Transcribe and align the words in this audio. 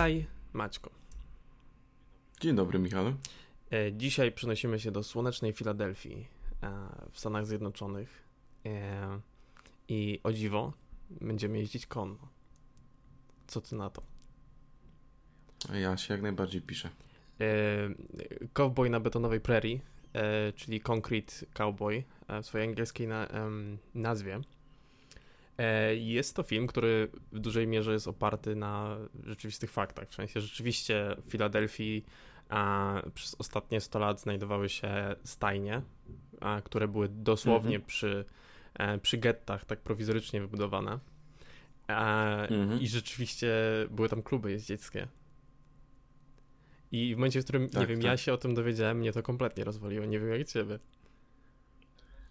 Witaj, 0.00 0.26
Maćko. 0.52 0.90
Dzień 2.40 2.56
dobry, 2.56 2.78
Michale. 2.78 3.14
E, 3.70 3.92
dzisiaj 3.92 4.32
przenosimy 4.32 4.80
się 4.80 4.90
do 4.90 5.02
słonecznej 5.02 5.52
Filadelfii 5.52 6.26
e, 6.62 6.70
w 7.10 7.18
Stanach 7.18 7.46
Zjednoczonych 7.46 8.22
e, 8.66 9.20
i 9.88 10.20
o 10.22 10.32
dziwo 10.32 10.72
będziemy 11.10 11.58
jeździć 11.58 11.86
konno. 11.86 12.28
Co 13.46 13.60
ty 13.60 13.76
na 13.76 13.90
to? 13.90 14.02
Ja 15.74 15.96
się 15.96 16.14
jak 16.14 16.22
najbardziej 16.22 16.62
piszę. 16.62 16.90
Cowboy 18.52 18.90
na 18.90 19.00
betonowej 19.00 19.40
prairie, 19.40 19.80
czyli 20.56 20.80
Concrete 20.80 21.32
Cowboy 21.54 22.04
w 22.42 22.46
swojej 22.46 22.68
angielskiej 22.68 23.08
nazwie. 23.94 24.40
Jest 25.94 26.36
to 26.36 26.42
film, 26.42 26.66
który 26.66 27.08
w 27.32 27.38
dużej 27.38 27.66
mierze 27.66 27.92
jest 27.92 28.08
oparty 28.08 28.56
na 28.56 28.96
rzeczywistych 29.24 29.70
faktach. 29.70 30.08
W 30.08 30.14
sensie 30.14 30.40
rzeczywiście 30.40 31.16
w 31.26 31.30
Filadelfii 31.30 32.04
a 32.50 32.94
przez 33.14 33.36
ostatnie 33.38 33.80
100 33.80 33.98
lat 33.98 34.20
znajdowały 34.20 34.68
się 34.68 35.14
stajnie, 35.24 35.82
a, 36.40 36.60
które 36.64 36.88
były 36.88 37.08
dosłownie 37.08 37.76
mhm. 37.76 37.86
przy, 37.86 38.24
e, 38.74 38.98
przy 38.98 39.18
gettach, 39.18 39.64
tak 39.64 39.80
prowizorycznie 39.80 40.40
wybudowane. 40.40 40.98
A, 41.88 42.36
mhm. 42.46 42.80
I 42.80 42.88
rzeczywiście 42.88 43.52
były 43.90 44.08
tam 44.08 44.22
kluby 44.22 44.50
jeździeckie. 44.50 45.08
I 46.92 47.14
w 47.14 47.18
momencie, 47.18 47.40
w 47.40 47.44
którym, 47.44 47.68
tak, 47.68 47.80
nie 47.80 47.86
wiem, 47.86 47.96
tak. 47.96 48.04
ja 48.04 48.16
się 48.16 48.32
o 48.32 48.36
tym 48.36 48.54
dowiedziałem, 48.54 48.98
mnie 48.98 49.12
to 49.12 49.22
kompletnie 49.22 49.64
rozwaliło. 49.64 50.06
Nie 50.06 50.20
wiem 50.20 50.28
jak 50.28 50.48
ciebie. 50.48 50.78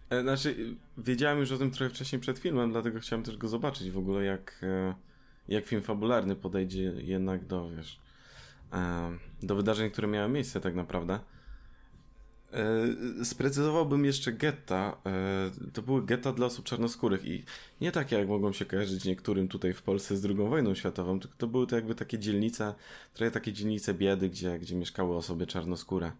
E, 0.09 0.21
znaczy, 0.21 0.75
wiedziałem 0.97 1.39
już 1.39 1.51
o 1.51 1.57
tym 1.57 1.71
trochę 1.71 1.89
wcześniej 1.89 2.21
przed 2.21 2.39
filmem, 2.39 2.71
dlatego 2.71 2.99
chciałem 2.99 3.23
też 3.23 3.37
go 3.37 3.47
zobaczyć 3.47 3.91
w 3.91 3.97
ogóle, 3.97 4.23
jak, 4.23 4.59
e, 4.63 4.93
jak 5.47 5.65
film 5.65 5.81
fabularny 5.81 6.35
podejdzie 6.35 6.81
jednak 6.97 7.45
do, 7.45 7.69
wiesz, 7.69 7.99
do 9.43 9.55
wydarzeń, 9.55 9.91
które 9.91 10.07
miały 10.07 10.29
miejsce 10.29 10.61
tak 10.61 10.75
naprawdę. 10.75 11.19
E, 12.53 13.25
sprecyzowałbym 13.25 14.05
jeszcze 14.05 14.31
getta. 14.31 14.97
E, 15.05 15.71
to 15.73 15.81
były 15.81 16.05
getta 16.05 16.31
dla 16.31 16.45
osób 16.45 16.65
czarnoskórych 16.65 17.25
i 17.25 17.43
nie 17.81 17.91
takie, 17.91 18.15
jak 18.15 18.27
mogą 18.27 18.53
się 18.53 18.65
kojarzyć 18.65 19.05
niektórym 19.05 19.47
tutaj 19.47 19.73
w 19.73 19.81
Polsce 19.81 20.17
z 20.17 20.25
II 20.25 20.35
wojną 20.35 20.75
światową, 20.75 21.19
tylko 21.19 21.35
to 21.37 21.47
były 21.47 21.67
to 21.67 21.75
jakby 21.75 21.95
takie 21.95 22.19
dzielnice, 22.19 22.73
trochę 23.13 23.31
takie 23.31 23.53
dzielnice 23.53 23.93
biedy, 23.93 24.29
gdzie, 24.29 24.59
gdzie 24.59 24.75
mieszkały 24.75 25.15
osoby 25.15 25.47
czarnoskóre 25.47 26.11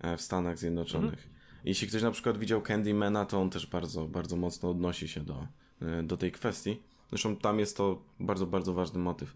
e, 0.00 0.16
w 0.16 0.22
Stanach 0.22 0.58
Zjednoczonych. 0.58 1.12
Mhm. 1.12 1.41
Jeśli 1.64 1.88
ktoś 1.88 2.02
na 2.02 2.10
przykład 2.10 2.38
widział 2.38 2.62
Candymana, 2.62 3.24
to 3.24 3.40
on 3.40 3.50
też 3.50 3.66
bardzo, 3.66 4.04
bardzo 4.04 4.36
mocno 4.36 4.70
odnosi 4.70 5.08
się 5.08 5.20
do, 5.20 5.46
do 6.02 6.16
tej 6.16 6.32
kwestii. 6.32 6.82
Zresztą 7.08 7.36
tam 7.36 7.58
jest 7.58 7.76
to 7.76 8.02
bardzo, 8.20 8.46
bardzo 8.46 8.72
ważny 8.72 8.98
motyw. 8.98 9.34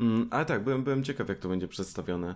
Mm, 0.00 0.28
ale 0.30 0.44
tak, 0.44 0.64
byłem, 0.64 0.84
byłem 0.84 1.04
ciekaw, 1.04 1.28
jak 1.28 1.38
to 1.38 1.48
będzie 1.48 1.68
przedstawione. 1.68 2.34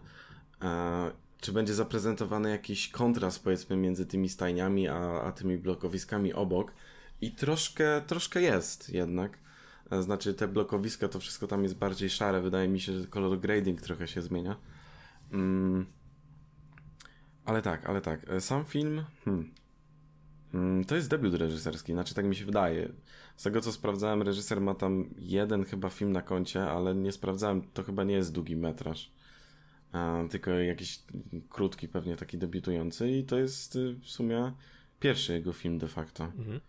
E, 0.63 1.11
czy 1.41 1.53
będzie 1.53 1.75
zaprezentowany 1.75 2.51
jakiś 2.51 2.89
kontrast, 2.89 3.45
powiedzmy, 3.45 3.77
między 3.77 4.07
tymi 4.07 4.29
stajniami, 4.29 4.89
a, 4.89 5.23
a 5.23 5.33
tymi 5.33 5.59
blokowiskami 5.59 6.33
obok. 6.33 6.73
I 7.21 7.33
troszkę, 7.33 8.03
troszkę 8.07 8.43
jest 8.43 8.89
jednak. 8.89 9.39
E, 9.91 10.03
znaczy, 10.03 10.35
te 10.35 10.49
blokowiska, 10.49 11.09
to 11.09 11.21
wszystko 11.21 11.47
tam 11.47 11.63
jest 11.63 11.77
bardziej 11.77 12.11
szare. 12.11 12.41
Wydaje 12.41 12.69
mi 12.69 12.81
się, 12.81 13.01
że 13.01 13.07
kolor 13.07 13.41
grading 13.41 13.81
trochę 13.81 14.09
się 14.09 14.23
zmienia. 14.23 14.57
Mm. 15.33 15.87
Ale 17.45 17.63
tak, 17.63 17.87
ale 17.87 18.01
tak. 18.01 18.31
E, 18.31 18.41
sam 18.41 18.65
film. 18.65 19.05
Hmm. 19.25 19.51
Mm, 20.55 20.85
to 20.85 20.97
jest 20.97 21.11
debiut 21.11 21.35
reżyserski, 21.35 21.93
znaczy 21.93 22.15
tak 22.15 22.25
mi 22.25 22.37
się 22.37 22.45
wydaje. 22.45 22.93
Z 23.37 23.43
tego 23.43 23.61
co 23.61 23.73
sprawdzałem, 23.73 24.23
reżyser 24.23 24.61
ma 24.61 24.75
tam 24.75 25.15
jeden 25.19 25.65
chyba 25.65 25.89
film 25.89 26.13
na 26.13 26.23
koncie, 26.23 26.63
ale 26.63 26.95
nie 26.95 27.13
sprawdzałem, 27.13 27.63
to 27.75 27.83
chyba 27.83 28.05
nie 28.05 28.15
jest 28.15 28.33
długi 28.33 28.57
metraż. 28.57 29.13
tylko 30.31 30.51
jakiś 30.51 31.03
krótki, 31.49 31.89
pewnie 31.89 32.17
taki 32.17 32.39
debiutujący, 32.39 33.11
i 33.11 33.25
to 33.25 33.39
jest 33.39 33.77
y, 33.77 33.95
w 33.95 34.07
sumie 34.07 34.53
pierwszy 35.01 35.33
jego 35.33 35.53
film 35.53 35.79
de 35.79 35.89
facto. 35.89 36.25
Mhm. 36.25 36.61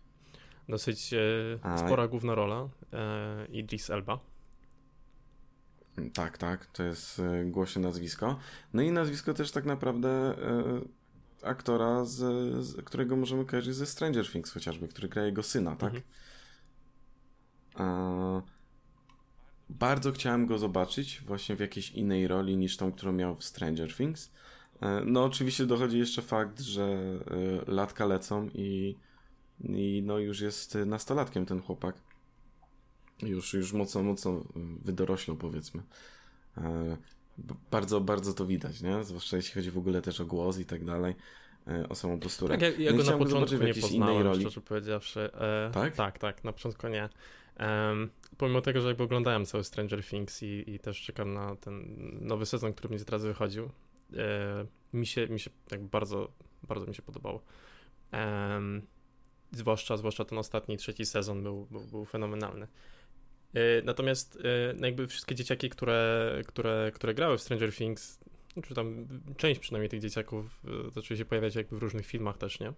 Dosyć 0.68 1.14
e, 1.14 1.78
spora 1.78 2.08
główna 2.08 2.34
rola. 2.34 2.68
E, 2.92 3.46
Idris 3.46 3.90
Elba. 3.90 4.31
Tak, 6.14 6.38
tak, 6.38 6.66
to 6.66 6.82
jest 6.82 7.18
e, 7.18 7.44
głośne 7.44 7.82
nazwisko. 7.82 8.38
No 8.72 8.82
i 8.82 8.90
nazwisko 8.90 9.34
też 9.34 9.50
tak 9.50 9.64
naprawdę 9.64 10.08
e, 10.08 10.80
aktora, 11.42 12.04
z, 12.04 12.16
z, 12.64 12.84
którego 12.84 13.16
możemy 13.16 13.44
kojarzyć 13.44 13.74
ze 13.74 13.86
Stranger 13.86 14.30
Things 14.30 14.50
chociażby, 14.50 14.88
który 14.88 15.08
gra 15.08 15.24
jego 15.24 15.42
syna, 15.42 15.76
tak? 15.76 15.94
Mhm. 15.94 16.02
A, 17.74 18.42
bardzo 19.68 20.12
chciałem 20.12 20.46
go 20.46 20.58
zobaczyć 20.58 21.22
właśnie 21.26 21.56
w 21.56 21.60
jakiejś 21.60 21.90
innej 21.90 22.28
roli 22.28 22.56
niż 22.56 22.76
tą, 22.76 22.92
którą 22.92 23.12
miał 23.12 23.36
w 23.36 23.44
Stranger 23.44 23.94
Things. 23.94 24.32
E, 24.80 25.02
no 25.04 25.24
oczywiście 25.24 25.66
dochodzi 25.66 25.98
jeszcze 25.98 26.22
fakt, 26.22 26.60
że 26.60 27.18
latka 27.66 28.06
lecą 28.06 28.48
i, 28.54 28.96
i 29.60 30.02
no 30.06 30.18
już 30.18 30.40
jest 30.40 30.78
nastolatkiem 30.86 31.46
ten 31.46 31.62
chłopak. 31.62 31.96
Już, 33.22 33.54
już 33.54 33.72
mocno, 33.72 34.02
mocno 34.02 34.44
wydoroślą 34.84 35.36
powiedzmy. 35.36 35.82
E, 36.58 36.96
bardzo, 37.70 38.00
bardzo 38.00 38.34
to 38.34 38.46
widać, 38.46 38.80
nie? 38.80 39.04
Zwłaszcza 39.04 39.36
jeśli 39.36 39.54
chodzi 39.54 39.70
w 39.70 39.78
ogóle 39.78 40.02
też 40.02 40.20
o 40.20 40.26
głos 40.26 40.58
i 40.58 40.64
tak 40.64 40.84
dalej, 40.84 41.14
e, 41.66 41.88
o 41.88 41.94
samą 41.94 42.20
posturę. 42.20 42.58
Tak, 42.58 42.62
ja, 42.62 42.84
ja 42.84 42.90
no 42.90 42.96
go 42.96 43.10
na 43.10 43.18
początku 43.18 43.64
nie 43.64 43.74
poznałem, 43.74 44.14
innej 44.14 44.22
roli. 44.22 44.40
szczerze 44.40 44.60
powiedziawszy. 44.60 45.20
E, 45.34 45.70
tak? 45.74 45.96
Tak, 45.96 46.18
tak, 46.18 46.44
na 46.44 46.52
początku 46.52 46.88
nie. 46.88 47.08
Um, 47.60 48.10
pomimo 48.38 48.60
tego, 48.60 48.80
że 48.80 48.88
jakby 48.88 49.02
oglądałem 49.02 49.46
cały 49.46 49.64
Stranger 49.64 50.04
Things 50.04 50.42
i, 50.42 50.64
i 50.66 50.78
też 50.78 51.02
czekam 51.02 51.34
na 51.34 51.56
ten 51.56 51.96
nowy 52.20 52.46
sezon, 52.46 52.72
który 52.72 52.88
będzie 52.88 53.04
teraz 53.04 53.24
wychodził, 53.24 53.70
e, 54.16 54.66
mi 54.92 55.06
się, 55.06 55.28
mi 55.28 55.40
się 55.40 55.50
tak 55.68 55.82
bardzo, 55.82 56.32
bardzo 56.62 56.86
mi 56.86 56.94
się 56.94 57.02
podobało. 57.02 57.42
Um, 58.12 58.82
zwłaszcza, 59.52 59.96
zwłaszcza 59.96 60.24
ten 60.24 60.38
ostatni, 60.38 60.76
trzeci 60.76 61.06
sezon 61.06 61.42
był, 61.42 61.66
był, 61.70 61.80
był 61.80 62.04
fenomenalny. 62.04 62.68
E, 63.54 63.82
natomiast 63.84 64.36
e, 64.36 64.74
no 64.76 64.86
jakby 64.86 65.06
wszystkie 65.06 65.34
dzieciaki, 65.34 65.70
które, 65.70 66.42
które, 66.46 66.92
które 66.94 67.14
grały 67.14 67.38
w 67.38 67.42
Stranger 67.42 67.74
Things, 67.74 68.18
czy 68.68 68.74
tam 68.74 69.06
część 69.36 69.60
przynajmniej 69.60 69.88
tych 69.88 70.00
dzieciaków 70.00 70.60
e, 70.64 70.90
zaczęły 70.90 71.18
się 71.18 71.24
pojawiać 71.24 71.54
jakby 71.54 71.78
w 71.78 71.82
różnych 71.82 72.06
filmach 72.06 72.38
też, 72.38 72.60
nie? 72.60 72.72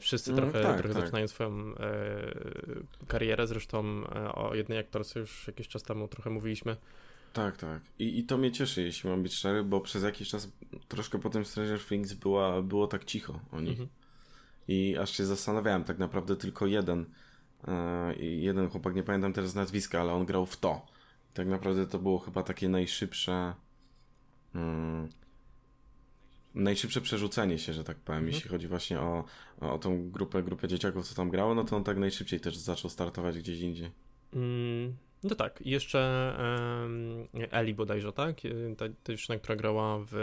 wszyscy 0.00 0.32
mm, 0.32 0.42
trochę, 0.42 0.62
tak, 0.62 0.78
trochę 0.78 0.94
tak. 0.94 1.02
zaczynają 1.02 1.28
swoją 1.28 1.74
karierę, 3.08 3.46
zresztą 3.46 4.04
o 4.34 4.54
jednej 4.54 4.78
aktorce 4.78 5.20
już 5.20 5.46
jakiś 5.46 5.68
czas 5.68 5.82
temu 5.82 6.08
trochę 6.08 6.30
mówiliśmy. 6.30 6.76
Tak, 7.32 7.56
tak. 7.56 7.80
I, 7.98 8.18
I 8.18 8.24
to 8.24 8.38
mnie 8.38 8.52
cieszy, 8.52 8.82
jeśli 8.82 9.10
mam 9.10 9.22
być 9.22 9.34
szczery, 9.34 9.64
bo 9.64 9.80
przez 9.80 10.02
jakiś 10.02 10.28
czas 10.28 10.48
troszkę 10.88 11.18
po 11.18 11.30
tym 11.30 11.44
Stranger 11.44 11.80
Things 11.80 12.12
była, 12.12 12.62
było 12.62 12.86
tak 12.86 13.04
cicho 13.04 13.40
o 13.52 13.60
nich. 13.60 13.70
Mhm. 13.70 13.88
I 14.68 14.96
aż 14.96 15.16
się 15.16 15.24
zastanawiałem, 15.24 15.84
tak 15.84 15.98
naprawdę 15.98 16.36
tylko 16.36 16.66
jeden 16.66 17.06
E, 17.68 18.14
jeden 18.20 18.68
chłopak, 18.68 18.94
nie 18.94 19.02
pamiętam 19.02 19.32
teraz 19.32 19.54
nazwiska, 19.54 20.00
ale 20.00 20.12
on 20.12 20.26
grał 20.26 20.46
w 20.46 20.56
to. 20.56 20.86
Tak 21.34 21.46
naprawdę 21.46 21.86
to 21.86 21.98
było 21.98 22.18
chyba 22.18 22.42
takie 22.42 22.68
najszybsze. 22.68 23.54
Hmm, 24.52 25.08
najszybsze 26.54 27.00
przerzucenie 27.00 27.58
się, 27.58 27.72
że 27.72 27.84
tak 27.84 27.96
powiem, 27.96 28.18
mhm. 28.18 28.34
jeśli 28.34 28.50
chodzi 28.50 28.68
właśnie 28.68 29.00
o, 29.00 29.24
o 29.60 29.78
tą 29.78 30.10
grupę, 30.10 30.42
grupę 30.42 30.68
dzieciaków, 30.68 31.08
co 31.08 31.14
tam 31.14 31.30
grało, 31.30 31.54
no 31.54 31.64
to 31.64 31.76
on 31.76 31.84
tak 31.84 31.96
najszybciej 31.96 32.40
też 32.40 32.56
zaczął 32.56 32.90
startować 32.90 33.38
gdzieś 33.38 33.60
indziej. 33.60 33.90
Mm, 34.34 34.96
no 35.22 35.34
tak, 35.34 35.62
i 35.62 35.70
jeszcze 35.70 36.32
um, 36.82 37.26
Ellie 37.50 37.74
bodajże, 37.74 38.12
tak? 38.12 38.36
Ta, 38.76 38.84
ta 38.88 39.12
dziewczyna, 39.12 39.38
która 39.38 39.56
grała 39.56 39.98
w... 39.98 40.14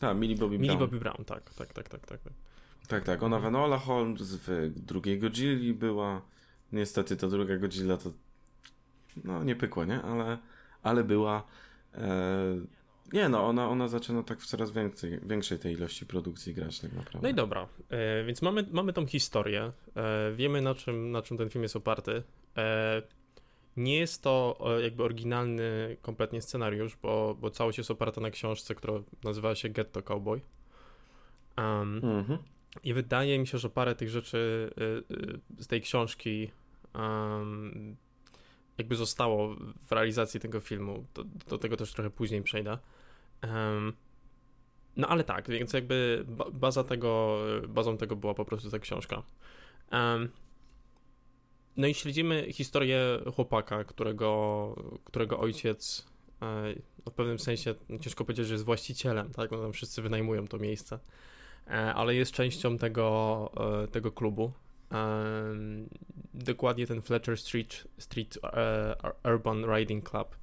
Tak, 0.00 0.16
Millie 0.16 0.36
Bobby 0.36 0.58
Brown. 0.58 0.62
Millie 0.62 0.78
Bobby 0.78 0.98
Brown, 0.98 1.24
tak, 1.24 1.54
tak, 1.54 1.72
tak, 1.72 1.88
tak, 1.88 2.06
tak. 2.06 2.20
Tak, 2.88 3.04
tak, 3.04 3.22
ona 3.22 3.38
w 3.38 3.44
Enola 3.44 3.78
Holmes, 3.78 4.34
w 4.34 4.70
drugiego 4.76 5.30
Gilli 5.30 5.74
była. 5.74 6.22
Niestety 6.72 7.16
ta 7.16 7.28
druga 7.28 7.56
Godzilla 7.56 7.96
to 7.96 8.12
no 9.24 9.44
nie 9.44 9.56
pykło, 9.56 9.84
nie? 9.84 10.02
Ale, 10.02 10.38
ale 10.82 11.04
była 11.04 11.42
e... 11.94 12.60
nie 13.12 13.28
no, 13.28 13.46
ona, 13.46 13.68
ona 13.68 13.88
zaczyna 13.88 14.22
tak 14.22 14.40
w 14.40 14.46
coraz 14.46 14.70
większej, 14.70 15.20
większej 15.26 15.58
tej 15.58 15.74
ilości 15.74 16.06
produkcji 16.06 16.54
grać 16.54 16.80
tak 16.80 16.92
naprawdę. 16.92 17.18
No 17.22 17.28
i 17.28 17.34
dobra, 17.34 17.68
e, 17.90 18.24
więc 18.24 18.42
mamy, 18.42 18.66
mamy 18.70 18.92
tą 18.92 19.06
historię, 19.06 19.72
e, 19.96 20.32
wiemy 20.32 20.62
na 20.62 20.74
czym, 20.74 21.10
na 21.10 21.22
czym 21.22 21.38
ten 21.38 21.50
film 21.50 21.62
jest 21.62 21.76
oparty. 21.76 22.22
E, 22.56 23.02
nie 23.76 23.98
jest 23.98 24.22
to 24.22 24.58
e, 24.78 24.82
jakby 24.82 25.02
oryginalny 25.02 25.96
kompletnie 26.02 26.42
scenariusz, 26.42 26.96
bo, 26.96 27.36
bo 27.40 27.50
całość 27.50 27.78
jest 27.78 27.90
oparta 27.90 28.20
na 28.20 28.30
książce, 28.30 28.74
która 28.74 28.94
nazywa 29.24 29.54
się 29.54 29.68
Ghetto 29.68 30.02
Cowboy. 30.02 30.40
Um, 31.58 32.00
mhm. 32.04 32.38
I 32.82 32.94
wydaje 32.94 33.38
mi 33.38 33.46
się, 33.46 33.58
że 33.58 33.70
parę 33.70 33.94
tych 33.94 34.10
rzeczy 34.10 34.70
y, 34.78 35.14
y, 35.14 35.62
z 35.62 35.66
tej 35.66 35.80
książki 35.80 36.50
jakby 38.78 38.96
zostało 38.96 39.56
w 39.86 39.92
realizacji 39.92 40.40
tego 40.40 40.60
filmu. 40.60 41.04
Do, 41.14 41.24
do 41.24 41.58
tego 41.58 41.76
też 41.76 41.92
trochę 41.92 42.10
później 42.10 42.42
przejdę. 42.42 42.78
No 44.96 45.08
ale 45.08 45.24
tak, 45.24 45.50
więc 45.50 45.72
jakby 45.72 46.24
baza 46.52 46.84
tego, 46.84 47.38
bazą 47.68 47.96
tego 47.96 48.16
była 48.16 48.34
po 48.34 48.44
prostu 48.44 48.70
ta 48.70 48.78
książka. 48.78 49.22
No 51.76 51.86
i 51.86 51.94
śledzimy 51.94 52.52
historię 52.52 53.20
chłopaka, 53.34 53.84
którego, 53.84 54.74
którego 55.04 55.38
ojciec 55.40 56.06
w 57.06 57.10
pewnym 57.16 57.38
sensie 57.38 57.74
ciężko 58.00 58.24
powiedzieć, 58.24 58.46
że 58.46 58.54
jest 58.54 58.64
właścicielem, 58.64 59.30
tak? 59.30 59.50
No 59.50 59.62
tam 59.62 59.72
wszyscy 59.72 60.02
wynajmują 60.02 60.48
to 60.48 60.58
miejsce, 60.58 60.98
ale 61.94 62.14
jest 62.14 62.32
częścią 62.32 62.78
tego, 62.78 63.50
tego 63.92 64.12
klubu. 64.12 64.52
Dokładnie 66.34 66.86
ten 66.86 67.02
Fletcher 67.02 67.38
Street, 67.38 67.88
Street 67.98 68.38
Urban 69.24 69.76
Riding 69.76 70.10
Club. 70.10 70.36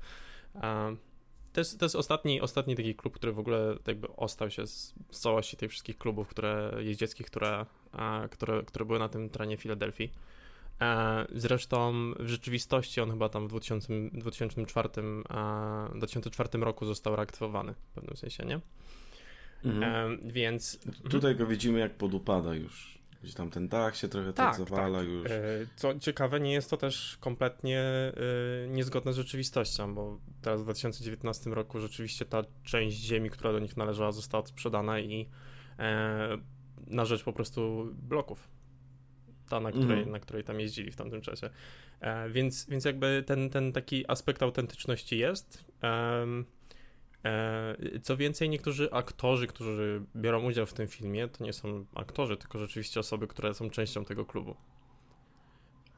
To 1.54 1.62
jest, 1.62 1.80
to 1.80 1.86
jest 1.86 1.96
ostatni, 1.96 2.42
ostatni 2.42 2.76
taki 2.76 2.96
klub, 2.96 3.16
który 3.16 3.34
w 3.34 3.40
ogóle 3.40 3.76
jakby 3.88 4.08
ostał 4.16 4.50
się 4.50 4.68
z, 4.68 4.94
z 5.12 5.20
całości 5.20 5.58
tych 5.58 5.72
wszystkich 5.72 5.98
klubów, 5.98 6.28
które 6.28 6.74
jeździeckich, 6.80 7.28
które, 7.28 7.66
które, 8.32 8.64
które 8.64 8.86
były 8.86 9.00
na 9.00 9.10
tym 9.10 9.30
terenie 9.30 9.58
Filadelfii. 9.58 10.12
E, 10.82 11.26
zresztą 11.36 11.94
w 12.20 12.28
rzeczywistości 12.28 13.02
on 13.02 13.12
chyba 13.12 13.30
tam 13.30 13.48
w 13.48 13.50
2000, 13.50 13.94
2004, 14.14 14.90
2004 15.96 16.50
roku 16.60 16.86
został 16.86 17.16
reaktywowany 17.16 17.74
w 17.74 17.96
pewnym 17.96 18.16
sensie, 18.16 18.46
nie? 18.46 18.60
Mhm. 19.66 19.84
E, 19.84 20.32
więc. 20.32 20.80
Tutaj 21.10 21.36
go 21.36 21.48
widzimy, 21.48 21.80
jak 21.80 21.94
podupada 21.94 22.54
już. 22.54 22.96
Gdzie 23.24 23.34
tam 23.34 23.50
ten 23.50 23.68
dach 23.68 23.96
się 23.96 24.08
trochę 24.08 24.34
tak, 24.34 24.58
tak 24.58 24.68
zawala 24.68 25.00
tak. 25.00 25.08
już. 25.08 25.32
E, 25.32 25.68
co 25.76 26.00
ciekawe, 26.00 26.40
nie 26.40 26.54
jest 26.54 26.70
to 26.70 26.78
też 26.78 27.18
kompletnie 27.20 27.84
niezgodne 28.68 29.14
z 29.14 29.16
rzeczywistością, 29.16 29.96
bo 29.96 30.20
teraz 30.42 30.62
w 30.62 30.64
2019 30.64 31.50
roku 31.50 31.80
rzeczywiście 31.80 32.26
ta 32.26 32.44
część 32.64 32.98
ziemi, 32.98 33.30
która 33.30 33.52
do 33.52 33.60
nich 33.60 33.78
należała, 33.78 34.12
została 34.12 34.46
sprzedana 34.46 35.00
i 35.00 35.30
na 36.88 37.06
rzecz 37.06 37.24
po 37.24 37.34
prostu 37.34 37.92
bloków 37.94 38.48
ta, 39.50 39.60
na 39.60 39.72
której, 39.72 40.00
mm. 40.00 40.12
na 40.12 40.20
której 40.20 40.44
tam 40.44 40.60
jeździli 40.60 40.92
w 40.92 40.96
tamtym 40.96 41.22
czasie. 41.22 41.50
E, 42.00 42.30
więc, 42.30 42.70
więc 42.70 42.86
jakby 42.86 43.24
ten, 43.26 43.50
ten 43.50 43.72
taki 43.72 44.12
aspekt 44.12 44.44
autentyczności 44.44 45.18
jest. 45.18 45.66
E, 45.84 45.88
e, 45.88 46.26
co 48.04 48.18
więcej, 48.18 48.50
niektórzy 48.50 48.92
aktorzy, 48.92 49.48
którzy 49.48 50.02
biorą 50.16 50.44
udział 50.44 50.66
w 50.66 50.74
tym 50.74 50.88
filmie, 50.88 51.28
to 51.28 51.44
nie 51.44 51.54
są 51.54 51.86
aktorzy, 51.96 52.38
tylko 52.38 52.60
rzeczywiście 52.60 53.00
osoby, 53.00 53.28
które 53.28 53.54
są 53.54 53.70
częścią 53.70 54.06
tego 54.06 54.26
klubu. 54.26 54.56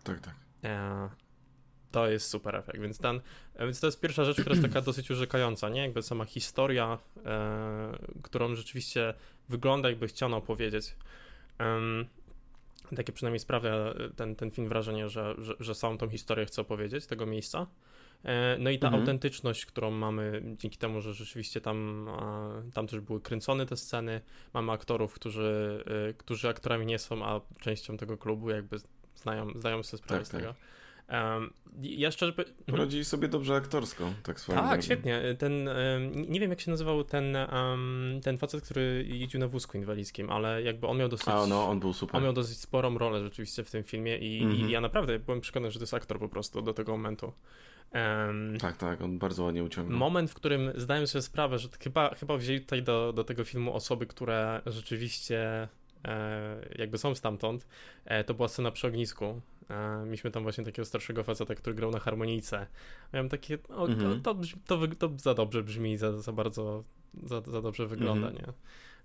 Tak, 0.04 0.20
tak. 0.20 0.36
E, 0.64 1.10
to 1.92 2.10
jest 2.10 2.30
super 2.30 2.56
efekt, 2.56 2.80
więc, 2.82 3.00
ten, 3.00 3.22
więc 3.60 3.80
to 3.80 3.88
jest 3.88 4.00
pierwsza 4.00 4.26
rzecz, 4.26 4.42
która 4.42 4.56
jest 4.56 4.68
taka 4.68 4.82
dosyć 4.92 5.12
urzekająca, 5.12 5.70
nie? 5.70 5.82
Jakby 5.82 6.02
sama 6.04 6.26
historia, 6.26 6.98
e, 7.26 7.98
którą 8.24 8.56
rzeczywiście 8.56 9.14
wygląda, 9.50 9.90
jakby 9.90 10.08
chciano 10.08 10.38
opowiedzieć. 10.38 10.96
Takie 12.96 13.14
przynajmniej 13.14 13.40
sprawia 13.40 13.72
e, 13.72 14.10
ten, 14.16 14.36
ten 14.36 14.52
film 14.52 14.70
wrażenie, 14.70 15.10
że, 15.10 15.36
że, 15.38 15.54
że 15.60 15.76
samą 15.76 15.98
tą 15.98 16.10
historię 16.10 16.46
chce 16.46 16.62
opowiedzieć 16.62 17.06
tego 17.06 17.26
miejsca. 17.26 17.68
E, 18.24 18.58
no 18.60 18.70
i 18.70 18.80
ta 18.80 18.88
mhm. 18.88 19.02
autentyczność, 19.02 19.66
którą 19.66 19.92
mamy 19.92 20.42
dzięki 20.58 20.78
temu, 20.78 21.02
że 21.02 21.14
rzeczywiście 21.14 21.62
tam, 21.62 22.10
tam 22.74 22.88
też 22.88 23.00
były 23.00 23.22
kręcone 23.22 23.66
te 23.66 23.78
sceny, 23.78 24.22
mamy 24.54 24.72
aktorów, 24.72 25.14
którzy, 25.14 25.84
e, 26.10 26.14
którzy 26.14 26.50
aktorami 26.50 26.86
nie 26.86 27.00
są, 27.00 27.26
a 27.26 27.42
częścią 27.60 27.98
tego 27.98 28.18
klubu, 28.18 28.50
jakby 28.50 28.78
znają, 29.16 29.48
zdają 29.56 29.84
sobie 29.84 30.04
sprawę 30.04 30.20
tak, 30.20 30.28
z 30.28 30.30
tego. 30.30 30.48
Tak. 30.48 30.56
Um, 31.10 31.54
ja 31.82 32.12
szczerze 32.12 32.34
Poradzili 32.66 33.06
sobie 33.06 33.28
dobrze 33.28 33.56
aktorsko, 33.56 34.14
tak 34.24 34.40
swoją 34.40 34.60
Tak, 34.60 34.84
świetnie. 34.84 35.22
Ten, 35.38 35.70
nie 36.28 36.40
wiem 36.40 36.50
jak 36.50 36.62
się 36.62 36.72
nazywał 36.72 37.04
ten, 37.04 37.36
um, 37.36 38.20
ten 38.24 38.38
facet, 38.38 38.64
który 38.64 39.06
jeździł 39.10 39.40
na 39.40 39.48
wózku 39.48 39.78
inwalidzkim, 39.78 40.30
ale 40.30 40.64
jakby 40.64 40.88
on 40.88 40.98
miał 40.98 41.10
dosyć... 41.10 41.28
A, 41.28 41.46
no, 41.46 41.70
on 41.70 41.80
był 41.80 41.94
super. 41.94 42.16
On 42.16 42.24
miał 42.24 42.34
dosyć 42.34 42.60
sporą 42.60 42.98
rolę 42.98 43.24
rzeczywiście 43.24 43.64
w 43.64 43.72
tym 43.72 43.84
filmie 43.84 44.18
i, 44.18 44.38
mm 44.38 44.50
-hmm. 44.50 44.54
i 44.54 44.56
mhm. 44.56 44.72
ja 44.72 44.82
naprawdę 44.82 45.20
byłem 45.20 45.42
przekonany, 45.42 45.72
że 45.72 45.80
to 45.80 45.84
jest 45.84 45.94
aktor 45.94 46.20
po 46.20 46.30
prostu 46.30 46.62
do 46.62 46.74
tego 46.74 46.92
momentu. 46.92 47.34
Um, 47.94 48.58
tak, 48.60 48.78
tak, 48.78 49.02
on 49.02 49.20
bardzo 49.20 49.44
ładnie 49.44 49.64
uciągnął. 49.64 50.00
Moment, 50.00 50.32
w 50.32 50.34
którym 50.34 50.72
zdałem 50.76 51.08
sobie 51.08 51.22
sprawę, 51.22 51.60
że 51.60 51.70
chyba, 51.80 52.16
chyba 52.16 52.38
wzięli 52.38 52.62
tutaj 52.62 52.84
do, 52.84 53.14
do 53.14 53.24
tego 53.24 53.44
filmu 53.44 53.74
osoby, 53.74 54.06
które 54.06 54.62
rzeczywiście 54.66 55.68
jakby 56.78 56.98
są 56.98 57.16
stamtąd, 57.16 57.68
e, 58.06 58.24
to 58.24 58.34
była 58.34 58.48
scena 58.48 58.72
przy 58.72 58.88
ognisku, 58.88 59.42
Mieliśmy 60.06 60.32
tam 60.32 60.44
właśnie 60.44 60.64
takiego 60.64 60.86
starszego 60.86 61.24
faceta, 61.24 61.56
który 61.56 61.76
grał 61.76 61.92
na 61.92 62.00
harmonijce. 62.00 62.68
Miałem 63.14 63.30
takie, 63.30 63.58
o, 63.70 63.88
mhm. 63.88 64.22
to, 64.22 64.36
to, 64.36 64.78
to, 64.78 64.88
to, 64.96 65.18
za 65.18 65.34
dobrze 65.34 65.64
brzmi, 65.64 65.98
za, 65.98 66.22
za 66.22 66.32
bardzo, 66.32 66.84
za, 67.24 67.42
za 67.42 67.62
dobrze 67.62 67.88
wygląda, 67.88 68.28
mhm. 68.28 68.46
nie? 68.46 68.54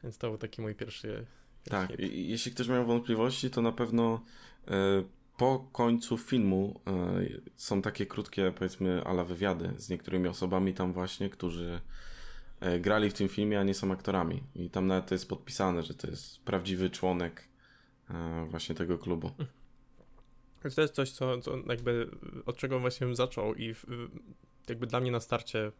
Więc 0.03 0.19
to 0.19 0.29
był 0.29 0.39
taki 0.39 0.63
mój 0.63 0.75
pierwszy. 0.75 1.27
tak, 1.65 2.01
i, 2.01 2.29
jeśli 2.29 2.53
ktoś 2.53 2.69
miał 2.69 2.87
wątpliwości, 2.87 3.51
to 3.51 3.63
na 3.63 3.73
pewno 3.73 4.21
e, 4.69 5.03
po 5.37 5.67
końcu 5.73 6.19
filmu 6.19 6.81
e, 6.87 6.93
są 7.57 7.83
takie 7.83 8.07
krótkie, 8.07 8.53
powiedzmy, 8.59 9.05
ala 9.05 9.25
wywiady 9.25 9.73
z 9.77 9.89
niektórymi 9.89 10.29
osobami 10.29 10.75
tam 10.75 10.93
właśnie, 10.93 11.31
którzy 11.31 11.81
e, 11.81 11.81
grali 12.81 13.11
w 13.11 13.15
tym 13.15 13.29
filmie, 13.29 13.61
a 13.61 13.63
nie 13.63 13.75
są 13.75 13.93
aktorami. 13.93 14.43
I 14.55 14.71
tam 14.71 14.87
nawet 14.87 15.07
to 15.07 15.15
jest 15.15 15.29
podpisane, 15.29 15.83
że 15.83 15.95
to 15.95 16.07
jest 16.07 16.45
prawdziwy 16.45 16.91
członek 16.91 17.49
e, 18.11 18.47
właśnie 18.51 18.75
tego 18.75 18.99
klubu. 18.99 19.31
To 20.75 20.81
jest 20.81 20.95
coś, 20.95 21.11
co, 21.11 21.39
co 21.39 21.57
jakby 21.69 22.11
od 22.47 22.57
czego 22.57 22.81
właśnie 22.81 23.15
zaczął 23.15 23.55
i 23.55 23.75
jakby 24.69 24.87
dla 24.87 25.01
mnie 25.01 25.11
na 25.11 25.21
starcie 25.21 25.73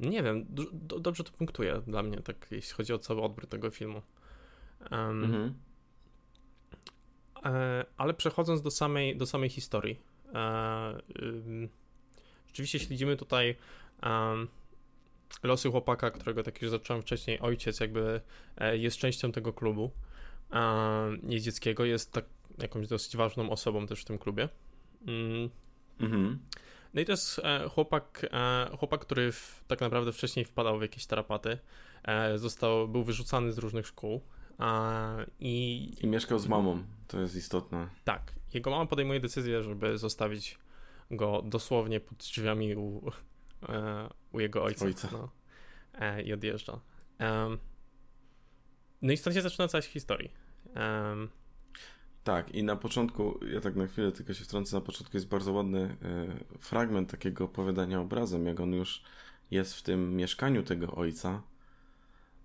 nie 0.00 0.22
wiem, 0.22 0.46
do, 0.48 1.00
dobrze 1.00 1.24
to 1.24 1.32
punktuje 1.32 1.82
dla 1.86 2.02
mnie, 2.02 2.16
tak 2.16 2.46
jeśli 2.50 2.74
chodzi 2.74 2.92
o 2.92 2.98
cały 2.98 3.22
odbiór 3.22 3.46
tego 3.46 3.70
filmu. 3.70 4.02
Um, 4.90 5.24
mhm. 5.24 5.54
e, 7.44 7.84
ale 7.96 8.14
przechodząc 8.14 8.62
do 8.62 8.70
samej, 8.70 9.16
do 9.16 9.26
samej 9.26 9.50
historii. 9.50 10.00
E, 10.34 11.02
rzeczywiście 12.46 12.78
śledzimy 12.78 13.16
tutaj 13.16 13.56
losy 15.42 15.70
chłopaka, 15.70 16.10
którego 16.10 16.42
tak 16.42 16.62
już 16.62 16.70
zacząłem 16.70 17.02
wcześniej, 17.02 17.40
ojciec 17.40 17.80
jakby 17.80 18.20
e, 18.56 18.76
jest 18.76 18.96
częścią 18.96 19.32
tego 19.32 19.52
klubu 19.52 19.90
jeździeckiego, 21.22 21.84
jest 21.84 22.12
tak 22.12 22.24
jakąś 22.58 22.88
dosyć 22.88 23.16
ważną 23.16 23.50
osobą 23.50 23.86
też 23.86 24.02
w 24.02 24.04
tym 24.04 24.18
klubie. 24.18 24.48
Mm. 25.06 25.50
Mhm. 26.00 26.38
No 26.94 27.00
i 27.00 27.04
to 27.04 27.12
jest 27.12 27.38
e, 27.38 27.68
chłopak, 27.68 28.26
e, 28.32 28.76
chłopak, 28.76 29.00
który 29.00 29.32
w, 29.32 29.64
tak 29.66 29.80
naprawdę 29.80 30.12
wcześniej 30.12 30.44
wpadał 30.44 30.78
w 30.78 30.82
jakieś 30.82 31.06
tarapaty. 31.06 31.58
Został, 32.36 32.88
był 32.88 33.04
wyrzucany 33.04 33.52
z 33.52 33.58
różnych 33.58 33.86
szkół. 33.86 34.20
I, 35.40 35.92
I 36.02 36.06
mieszkał 36.06 36.38
z 36.38 36.48
mamą, 36.48 36.82
to 37.08 37.20
jest 37.20 37.36
istotne. 37.36 37.88
Tak. 38.04 38.32
Jego 38.54 38.70
mama 38.70 38.86
podejmuje 38.86 39.20
decyzję, 39.20 39.62
żeby 39.62 39.98
zostawić 39.98 40.58
go 41.10 41.42
dosłownie 41.42 42.00
pod 42.00 42.18
drzwiami 42.18 42.76
u, 42.76 43.10
u 44.32 44.40
jego 44.40 44.64
ojca. 44.64 44.84
ojca. 44.84 45.08
No. 45.12 45.30
I 46.24 46.32
odjeżdża. 46.32 46.80
no 49.02 49.12
i 49.12 49.16
stąd 49.16 49.36
się 49.36 49.42
zaczyna 49.42 49.68
cała 49.68 49.82
historia. 49.82 50.28
Tak, 52.26 52.54
i 52.54 52.62
na 52.62 52.76
początku, 52.76 53.40
ja 53.52 53.60
tak 53.60 53.76
na 53.76 53.86
chwilę 53.86 54.12
tylko 54.12 54.34
się 54.34 54.44
wtrącę, 54.44 54.76
na 54.76 54.80
początku 54.80 55.16
jest 55.16 55.28
bardzo 55.28 55.52
ładny 55.52 55.80
e, 55.80 55.96
fragment 56.58 57.10
takiego 57.10 57.44
opowiadania 57.44 58.00
obrazem, 58.00 58.46
jak 58.46 58.60
on 58.60 58.72
już 58.72 59.02
jest 59.50 59.74
w 59.74 59.82
tym 59.82 60.16
mieszkaniu 60.16 60.62
tego 60.62 60.92
ojca 60.92 61.42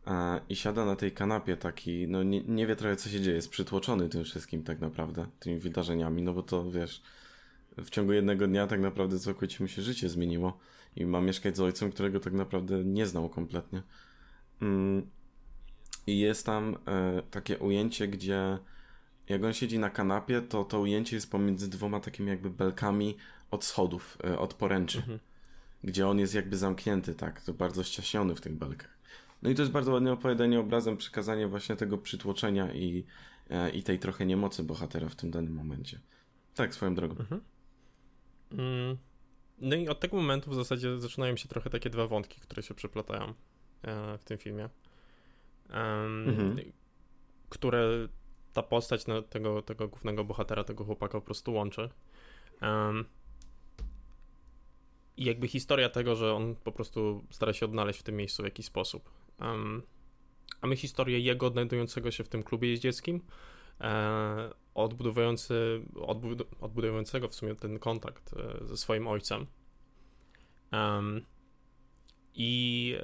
e, 0.08 0.42
i 0.50 0.56
siada 0.56 0.86
na 0.86 0.96
tej 0.96 1.12
kanapie 1.12 1.58
taki, 1.58 2.08
no 2.08 2.24
nie, 2.24 2.42
nie 2.42 2.68
wie 2.68 2.76
trochę 2.76 2.96
co 2.96 3.10
się 3.10 3.22
dzieje, 3.22 3.36
jest 3.36 3.50
przytłoczony 3.50 4.10
tym 4.10 4.24
wszystkim 4.24 4.64
tak 4.64 4.80
naprawdę, 4.80 5.28
tymi 5.40 5.60
wydarzeniami, 5.60 6.22
no 6.22 6.34
bo 6.34 6.44
to 6.44 6.72
wiesz, 6.72 7.02
w 7.78 7.90
ciągu 7.90 8.14
jednego 8.14 8.48
dnia 8.48 8.68
tak 8.68 8.80
naprawdę 8.80 9.20
całkowicie 9.20 9.64
mu 9.64 9.68
się 9.68 9.82
życie 9.82 10.10
zmieniło 10.10 10.60
i 10.96 11.06
ma 11.06 11.22
mieszkać 11.22 11.58
z 11.58 11.60
ojcem, 11.60 11.92
którego 11.92 12.20
tak 12.20 12.34
naprawdę 12.34 12.84
nie 12.84 13.06
znał 13.06 13.30
kompletnie. 13.30 13.84
Mm. 14.62 15.10
I 16.08 16.20
jest 16.20 16.46
tam 16.46 16.78
e, 16.88 17.22
takie 17.32 17.58
ujęcie, 17.58 18.08
gdzie 18.08 18.58
jak 19.30 19.44
on 19.44 19.54
siedzi 19.54 19.80
na 19.80 19.90
kanapie, 19.90 20.42
to 20.42 20.64
to 20.64 20.80
ujęcie 20.80 21.16
jest 21.16 21.32
pomiędzy 21.32 21.70
dwoma 21.70 22.00
takimi 22.00 22.30
jakby 22.30 22.50
belkami 22.50 23.18
od 23.52 23.66
schodów, 23.66 24.18
e, 24.24 24.40
od 24.40 24.54
poręczy, 24.54 24.98
mhm. 24.98 25.20
gdzie 25.84 26.08
on 26.08 26.20
jest 26.20 26.36
jakby 26.36 26.58
zamknięty, 26.58 27.16
tak, 27.16 27.42
to 27.42 27.54
bardzo 27.54 27.84
ściaśniony 27.84 28.36
w 28.36 28.42
tych 28.42 28.54
belkach. 28.54 28.98
No 29.42 29.50
i 29.50 29.56
to 29.56 29.62
jest 29.62 29.72
bardzo 29.72 29.92
ładne 29.92 30.12
opowiadanie 30.12 30.60
obrazem, 30.60 30.98
przekazanie 30.98 31.48
właśnie 31.48 31.76
tego 31.76 31.98
przytłoczenia 31.98 32.74
i, 32.74 33.06
e, 33.50 33.70
i 33.70 33.84
tej 33.84 34.00
trochę 34.00 34.26
niemocy 34.26 34.64
bohatera 34.64 35.10
w 35.10 35.16
tym 35.16 35.32
danym 35.32 35.54
momencie. 35.54 36.00
Tak, 36.56 36.74
swoją 36.74 36.96
drogą. 36.96 37.16
Mhm. 37.20 37.42
Mm. 38.52 38.98
No 39.62 39.76
i 39.76 39.90
od 39.90 40.00
tego 40.00 40.18
momentu 40.18 40.52
w 40.52 40.56
zasadzie 40.56 41.00
zaczynają 41.00 41.38
się 41.38 41.48
trochę 41.48 41.70
takie 41.70 41.90
dwa 41.90 42.08
wątki, 42.08 42.42
które 42.42 42.64
się 42.64 42.74
przeplatają 42.74 43.34
e, 43.82 44.18
w 44.18 44.24
tym 44.24 44.38
filmie. 44.38 44.70
Mhm. 45.70 46.56
Które 47.50 48.08
ta 48.54 48.64
postać 48.64 49.08
no, 49.08 49.22
tego, 49.22 49.62
tego 49.62 49.88
głównego 49.88 50.24
bohatera, 50.24 50.64
tego 50.64 50.84
chłopaka 50.84 51.20
po 51.20 51.26
prostu 51.26 51.54
łączy. 51.54 51.90
I 55.18 55.26
jakby 55.26 55.48
historia 55.48 55.90
tego, 55.90 56.16
że 56.16 56.34
on 56.34 56.56
po 56.56 56.72
prostu 56.72 57.24
stara 57.30 57.54
się 57.54 57.66
odnaleźć 57.66 58.00
w 58.00 58.04
tym 58.04 58.16
miejscu 58.16 58.44
w 58.44 58.46
jakiś 58.46 58.66
sposób. 58.66 59.10
A 60.62 60.68
my 60.68 60.76
historię 60.76 61.20
jego 61.20 61.48
odnajdującego 61.48 62.12
się 62.12 62.24
w 62.24 62.30
tym 62.30 62.44
klubie 62.44 62.70
jeździeckim, 62.70 63.22
odbudowujący, 64.74 65.82
odbud 65.96 66.42
odbudowującego 66.62 67.28
w 67.28 67.36
sumie 67.36 67.56
ten 67.56 67.80
kontakt 67.80 68.34
e, 68.34 68.68
ze 68.68 68.78
swoim 68.78 69.08
ojcem. 69.08 69.46
Um, 70.72 71.26
I 72.34 72.96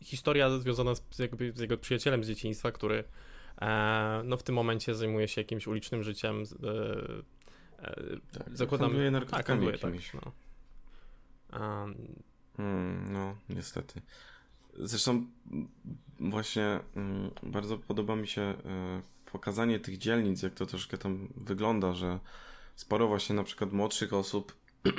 historia 0.00 0.58
związana 0.58 0.94
z, 0.94 1.18
jakby, 1.18 1.52
z 1.52 1.60
jego 1.60 1.78
przyjacielem 1.78 2.24
z 2.24 2.28
dzieciństwa, 2.28 2.72
który 2.72 3.04
e, 3.60 4.22
no, 4.24 4.36
w 4.36 4.42
tym 4.42 4.54
momencie 4.54 4.94
zajmuje 4.94 5.28
się 5.28 5.40
jakimś 5.40 5.66
ulicznym 5.66 6.02
życiem. 6.02 6.42
E, 6.42 7.88
e, 7.88 7.94
tak, 8.38 8.56
zakładam. 8.56 8.86
Handluje 8.86 9.10
narkotykami 9.10 9.66
tak, 9.66 9.80
handluje, 9.80 10.02
tak, 10.12 10.22
no. 10.24 10.32
Um, 11.60 11.94
hmm, 12.56 13.12
no, 13.12 13.36
niestety. 13.48 14.02
Zresztą 14.74 15.26
właśnie 16.20 16.80
mm, 16.96 17.30
bardzo 17.42 17.78
podoba 17.78 18.16
mi 18.16 18.26
się 18.26 18.42
e, 18.42 19.02
pokazanie 19.32 19.80
tych 19.80 19.98
dzielnic, 19.98 20.42
jak 20.42 20.54
to 20.54 20.66
troszkę 20.66 20.98
tam 20.98 21.28
wygląda, 21.36 21.92
że 21.92 22.18
sporo 22.76 23.08
właśnie 23.08 23.36
na 23.36 23.44
przykład 23.44 23.72
młodszych 23.72 24.12
osób, 24.12 24.56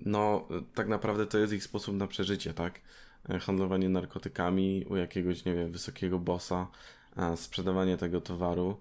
no 0.00 0.48
tak 0.74 0.88
naprawdę 0.88 1.26
to 1.26 1.38
jest 1.38 1.52
ich 1.52 1.64
sposób 1.64 1.96
na 1.96 2.06
przeżycie, 2.06 2.54
tak? 2.54 2.80
E, 3.28 3.38
handlowanie 3.38 3.88
narkotykami 3.88 4.84
u 4.88 4.96
jakiegoś, 4.96 5.44
nie 5.44 5.54
wiem, 5.54 5.72
wysokiego 5.72 6.18
bossa, 6.18 6.66
e, 7.16 7.36
sprzedawanie 7.36 7.96
tego 7.96 8.20
towaru. 8.20 8.80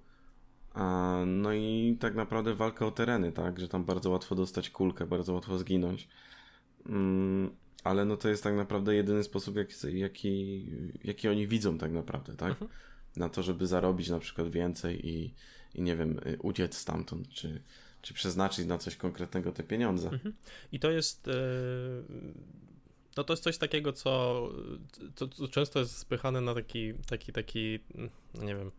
No 1.25 1.53
i 1.53 1.97
tak 1.99 2.15
naprawdę 2.15 2.53
walka 2.53 2.85
o 2.85 2.91
tereny, 2.91 3.31
tak? 3.31 3.59
Że 3.59 3.67
tam 3.67 3.85
bardzo 3.85 4.09
łatwo 4.09 4.35
dostać 4.35 4.69
kulkę, 4.69 5.05
bardzo 5.05 5.33
łatwo 5.33 5.57
zginąć. 5.57 6.07
Mm, 6.85 7.55
ale 7.83 8.05
no 8.05 8.17
to 8.17 8.29
jest 8.29 8.43
tak 8.43 8.55
naprawdę 8.55 8.95
jedyny 8.95 9.23
sposób, 9.23 9.55
jaki, 9.55 9.99
jaki, 9.99 10.65
jaki 11.03 11.29
oni 11.29 11.47
widzą 11.47 11.77
tak 11.77 11.91
naprawdę, 11.91 12.35
tak? 12.35 12.49
Mhm. 12.49 12.71
Na 13.17 13.29
to, 13.29 13.43
żeby 13.43 13.67
zarobić 13.67 14.09
na 14.09 14.19
przykład 14.19 14.49
więcej 14.49 15.09
i, 15.09 15.33
i 15.75 15.81
nie 15.81 15.95
wiem, 15.95 16.19
y, 16.27 16.37
uciec 16.41 16.77
stamtąd, 16.77 17.29
czy, 17.29 17.61
czy 18.01 18.13
przeznaczyć 18.13 18.65
na 18.65 18.77
coś 18.77 18.95
konkretnego 18.95 19.51
te 19.51 19.63
pieniądze. 19.63 20.09
Mhm. 20.09 20.33
I 20.71 20.79
to 20.79 20.91
jest. 20.91 21.29
No 23.17 23.23
to 23.23 23.33
jest 23.33 23.43
coś 23.43 23.57
takiego, 23.57 23.93
co, 23.93 24.49
co, 25.15 25.27
co, 25.27 25.47
często 25.47 25.79
jest 25.79 25.97
spychane 25.97 26.41
na 26.41 26.53
taki, 26.53 26.93
taki, 26.93 27.31
taki, 27.31 27.79
nie 28.33 28.55
wiem, 28.55 28.71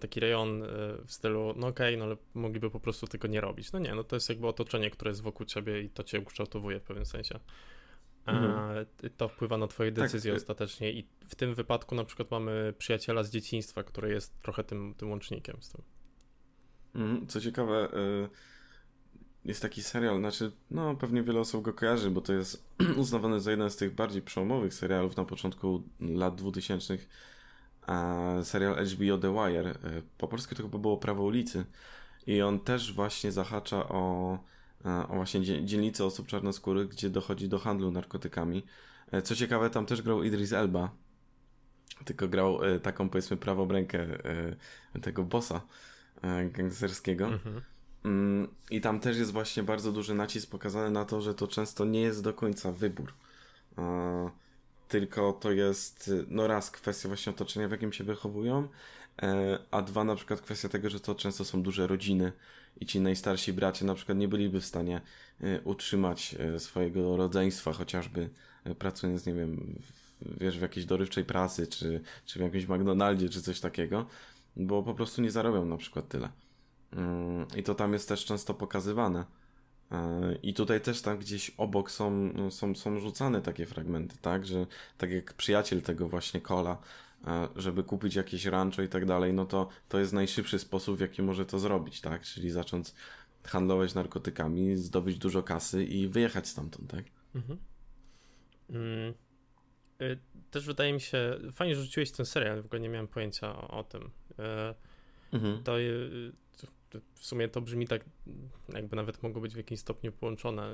taki 0.00 0.20
rejon 0.20 0.62
w 1.06 1.12
stylu, 1.12 1.54
no 1.56 1.66
okej, 1.66 1.94
okay, 1.94 1.96
no 1.96 2.04
ale 2.04 2.16
mogliby 2.34 2.70
po 2.70 2.80
prostu 2.80 3.06
tego 3.06 3.28
nie 3.28 3.40
robić. 3.40 3.72
No 3.72 3.78
nie, 3.78 3.94
no 3.94 4.04
to 4.04 4.16
jest 4.16 4.28
jakby 4.28 4.46
otoczenie, 4.46 4.90
które 4.90 5.10
jest 5.10 5.22
wokół 5.22 5.46
ciebie 5.46 5.82
i 5.82 5.88
to 5.88 6.02
cię 6.02 6.20
ukształtowuje 6.20 6.80
w 6.80 6.82
pewnym 6.82 7.06
sensie. 7.06 7.40
Mhm. 8.26 8.86
To 9.16 9.28
wpływa 9.28 9.58
na 9.58 9.66
twoje 9.66 9.92
tak, 9.92 10.04
decyzje 10.04 10.32
tak. 10.32 10.40
ostatecznie 10.40 10.92
i 10.92 11.08
w 11.28 11.34
tym 11.34 11.54
wypadku 11.54 11.94
na 11.94 12.04
przykład 12.04 12.30
mamy 12.30 12.74
przyjaciela 12.78 13.22
z 13.22 13.30
dzieciństwa, 13.30 13.82
który 13.82 14.12
jest 14.12 14.40
trochę 14.42 14.64
tym, 14.64 14.94
tym 14.96 15.10
łącznikiem 15.10 15.56
z 15.60 15.68
tym. 15.68 15.82
Mhm. 16.94 17.26
Co 17.26 17.40
ciekawe, 17.40 17.88
y, 17.94 18.28
jest 19.44 19.62
taki 19.62 19.82
serial, 19.82 20.18
znaczy, 20.18 20.52
no 20.70 20.94
pewnie 20.94 21.22
wiele 21.22 21.40
osób 21.40 21.62
go 21.62 21.72
kojarzy, 21.72 22.10
bo 22.10 22.20
to 22.20 22.32
jest 22.32 22.64
uznawany 22.96 23.40
za 23.40 23.50
jeden 23.50 23.70
z 23.70 23.76
tych 23.76 23.94
bardziej 23.94 24.22
przełomowych 24.22 24.74
serialów 24.74 25.16
na 25.16 25.24
początku 25.24 25.82
lat 26.00 26.34
2000. 26.34 26.98
serial 28.42 28.86
HBO 28.86 29.18
The 29.18 29.34
Wire. 29.34 29.78
Po 30.18 30.28
polsku 30.28 30.54
to 30.54 30.62
chyba 30.62 30.78
było 30.78 30.96
Prawo 30.96 31.22
ulicy. 31.22 31.64
I 32.26 32.42
on 32.42 32.60
też 32.60 32.92
właśnie 32.92 33.32
zahacza 33.32 33.88
o 33.88 34.38
o 34.84 35.14
właśnie 35.14 35.64
dzielnicę 35.64 36.04
osób 36.04 36.26
czarnoskórych, 36.26 36.88
gdzie 36.88 37.10
dochodzi 37.10 37.48
do 37.48 37.58
handlu 37.58 37.90
narkotykami. 37.90 38.62
E, 39.12 39.22
co 39.22 39.36
ciekawe, 39.36 39.70
tam 39.70 39.86
też 39.86 40.02
grał 40.02 40.22
Idris 40.22 40.52
Elba, 40.52 40.90
tylko 42.04 42.28
grał 42.28 42.64
e, 42.64 42.80
taką 42.80 43.08
powiedzmy 43.08 43.36
prawą 43.36 43.68
rękę 43.68 43.98
e, 44.94 45.00
tego 45.00 45.24
bossa 45.24 45.60
gangsterskiego. 46.52 47.26
Mhm. 47.26 47.60
Mm, 48.04 48.48
I 48.70 48.80
tam 48.80 49.00
też 49.00 49.16
jest 49.18 49.32
właśnie 49.32 49.62
bardzo 49.62 49.92
duży 49.92 50.14
nacisk 50.14 50.50
pokazany 50.50 50.90
na 50.90 51.04
to, 51.04 51.20
że 51.20 51.34
to 51.34 51.48
często 51.48 51.84
nie 51.84 52.00
jest 52.00 52.22
do 52.22 52.34
końca 52.34 52.72
wybór. 52.72 53.14
Tylko 54.88 55.32
to 55.32 55.52
jest, 55.52 56.10
no 56.28 56.46
raz, 56.46 56.70
kwestia 56.70 57.08
właśnie 57.08 57.32
otoczenia, 57.32 57.68
w 57.68 57.70
jakim 57.70 57.92
się 57.92 58.04
wychowują, 58.04 58.68
a 59.70 59.82
dwa, 59.82 60.04
na 60.04 60.16
przykład 60.16 60.40
kwestia 60.40 60.68
tego, 60.68 60.90
że 60.90 61.00
to 61.00 61.14
często 61.14 61.44
są 61.44 61.62
duże 61.62 61.86
rodziny 61.86 62.32
i 62.80 62.86
ci 62.86 63.00
najstarsi 63.00 63.52
bracia 63.52 63.84
na 63.84 63.94
przykład 63.94 64.18
nie 64.18 64.28
byliby 64.28 64.60
w 64.60 64.66
stanie 64.66 65.00
e, 65.40 65.60
utrzymać 65.60 66.36
e, 66.38 66.58
swojego 66.58 67.16
rodzeństwa, 67.16 67.72
chociażby 67.72 68.30
e, 68.64 68.74
pracując, 68.74 69.26
nie 69.26 69.34
wiem, 69.34 69.78
w, 69.80 70.38
wiesz, 70.40 70.58
w 70.58 70.62
jakiejś 70.62 70.86
dorywczej 70.86 71.24
pracy, 71.24 71.66
czy, 71.66 72.00
czy 72.24 72.38
w 72.38 72.42
jakimś 72.42 72.68
McDonaldzie, 72.68 73.28
czy 73.28 73.42
coś 73.42 73.60
takiego, 73.60 74.06
bo 74.56 74.82
po 74.82 74.94
prostu 74.94 75.22
nie 75.22 75.30
zarobią 75.30 75.64
na 75.64 75.76
przykład 75.76 76.08
tyle. 76.08 76.28
Mm, 76.92 77.46
I 77.56 77.62
to 77.62 77.74
tam 77.74 77.92
jest 77.92 78.08
też 78.08 78.24
często 78.24 78.54
pokazywane. 78.54 79.24
I 80.42 80.54
tutaj 80.54 80.80
też 80.80 81.02
tam 81.02 81.18
gdzieś 81.18 81.50
obok 81.56 81.90
są, 81.90 82.32
są, 82.50 82.74
są 82.74 83.00
rzucane 83.00 83.42
takie 83.42 83.66
fragmenty, 83.66 84.16
tak? 84.22 84.46
Że 84.46 84.66
tak 84.98 85.10
jak 85.10 85.32
przyjaciel 85.32 85.82
tego 85.82 86.08
właśnie 86.08 86.40
Kola 86.40 86.78
żeby 87.56 87.82
kupić 87.82 88.14
jakieś 88.14 88.44
rancho 88.44 88.82
i 88.82 88.88
tak 88.88 89.06
dalej, 89.06 89.32
no 89.32 89.46
to 89.46 89.68
to 89.88 89.98
jest 89.98 90.12
najszybszy 90.12 90.58
sposób, 90.58 90.96
w 90.96 91.00
jaki 91.00 91.22
może 91.22 91.46
to 91.46 91.58
zrobić, 91.58 92.00
tak? 92.00 92.22
Czyli 92.22 92.50
zacząć 92.50 92.94
handlować 93.44 93.94
narkotykami, 93.94 94.76
zdobyć 94.76 95.18
dużo 95.18 95.42
kasy 95.42 95.84
i 95.84 96.08
wyjechać 96.08 96.48
stamtąd, 96.48 96.90
tak? 96.90 97.04
Mhm. 97.34 97.58
Mm. 98.70 99.14
Y, 100.02 100.18
też 100.50 100.66
wydaje 100.66 100.92
mi 100.92 101.00
się, 101.00 101.38
fajnie, 101.52 101.74
że 101.74 101.82
rzuciłeś 101.82 102.10
ten 102.10 102.26
serial, 102.26 102.62
w 102.62 102.66
ogóle 102.66 102.80
nie 102.80 102.88
miałem 102.88 103.08
pojęcia 103.08 103.56
o, 103.56 103.78
o 103.78 103.84
tym. 103.84 104.02
Y, 104.02 104.74
mhm. 105.32 105.62
To 105.62 105.78
w 107.14 107.26
sumie 107.26 107.48
to 107.48 107.60
brzmi 107.60 107.86
tak, 107.86 108.04
jakby 108.68 108.96
nawet 108.96 109.22
mogło 109.22 109.42
być 109.42 109.54
w 109.54 109.56
jakimś 109.56 109.80
stopniu 109.80 110.12
połączone, 110.12 110.72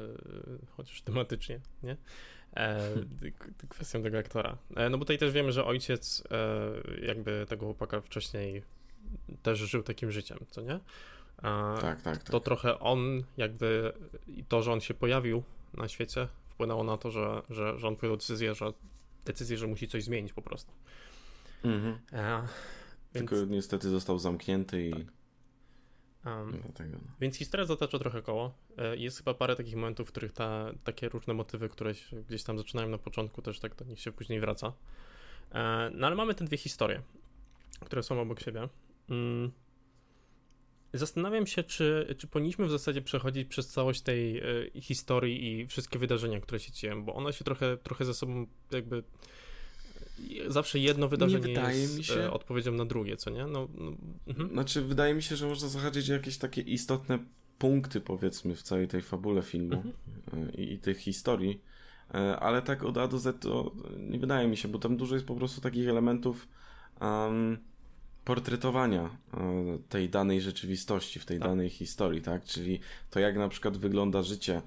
chociaż 0.77 1.03
tematycznie, 1.03 1.61
nie? 1.83 1.97
e, 2.57 2.95
kwestią 3.69 4.03
tego 4.03 4.19
aktora. 4.19 4.59
E, 4.77 4.91
no 4.91 4.99
bo 4.99 5.05
tutaj 5.05 5.19
też 5.19 5.33
wiemy, 5.33 5.53
że 5.53 5.65
ojciec 5.65 6.23
e, 6.31 7.07
jakby 7.07 7.47
tego 7.49 7.67
chłopaka 7.67 8.01
wcześniej 8.01 8.63
też 9.43 9.59
żył 9.59 9.83
takim 9.83 10.11
życiem, 10.11 10.39
co 10.51 10.61
nie? 10.61 10.81
tak, 11.43 11.81
tak, 11.81 12.03
tak. 12.03 12.23
To 12.23 12.41
trochę 12.41 12.79
on 12.79 13.23
jakby 13.37 13.93
i 14.27 14.45
to, 14.45 14.63
że 14.63 14.73
on 14.73 14.81
się 14.81 14.95
pojawił 14.95 15.43
na 15.75 15.89
świecie 15.89 16.29
wpłynęło 16.49 16.85
na 16.85 16.97
to, 16.97 17.11
że, 17.11 17.43
że, 17.51 17.79
że 17.79 17.89
on 17.89 17.97
podjął 17.97 18.17
decyzję, 18.17 18.55
że 18.55 18.73
decyzję, 19.25 19.57
że 19.57 19.67
musi 19.67 19.89
coś 19.89 20.05
zmienić 20.05 20.33
po 20.33 20.43
prostu. 20.43 20.73
Mhm. 21.65 21.99
E, 22.13 22.49
więc... 23.15 23.31
Tylko 23.31 23.47
niestety 23.47 23.89
został 23.89 24.19
zamknięty 24.19 24.87
i 24.87 24.91
tak. 24.91 25.18
Um, 26.37 26.61
Dlatego. 26.62 26.99
Więc 27.20 27.37
historia 27.37 27.66
zatacza 27.66 27.99
trochę 27.99 28.23
koło. 28.23 28.54
E, 28.78 28.97
jest 28.97 29.18
chyba 29.18 29.35
parę 29.35 29.56
takich 29.56 29.75
momentów, 29.75 30.08
w 30.08 30.11
których 30.11 30.32
ta, 30.32 30.73
takie 30.85 31.08
różne 31.08 31.35
motywy, 31.35 31.68
które 31.68 31.92
gdzieś 32.28 32.42
tam 32.42 32.58
zaczynają 32.58 32.88
na 32.88 32.99
początku, 32.99 33.42
też 33.42 33.61
tak 33.61 33.75
do 33.75 33.85
nich 33.85 34.00
się 34.00 34.12
później 34.12 34.40
wraca. 34.40 34.73
E, 35.52 35.90
no 35.94 36.06
ale 36.06 36.16
mamy 36.16 36.35
te 36.35 36.44
dwie 36.44 36.58
historie, 36.58 37.02
które 37.80 38.02
są 38.02 38.20
obok 38.20 38.40
siebie. 38.40 38.68
Mm. 39.08 39.52
Zastanawiam 40.92 41.47
się, 41.47 41.62
czy, 41.62 42.14
czy 42.18 42.26
powinniśmy 42.26 42.66
w 42.66 42.70
zasadzie 42.70 43.02
przechodzić 43.02 43.49
przez 43.49 43.68
całość 43.68 44.00
tej 44.00 44.42
y, 44.76 44.80
historii 44.80 45.61
i 45.61 45.66
wszystkie 45.66 45.99
wydarzenia, 45.99 46.40
które 46.40 46.61
się 46.61 46.73
dzieją, 46.73 47.04
bo 47.04 47.14
one 47.14 47.32
się 47.32 47.44
trochę, 47.44 47.76
trochę 47.76 48.04
ze 48.04 48.14
sobą 48.14 48.47
jakby 48.70 49.02
zawsze 50.49 50.79
jedno 50.79 51.09
wydarzenie 51.09 51.53
jest 51.53 51.99
mi 51.99 52.05
się... 52.05 52.15
E, 52.15 52.31
odpowiedzią 52.31 52.73
na 52.73 52.85
drugie, 52.85 53.17
co 53.17 53.31
nie? 53.31 53.47
No, 53.47 53.69
no 53.75 53.93
mhm. 54.27 54.51
Znaczy, 54.53 54.83
wydaje 54.83 55.15
mi 55.15 55.23
się, 55.23 55.37
że 55.37 55.47
można 55.47 55.69
zahaczyć 55.69 56.09
jakieś 56.09 56.39
takie 56.39 56.63
istotne 56.63 57.19
punkty, 57.59 58.01
powiedzmy, 58.01 58.55
w 58.55 58.63
całej 58.63 58.89
tej 58.89 59.03
fabule 59.03 59.43
filmu 59.43 59.75
mhm. 59.75 59.95
E, 60.49 60.55
i, 60.55 60.73
i 60.73 60.79
tych 60.79 60.99
historii, 60.99 61.61
e, 62.15 62.39
ale 62.39 62.63
tak 62.63 62.83
od 62.85 62.99
A 62.99 63.09
do 63.09 63.19
Z 63.19 63.43
to 63.43 63.73
nie 63.99 64.19
wydaje 64.19 64.49
mi 64.49 64.57
się, 64.57 64.69
bo 64.69 64.79
tam 64.79 64.97
dużo 64.97 65.15
jest 65.15 65.27
po 65.27 65.35
prostu 65.35 65.61
takich 65.61 65.89
elementów 65.89 66.49
um, 67.01 67.59
portretowania 68.25 69.11
tej 69.89 70.09
danej 70.09 70.41
rzeczywistości, 70.41 71.21
w 71.21 71.25
tej 71.25 71.39
tak. 71.39 71.49
danej 71.49 71.71
historii, 71.71 72.23
tak? 72.23 72.45
Czyli 72.45 72.81
to, 73.11 73.21
jak 73.21 73.37
na 73.37 73.49
przykład 73.49 73.77
wygląda 73.77 74.23
życie 74.23 74.63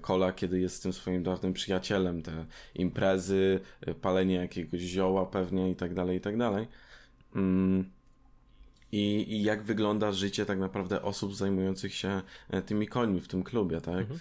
Kola, 0.00 0.28
e, 0.28 0.32
kiedy 0.32 0.60
jest 0.60 0.76
z 0.76 0.80
tym 0.80 0.92
swoim 0.92 1.22
dawnym 1.22 1.52
przyjacielem, 1.52 2.22
te 2.22 2.46
imprezy, 2.74 3.60
e, 3.80 3.94
palenie 3.94 4.34
jakiegoś 4.34 4.80
zioła 4.80 5.26
pewnie 5.26 5.70
i 5.70 5.76
tak 5.76 5.94
dalej, 5.94 6.18
i 6.18 6.20
tak 6.20 6.36
dalej. 6.36 6.66
Mm. 7.36 7.90
I, 8.92 9.32
I 9.34 9.42
jak 9.42 9.62
wygląda 9.62 10.12
życie 10.12 10.46
tak 10.46 10.58
naprawdę 10.58 11.02
osób 11.02 11.34
zajmujących 11.34 11.94
się 11.94 12.22
e, 12.50 12.62
tymi 12.62 12.86
końmi 12.86 13.20
w 13.20 13.28
tym 13.28 13.42
klubie, 13.42 13.80
tak? 13.80 14.00
Mhm. 14.00 14.20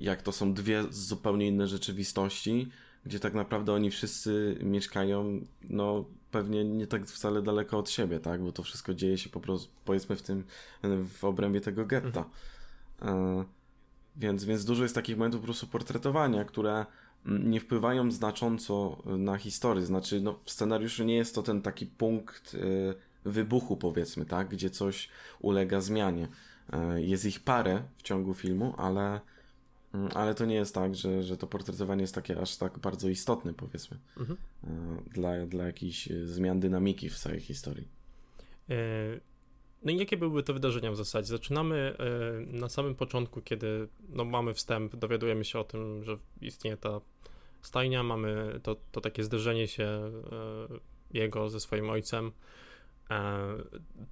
Jak 0.00 0.22
to 0.22 0.32
są 0.32 0.54
dwie 0.54 0.84
zupełnie 0.90 1.48
inne 1.48 1.66
rzeczywistości, 1.66 2.68
gdzie 3.06 3.20
tak 3.20 3.34
naprawdę 3.34 3.72
oni 3.72 3.90
wszyscy 3.90 4.58
mieszkają, 4.62 5.40
no 5.62 6.04
pewnie 6.30 6.64
nie 6.64 6.86
tak 6.86 7.06
wcale 7.06 7.42
daleko 7.42 7.78
od 7.78 7.90
siebie, 7.90 8.20
tak? 8.20 8.42
Bo 8.42 8.52
to 8.52 8.62
wszystko 8.62 8.94
dzieje 8.94 9.18
się 9.18 9.30
po 9.30 9.40
prostu, 9.40 9.68
powiedzmy, 9.84 10.16
w 10.16 10.22
tym, 10.22 10.44
w 11.18 11.24
obrębie 11.24 11.60
tego 11.60 11.86
getta. 11.86 12.24
Mhm. 13.00 13.44
Więc, 14.16 14.44
więc 14.44 14.64
dużo 14.64 14.82
jest 14.82 14.94
takich 14.94 15.16
momentów 15.16 15.40
po 15.40 15.44
prostu 15.44 15.66
portretowania, 15.66 16.44
które 16.44 16.86
mm, 17.26 17.50
nie 17.50 17.60
wpływają 17.60 18.10
znacząco 18.10 19.02
y, 19.06 19.18
na 19.18 19.36
historię. 19.36 19.86
Znaczy, 19.86 20.20
no, 20.20 20.38
w 20.44 20.50
scenariuszu 20.50 21.04
nie 21.04 21.16
jest 21.16 21.34
to 21.34 21.42
ten 21.42 21.62
taki 21.62 21.86
punkt 21.86 22.54
y, 22.54 22.94
wybuchu, 23.24 23.76
powiedzmy, 23.76 24.24
tak, 24.24 24.48
gdzie 24.48 24.70
coś 24.70 25.08
ulega 25.40 25.80
zmianie. 25.80 26.28
Y, 26.96 27.02
jest 27.02 27.24
ich 27.24 27.40
parę 27.40 27.82
w 27.96 28.02
ciągu 28.02 28.34
filmu, 28.34 28.74
ale 28.76 29.20
Mm, 29.96 30.08
ale 30.14 30.34
to 30.34 30.44
nie 30.44 30.54
jest 30.54 30.74
tak, 30.74 30.94
że, 30.94 31.22
że 31.22 31.36
to 31.36 31.46
portretowanie 31.46 32.00
jest 32.00 32.14
takie 32.14 32.40
aż 32.40 32.56
tak 32.56 32.78
bardzo 32.78 33.08
istotne, 33.08 33.54
powiedzmy, 33.54 33.98
mhm. 34.16 34.38
dla, 35.14 35.46
dla 35.46 35.64
jakichś 35.64 36.08
zmian 36.24 36.60
dynamiki 36.60 37.10
w 37.10 37.18
całej 37.18 37.40
historii. 37.40 37.88
No 39.82 39.92
i 39.92 39.96
jakie 39.96 40.16
byłyby 40.16 40.42
to 40.42 40.54
wydarzenia 40.54 40.92
w 40.92 40.96
zasadzie? 40.96 41.28
Zaczynamy 41.28 41.96
na 42.46 42.68
samym 42.68 42.94
początku, 42.94 43.42
kiedy 43.42 43.88
no, 44.08 44.24
mamy 44.24 44.54
wstęp, 44.54 44.96
dowiadujemy 44.96 45.44
się 45.44 45.58
o 45.58 45.64
tym, 45.64 46.04
że 46.04 46.18
istnieje 46.40 46.76
ta 46.76 47.00
stajnia, 47.62 48.02
mamy 48.02 48.60
to, 48.62 48.76
to 48.92 49.00
takie 49.00 49.24
zderzenie 49.24 49.68
się 49.68 50.12
jego 51.10 51.48
ze 51.48 51.60
swoim 51.60 51.90
ojcem, 51.90 52.32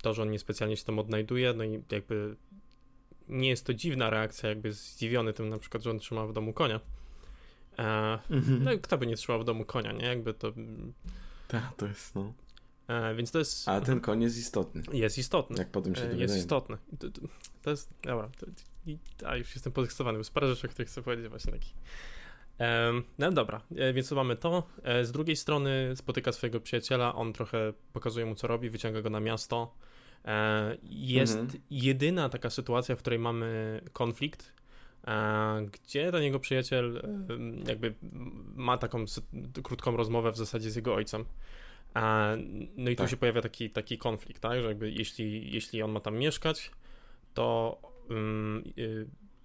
to, 0.02 0.14
że 0.14 0.22
on 0.22 0.30
niespecjalnie 0.30 0.76
się 0.76 0.84
tam 0.84 0.98
odnajduje, 0.98 1.52
no 1.52 1.64
i 1.64 1.82
jakby 1.92 2.36
nie 3.28 3.48
jest 3.48 3.66
to 3.66 3.74
dziwna 3.74 4.10
reakcja, 4.10 4.48
jakby 4.48 4.72
zdziwiony 4.72 5.32
tym 5.32 5.48
na 5.48 5.58
przykład, 5.58 5.82
że 5.82 5.90
on 5.90 5.98
trzyma 5.98 6.26
w 6.26 6.32
domu 6.32 6.52
konia. 6.52 6.80
E, 7.78 8.18
mhm. 8.30 8.64
No 8.64 8.70
kto 8.82 8.98
by 8.98 9.06
nie 9.06 9.16
trzymał 9.16 9.40
w 9.40 9.44
domu 9.44 9.64
konia, 9.64 9.92
nie? 9.92 10.06
Jakby 10.06 10.34
to... 10.34 10.52
Tak, 11.48 11.76
to 11.76 11.86
jest, 11.86 12.14
no. 12.14 12.32
E, 12.88 13.14
więc 13.14 13.30
to 13.30 13.38
jest... 13.38 13.68
A 13.68 13.80
ten 13.80 14.00
koń 14.00 14.22
jest 14.22 14.38
istotny. 14.38 14.82
Jest 14.92 15.18
istotny. 15.18 15.56
Jak 15.58 15.70
potem 15.70 15.94
się 15.94 16.02
e, 16.02 16.16
Jest 16.16 16.36
istotny. 16.36 16.76
To, 16.98 17.10
to, 17.10 17.20
to, 17.62 17.70
jest... 17.70 17.90
Dobra. 18.02 18.28
To, 18.38 18.46
a, 19.28 19.36
już 19.36 19.54
jestem 19.54 19.72
podekscytowany. 19.72 20.18
Jest 20.18 20.34
parę 20.34 20.48
rzeczy, 20.48 20.66
o 20.66 20.70
których 20.70 20.88
chcę 20.88 21.02
powiedzieć 21.02 21.28
właśnie 21.28 21.52
taki. 21.52 21.74
No 23.18 23.32
dobra, 23.32 23.60
e, 23.76 23.92
więc 23.92 24.12
mamy 24.12 24.36
to. 24.36 24.62
E, 24.82 25.04
z 25.04 25.12
drugiej 25.12 25.36
strony 25.36 25.92
spotyka 25.96 26.32
swojego 26.32 26.60
przyjaciela, 26.60 27.14
on 27.14 27.32
trochę 27.32 27.72
pokazuje 27.92 28.26
mu 28.26 28.34
co 28.34 28.46
robi, 28.46 28.70
wyciąga 28.70 29.02
go 29.02 29.10
na 29.10 29.20
miasto. 29.20 29.74
E, 30.24 30.76
jest 30.82 31.36
mhm. 31.36 31.62
jedyna 31.70 32.28
taka 32.28 32.50
sytuacja, 32.50 32.96
w 32.96 32.98
której 32.98 33.18
mamy 33.18 33.80
konflikt, 33.92 34.54
gdzie 35.72 36.12
ten 36.12 36.22
jego 36.22 36.40
przyjaciel 36.40 37.02
jakby 37.66 37.94
ma 38.54 38.78
taką 38.78 39.04
krótką 39.62 39.96
rozmowę 39.96 40.32
w 40.32 40.36
zasadzie 40.36 40.70
z 40.70 40.76
jego 40.76 40.94
ojcem. 40.94 41.24
No 42.76 42.90
i 42.90 42.96
tu 42.96 43.02
tak. 43.02 43.10
się 43.10 43.16
pojawia 43.16 43.42
taki, 43.42 43.70
taki 43.70 43.98
konflikt, 43.98 44.42
tak, 44.42 44.60
że 44.60 44.68
jakby 44.68 44.90
jeśli, 44.90 45.52
jeśli 45.54 45.82
on 45.82 45.92
ma 45.92 46.00
tam 46.00 46.16
mieszkać, 46.16 46.70
to 47.34 47.78
um, 48.10 48.64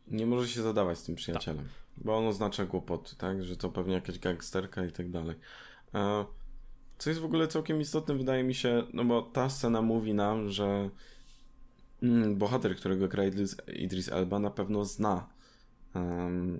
nie 0.07 0.25
może 0.25 0.47
się 0.47 0.61
zadawać 0.61 0.97
z 0.97 1.03
tym 1.03 1.15
przyjacielem. 1.15 1.65
Tak. 1.65 1.73
Bo 1.97 2.17
on 2.17 2.27
oznacza 2.27 2.65
kłopoty, 2.65 3.15
tak? 3.15 3.43
Że 3.43 3.57
to 3.57 3.69
pewnie 3.69 3.93
jakaś 3.93 4.19
gangsterka 4.19 4.85
i 4.85 4.91
tak 4.91 5.09
dalej. 5.09 5.35
Co 6.97 7.09
jest 7.09 7.19
w 7.19 7.25
ogóle 7.25 7.47
całkiem 7.47 7.81
istotne, 7.81 8.15
wydaje 8.15 8.43
mi 8.43 8.53
się, 8.53 8.83
no 8.93 9.05
bo 9.05 9.21
ta 9.21 9.49
scena 9.49 9.81
mówi 9.81 10.13
nam, 10.13 10.49
że 10.49 10.89
mm, 12.03 12.35
bohater, 12.35 12.75
którego 12.75 13.07
gra 13.07 13.23
Idris 13.73 14.09
Elba, 14.09 14.39
na 14.39 14.49
pewno 14.49 14.85
zna 14.85 15.29
um, 15.95 16.59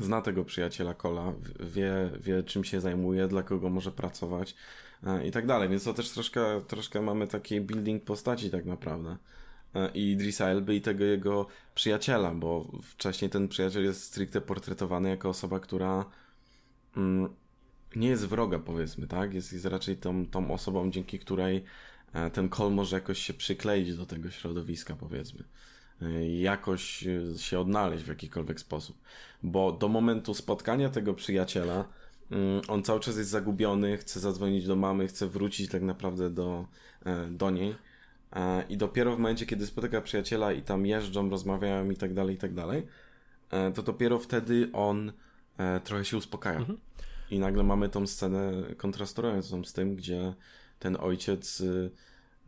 zna 0.00 0.22
tego 0.22 0.44
przyjaciela 0.44 0.94
Kola, 0.94 1.32
wie, 1.60 2.10
wie 2.20 2.42
czym 2.42 2.64
się 2.64 2.80
zajmuje, 2.80 3.28
dla 3.28 3.42
kogo 3.42 3.70
może 3.70 3.92
pracować 3.92 4.50
e, 4.50 4.54
i 5.24 5.30
tak 5.30 5.46
dalej, 5.46 5.68
więc 5.68 5.84
to 5.84 5.94
też 5.94 6.10
troszkę, 6.10 6.60
troszkę 6.60 7.02
mamy 7.02 7.26
taki 7.26 7.60
building 7.60 8.04
postaci 8.04 8.50
tak 8.50 8.64
naprawdę. 8.64 9.16
E, 9.74 9.90
i 9.94 10.10
Idrisa 10.10 10.46
Elby 10.46 10.74
i 10.74 10.80
tego 10.80 11.04
jego 11.04 11.46
przyjaciela, 11.74 12.34
bo 12.34 12.72
wcześniej 12.82 13.30
ten 13.30 13.48
przyjaciel 13.48 13.84
jest 13.84 14.02
stricte 14.02 14.40
portretowany 14.40 15.08
jako 15.08 15.28
osoba, 15.28 15.60
która 15.60 16.04
mm, 16.96 17.34
nie 17.96 18.08
jest 18.08 18.26
wroga, 18.26 18.58
powiedzmy, 18.58 19.06
tak? 19.06 19.34
Jest, 19.34 19.52
jest 19.52 19.64
raczej 19.64 19.96
tą, 19.96 20.26
tą 20.26 20.50
osobą, 20.50 20.90
dzięki 20.90 21.18
której 21.18 21.64
e, 22.12 22.30
ten 22.30 22.48
kol 22.48 22.72
może 22.72 22.96
jakoś 22.96 23.18
się 23.18 23.34
przykleić 23.34 23.96
do 23.96 24.06
tego 24.06 24.30
środowiska, 24.30 24.96
powiedzmy. 24.96 25.44
E, 26.02 26.28
jakoś 26.28 27.06
się 27.36 27.60
odnaleźć 27.60 28.04
w 28.04 28.08
jakikolwiek 28.08 28.60
sposób. 28.60 28.98
Bo 29.42 29.72
do 29.72 29.88
momentu 29.88 30.34
spotkania 30.34 30.90
tego 30.90 31.14
przyjaciela 31.14 31.84
on 32.68 32.82
cały 32.82 33.00
czas 33.00 33.16
jest 33.16 33.30
zagubiony, 33.30 33.96
chce 33.96 34.20
zadzwonić 34.20 34.66
do 34.66 34.76
mamy, 34.76 35.06
chce 35.06 35.26
wrócić 35.26 35.70
tak 35.70 35.82
naprawdę 35.82 36.30
do, 36.30 36.66
do 37.30 37.50
niej 37.50 37.74
E, 38.34 38.64
I 38.68 38.76
dopiero 38.76 39.16
w 39.16 39.18
momencie, 39.18 39.46
kiedy 39.46 39.66
spotyka 39.66 40.00
przyjaciela 40.00 40.52
i 40.52 40.62
tam 40.62 40.86
jeżdżą, 40.86 41.30
rozmawiają 41.30 41.90
i 41.90 41.96
tak 41.96 42.14
dalej, 42.14 42.34
i 42.34 42.38
tak 42.38 42.54
dalej, 42.54 42.86
e, 43.50 43.72
to 43.72 43.82
dopiero 43.82 44.18
wtedy 44.18 44.70
on 44.72 45.12
e, 45.58 45.80
trochę 45.80 46.04
się 46.04 46.16
uspokaja. 46.16 46.58
Mhm. 46.58 46.78
I 47.30 47.38
nagle 47.38 47.62
mamy 47.62 47.88
tą 47.88 48.06
scenę 48.06 48.52
kontrastującą 48.76 49.64
z 49.64 49.72
tym, 49.72 49.96
gdzie 49.96 50.34
ten 50.78 50.96
ojciec 51.00 51.62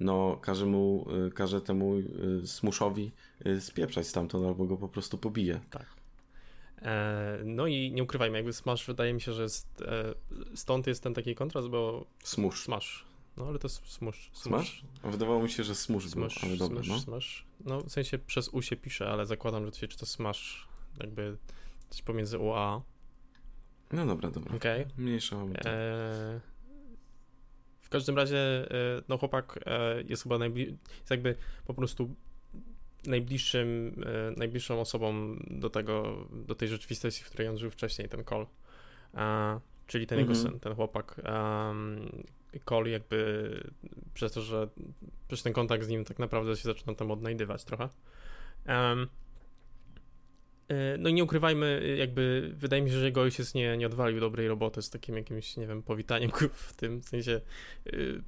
no, 0.00 0.38
każe 0.42 0.66
mu, 0.66 1.06
każe 1.34 1.60
temu 1.60 1.94
smuszowi 2.44 3.12
spieprzać 3.60 4.06
stamtąd 4.06 4.46
albo 4.46 4.66
go 4.66 4.76
po 4.76 4.88
prostu 4.88 5.18
pobije. 5.18 5.60
Tak. 5.70 5.86
No 7.44 7.66
i 7.66 7.92
nie 7.92 8.02
ukrywajmy, 8.02 8.36
jakby 8.38 8.52
Smash 8.52 8.86
wydaje 8.86 9.14
mi 9.14 9.20
się, 9.20 9.32
że 9.32 9.42
jest, 9.42 9.84
stąd 10.54 10.86
jest 10.86 11.02
ten 11.02 11.14
taki 11.14 11.34
kontrast, 11.34 11.68
bo 11.68 12.06
Smush. 12.22 12.62
Smash. 12.62 13.04
No 13.36 13.46
ale 13.46 13.58
to 13.58 13.68
smush. 13.68 14.30
Smash? 14.32 14.82
Wydawało 15.04 15.42
mi 15.42 15.50
się, 15.50 15.64
że 15.64 15.74
smush 15.74 16.14
był, 16.14 16.28
ale 16.42 16.56
dobra, 16.56 16.82
smush, 16.82 16.88
no. 16.88 16.98
Smash. 16.98 17.46
No 17.64 17.80
w 17.80 17.90
sensie 17.90 18.18
przez 18.18 18.48
U 18.48 18.62
się 18.62 18.76
pisze, 18.76 19.08
ale 19.08 19.26
zakładam, 19.26 19.64
że 19.64 19.70
to 19.70 19.78
się 19.78 19.88
czyta 19.88 20.06
smash. 20.06 20.68
Jakby 21.00 21.36
coś 21.90 22.02
pomiędzy 22.02 22.38
U 22.38 22.52
a 22.52 22.82
No 23.92 24.06
dobra, 24.06 24.30
dobra. 24.30 24.56
Okej. 24.56 24.82
Okay. 24.82 24.94
Mniejsza 24.98 25.42
o 25.42 25.48
to. 25.62 25.70
E... 25.70 26.40
W 27.80 27.88
każdym 27.88 28.16
razie, 28.16 28.38
e, 28.38 29.02
no 29.08 29.18
chłopak 29.18 29.58
e, 29.66 30.02
jest 30.02 30.22
chyba 30.22 30.38
najbliższy, 30.38 30.76
jest 30.98 31.10
jakby 31.10 31.36
po 31.66 31.74
prostu 31.74 32.14
najbliższym, 33.06 33.96
e, 34.06 34.38
najbliższą 34.38 34.80
osobą 34.80 35.36
do 35.50 35.70
tego, 35.70 36.26
do 36.32 36.54
tej 36.54 36.68
rzeczywistości, 36.68 37.24
w 37.24 37.26
której 37.26 37.48
on 37.48 37.58
żył 37.58 37.70
wcześniej, 37.70 38.08
ten 38.08 38.24
Cole. 38.24 38.46
czyli 39.86 40.06
ten 40.06 40.18
jego 40.18 40.32
mhm. 40.32 40.48
syn, 40.48 40.60
ten 40.60 40.74
chłopak. 40.74 41.20
Um, 41.24 42.08
Cole 42.64 42.90
jakby 42.90 43.60
przez 44.14 44.32
to, 44.32 44.42
że 44.42 44.68
przez 45.28 45.42
ten 45.42 45.52
kontakt 45.52 45.84
z 45.84 45.88
nim 45.88 46.04
tak 46.04 46.18
naprawdę 46.18 46.56
się 46.56 46.62
zaczyna 46.62 46.94
tam 46.94 47.10
odnajdywać 47.10 47.64
trochę. 47.64 47.88
Um, 48.68 49.08
no 50.98 51.08
i 51.08 51.14
nie 51.14 51.24
ukrywajmy, 51.24 51.96
jakby 51.98 52.52
wydaje 52.56 52.82
mi 52.82 52.90
się, 52.90 52.98
że 52.98 53.04
jego 53.04 53.20
ojciec 53.20 53.54
nie, 53.54 53.76
nie 53.76 53.86
odwalił 53.86 54.20
dobrej 54.20 54.48
roboty 54.48 54.82
z 54.82 54.90
takim 54.90 55.16
jakimś, 55.16 55.56
nie 55.56 55.66
wiem, 55.66 55.82
powitaniem 55.82 56.30
w 56.52 56.76
tym 56.76 57.02
sensie. 57.02 57.40
Y, 57.86 58.22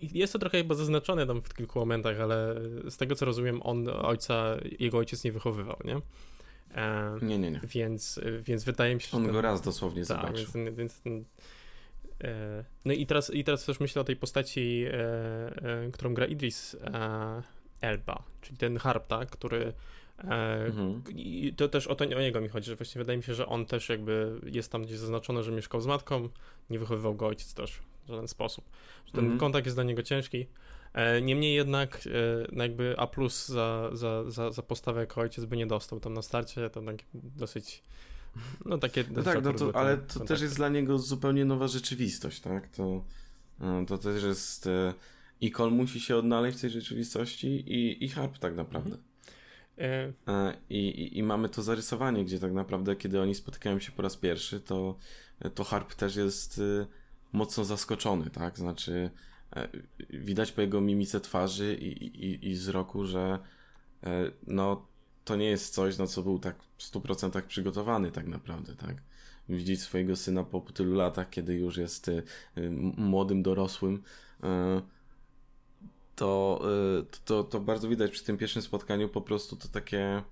jest 0.00 0.32
to 0.32 0.38
trochę 0.38 0.58
chyba 0.58 0.74
zaznaczone 0.74 1.26
tam 1.26 1.42
w 1.42 1.54
kilku 1.54 1.78
momentach, 1.78 2.20
ale 2.20 2.54
z 2.90 2.96
tego 2.96 3.14
co 3.14 3.24
rozumiem, 3.24 3.60
on 3.62 3.88
ojca, 3.88 4.56
jego 4.78 4.98
ojciec 4.98 5.24
nie 5.24 5.32
wychowywał, 5.32 5.76
nie? 5.84 6.00
nie, 7.22 7.38
nie, 7.38 7.50
nie. 7.50 7.60
Więc, 7.64 8.20
więc 8.42 8.64
wydaje 8.64 8.94
mi 8.94 9.00
się, 9.00 9.08
że. 9.10 9.16
On 9.16 9.24
ten, 9.24 9.32
go 9.32 9.40
raz 9.40 9.60
dosłownie 9.60 10.06
tak, 10.06 10.20
zobaczył. 10.20 10.46
Więc, 10.54 10.76
więc 10.76 11.00
ten, 11.00 11.24
E, 12.24 12.64
no 12.84 12.92
i 12.92 13.06
teraz, 13.06 13.34
i 13.34 13.44
teraz 13.44 13.64
też 13.64 13.80
myślę 13.80 14.02
o 14.02 14.04
tej 14.04 14.16
postaci, 14.16 14.84
e, 14.86 14.94
e, 15.86 15.90
którą 15.92 16.14
gra 16.14 16.26
Idris 16.26 16.76
Elba, 17.80 18.22
czyli 18.40 18.56
ten 18.56 18.76
harp, 18.76 19.06
tak, 19.06 19.30
który 19.30 19.72
mhm. 20.18 21.02
I 21.08 21.54
to 21.56 21.68
też 21.68 21.86
o, 21.86 21.94
to, 21.94 22.04
o 22.04 22.20
niego 22.20 22.40
mi 22.40 22.48
chodzi, 22.48 22.66
że 22.66 22.76
właśnie 22.76 22.98
wydaje 22.98 23.16
mi 23.16 23.22
się, 23.22 23.34
że 23.34 23.46
on 23.46 23.66
też 23.66 23.88
jakby 23.88 24.40
jest 24.44 24.72
tam 24.72 24.82
gdzieś 24.82 24.98
zaznaczone, 24.98 25.42
że 25.42 25.52
mieszkał 25.52 25.80
z 25.80 25.86
matką, 25.86 26.28
nie 26.70 26.78
wychowywał 26.78 27.14
go 27.14 27.26
ojciec 27.26 27.54
też 27.54 27.80
w 28.04 28.08
żaden 28.08 28.28
sposób. 28.28 28.64
Że 29.06 29.12
ten 29.12 29.24
mhm. 29.24 29.40
kontakt 29.40 29.66
jest 29.66 29.76
dla 29.76 29.84
niego 29.84 30.02
ciężki. 30.02 30.46
Niemniej 31.22 31.54
jednak 31.54 32.08
no 32.52 32.62
jakby 32.62 32.94
A 32.98 33.06
plus 33.06 33.48
za, 33.48 33.90
za, 33.92 34.30
za, 34.30 34.50
za 34.50 34.62
postawę 34.62 35.00
jako 35.00 35.20
ojciec 35.20 35.44
by 35.44 35.56
nie 35.56 35.66
dostał 35.66 36.00
tam 36.00 36.14
na 36.14 36.22
starcie, 36.22 36.70
to 36.70 36.82
tak 36.82 36.96
dosyć 37.14 37.82
no 38.64 38.78
takie... 38.78 39.04
No 39.10 39.22
tak, 39.22 39.44
no 39.44 39.52
to, 39.52 39.76
ale 39.76 39.98
to 39.98 40.20
też 40.20 40.40
jest 40.40 40.56
dla 40.56 40.68
niego 40.68 40.98
zupełnie 40.98 41.44
nowa 41.44 41.68
rzeczywistość, 41.68 42.40
tak? 42.40 42.68
To, 42.68 43.04
e, 43.60 43.86
to 43.86 43.98
też 43.98 44.22
jest... 44.22 44.66
E, 44.66 44.94
I 45.40 45.50
Kol 45.50 45.72
musi 45.72 46.00
się 46.00 46.16
odnaleźć 46.16 46.58
w 46.58 46.60
tej 46.60 46.70
rzeczywistości 46.70 47.46
i, 47.46 48.04
i 48.04 48.08
Harp 48.08 48.38
tak 48.38 48.56
naprawdę. 48.56 48.90
Mhm. 48.90 49.11
E, 49.78 50.12
I, 50.70 50.76
i, 50.88 51.18
I 51.18 51.22
mamy 51.22 51.48
to 51.48 51.62
zarysowanie, 51.62 52.24
gdzie 52.24 52.38
tak 52.38 52.52
naprawdę, 52.52 52.96
kiedy 52.96 53.20
oni 53.20 53.34
spotykają 53.34 53.80
się 53.80 53.92
po 53.92 54.02
raz 54.02 54.16
pierwszy, 54.16 54.60
to, 54.60 54.96
to 55.54 55.64
Harp 55.64 55.94
też 55.94 56.16
jest 56.16 56.60
mocno 57.32 57.64
zaskoczony, 57.64 58.30
tak? 58.30 58.58
Znaczy, 58.58 59.10
widać 60.10 60.52
po 60.52 60.60
jego 60.60 60.80
mimice 60.80 61.20
twarzy 61.20 61.74
i, 61.74 62.06
i, 62.26 62.50
i 62.50 62.54
wzroku, 62.54 63.04
że 63.04 63.38
no 64.46 64.86
to 65.24 65.36
nie 65.36 65.46
jest 65.46 65.74
coś, 65.74 65.98
na 65.98 66.06
co 66.06 66.22
był 66.22 66.38
tak 66.38 66.62
w 66.62 66.92
100% 66.92 67.42
przygotowany 67.42 68.12
tak 68.12 68.26
naprawdę, 68.26 68.76
tak? 68.76 68.96
Widzieć 69.48 69.80
swojego 69.80 70.16
syna 70.16 70.44
po 70.44 70.60
tylu 70.60 70.94
latach, 70.94 71.30
kiedy 71.30 71.54
już 71.54 71.76
jest 71.76 72.08
y, 72.08 72.22
y, 72.58 72.70
młodym, 72.96 73.42
dorosłym, 73.42 73.94
y, 73.94 74.46
to, 76.16 76.62
to, 77.24 77.44
to 77.44 77.60
bardzo 77.60 77.88
widać 77.88 78.10
przy 78.10 78.24
tym 78.24 78.38
pierwszym 78.38 78.62
spotkaniu 78.62 79.08
po 79.08 79.20
prostu 79.20 79.56
to 79.56 79.68
takie 79.68 80.22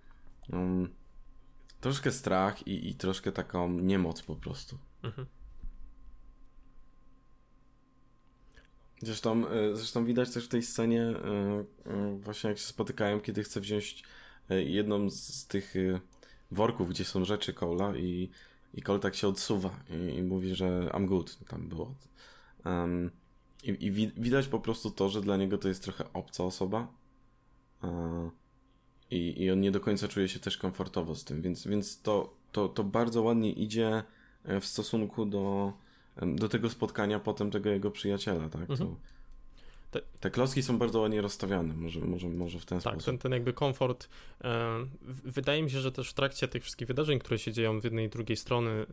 um, 0.53 0.95
troszkę 1.81 2.13
strach 2.13 2.67
i, 2.67 2.89
i 2.89 2.95
troszkę 2.95 3.33
taką 3.33 3.71
niemoc 3.71 4.23
po 4.23 4.37
prostu. 4.37 4.79
Mhm. 5.03 5.27
Zresztą, 9.03 9.45
zresztą 9.73 10.05
widać 10.05 10.31
też 10.31 10.45
w 10.45 10.49
tej 10.49 10.63
scenie 10.63 11.15
właśnie 12.21 12.51
jak 12.51 12.59
się 12.59 12.67
spotykają, 12.67 13.21
kiedy 13.21 13.43
chce 13.43 13.61
wziąć 13.61 14.05
jedną 14.49 15.11
z 15.11 15.47
tych 15.47 15.75
worków, 16.51 16.89
gdzie 16.89 17.05
są 17.05 17.25
rzeczy 17.25 17.53
Cole'a 17.53 17.97
i, 17.97 18.31
i 18.75 18.83
Cole 18.83 18.99
tak 18.99 19.15
się 19.15 19.29
odsuwa 19.29 19.71
i, 19.91 20.15
i 20.15 20.23
mówi, 20.23 20.55
że 20.55 20.91
I'm 20.93 21.07
good, 21.07 21.39
tam 21.49 21.69
było. 21.69 21.95
Um, 22.65 23.11
I 23.65 23.87
i 23.87 23.91
wi 23.91 24.13
widać 24.17 24.49
po 24.49 24.61
prostu 24.61 24.91
to, 24.91 25.09
że 25.09 25.21
dla 25.21 25.37
niego 25.37 25.59
to 25.59 25.69
jest 25.69 25.83
trochę 25.83 26.13
obca 26.13 26.45
osoba 26.45 26.89
i, 29.11 29.43
i 29.43 29.51
on 29.51 29.61
nie 29.61 29.71
do 29.71 29.81
końca 29.81 30.09
czuje 30.09 30.29
się 30.29 30.39
też 30.39 30.57
komfortowo 30.57 31.15
z 31.15 31.25
tym, 31.25 31.43
więc, 31.43 31.67
więc 31.67 32.03
to, 32.03 32.35
to, 32.53 32.69
to 32.69 32.85
bardzo 32.85 33.23
ładnie 33.23 33.53
idzie 33.53 34.03
w 34.61 34.67
stosunku 34.67 35.27
do, 35.27 35.73
do 36.27 36.49
tego 36.49 36.71
spotkania 36.71 37.21
potem 37.21 37.51
tego 37.51 37.71
jego 37.71 37.91
przyjaciela, 37.91 38.49
tak? 38.49 38.71
Mhm. 38.71 38.97
Te, 39.91 40.01
te 40.21 40.31
klocki 40.31 40.63
są 40.63 40.79
bardzo 40.79 41.01
ładnie 41.01 41.21
rozstawiane, 41.21 41.75
może, 41.75 42.01
może, 42.01 42.29
może 42.29 42.59
w 42.59 42.67
ten 42.67 42.81
tak, 42.81 42.83
sposób. 42.83 42.97
Tak, 42.97 43.05
ten, 43.05 43.19
ten 43.19 43.33
jakby 43.33 43.53
komfort. 43.53 44.09
E, 44.45 44.87
wydaje 45.25 45.63
mi 45.63 45.71
się, 45.71 45.81
że 45.81 45.93
też 45.93 46.11
w 46.11 46.15
trakcie 46.15 46.49
tych 46.49 46.63
wszystkich 46.63 46.89
wydarzeń, 46.89 47.19
które 47.19 47.39
się 47.39 47.53
dzieją 47.53 47.81
z 47.81 47.85
jednej 47.85 48.07
i 48.07 48.09
drugiej 48.09 48.37
strony, 48.37 48.71
e, 48.71 48.87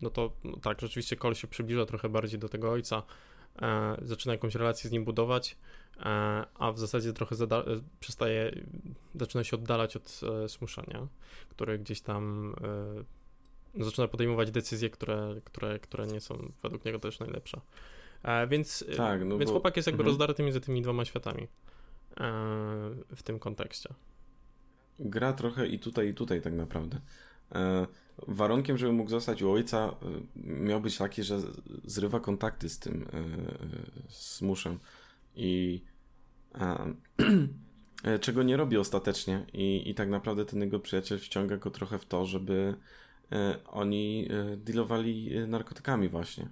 no 0.00 0.10
to 0.10 0.32
no 0.44 0.56
tak, 0.56 0.80
rzeczywiście 0.80 1.16
Kol 1.16 1.34
się 1.34 1.48
przybliża 1.48 1.86
trochę 1.86 2.08
bardziej 2.08 2.38
do 2.38 2.48
tego 2.48 2.70
ojca, 2.70 2.96
e, 2.96 3.02
zaczyna 4.02 4.34
jakąś 4.34 4.54
relację 4.54 4.90
z 4.90 4.92
nim 4.92 5.04
budować, 5.04 5.56
e, 5.96 6.02
a 6.54 6.72
w 6.72 6.78
zasadzie 6.78 7.12
trochę 7.12 7.36
przestaje, 8.00 8.52
zaczyna 9.14 9.44
się 9.44 9.56
oddalać 9.56 9.96
od 9.96 10.20
e, 10.44 10.48
smuszenia, 10.48 11.08
który 11.48 11.78
gdzieś 11.78 12.00
tam 12.00 12.54
e, 13.76 13.84
zaczyna 13.84 14.08
podejmować 14.08 14.50
decyzje, 14.50 14.90
które, 14.90 15.40
które, 15.44 15.78
które 15.78 16.06
nie 16.06 16.20
są 16.20 16.52
według 16.62 16.84
niego 16.84 16.98
też 16.98 17.20
najlepsze. 17.20 17.60
E, 18.22 18.46
więc 18.46 18.84
tak, 18.96 19.24
no 19.24 19.38
więc 19.38 19.50
bo... 19.50 19.54
chłopak 19.54 19.76
jest 19.76 19.86
jakby 19.86 20.02
mhm. 20.02 20.08
rozdarty 20.08 20.42
między 20.42 20.60
tymi 20.60 20.82
dwoma 20.82 21.04
światami 21.04 21.42
e, 21.42 21.46
w 23.16 23.22
tym 23.24 23.38
kontekście. 23.38 23.94
Gra 24.98 25.32
trochę 25.32 25.66
i 25.66 25.78
tutaj, 25.78 26.08
i 26.08 26.14
tutaj 26.14 26.42
tak 26.42 26.52
naprawdę. 26.52 27.00
E, 28.18 28.22
warunkiem, 28.28 28.78
żeby 28.78 28.92
mógł 28.92 29.10
zostać 29.10 29.42
u 29.42 29.50
ojca, 29.50 29.94
miał 30.36 30.80
być 30.80 30.98
taki, 30.98 31.22
że 31.22 31.40
zrywa 31.84 32.20
kontakty 32.20 32.68
z 32.68 32.78
tym 32.78 33.06
z 34.08 34.42
muszem 34.42 34.78
i 35.36 35.82
czego 38.20 38.42
nie 38.42 38.56
robi 38.56 38.76
ostatecznie 38.76 39.46
i, 39.52 39.90
i 39.90 39.94
tak 39.94 40.08
naprawdę 40.08 40.44
ten 40.44 40.60
jego 40.60 40.80
przyjaciel 40.80 41.18
wciąga 41.18 41.56
go 41.56 41.70
trochę 41.70 41.98
w 41.98 42.06
to, 42.06 42.26
żeby 42.26 42.74
oni 43.66 44.28
dealowali 44.56 45.30
narkotykami 45.46 46.08
właśnie 46.08 46.48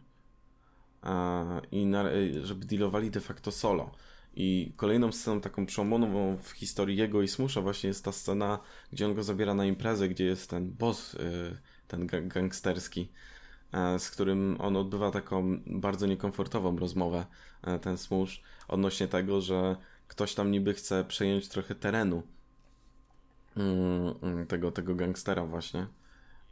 i 1.73 1.87
na, 1.87 2.05
żeby 2.43 2.67
dealowali 2.67 3.11
de 3.11 3.21
facto 3.21 3.53
solo. 3.53 3.91
I 4.37 4.73
kolejną 4.77 5.13
sceną 5.13 5.41
taką 5.41 5.67
przełomową 5.67 6.37
w 6.43 6.51
historii 6.51 6.97
jego 6.97 7.23
i 7.23 7.29
Smusza 7.29 7.61
właśnie 7.61 7.89
jest 7.89 8.05
ta 8.05 8.13
scena, 8.13 8.59
gdzie 8.93 9.07
on 9.07 9.15
go 9.15 9.23
zabiera 9.23 9.55
na 9.55 9.65
imprezę, 9.65 10.09
gdzie 10.09 10.25
jest 10.25 10.51
ten 10.51 10.73
boss, 10.73 11.15
y, 11.15 11.57
ten 11.89 12.07
gangsterski, 12.07 13.09
e, 13.73 13.99
z 13.99 14.11
którym 14.11 14.57
on 14.61 14.77
odbywa 14.77 15.11
taką 15.11 15.61
bardzo 15.67 16.07
niekomfortową 16.07 16.79
rozmowę, 16.79 17.27
e, 17.63 17.79
ten 17.79 17.99
Smusz, 17.99 18.43
odnośnie 18.69 19.09
tego, 19.09 19.41
że 19.41 19.77
ktoś 20.09 20.35
tam 20.35 20.51
niby 20.51 20.75
chce 20.75 21.05
przejąć 21.05 21.49
trochę 21.49 21.75
terenu 21.75 22.23
mm, 23.57 24.15
mm, 24.23 24.47
tego, 24.47 24.73
tego 24.73 24.95
gangstera 24.95 25.45
właśnie. 25.47 25.87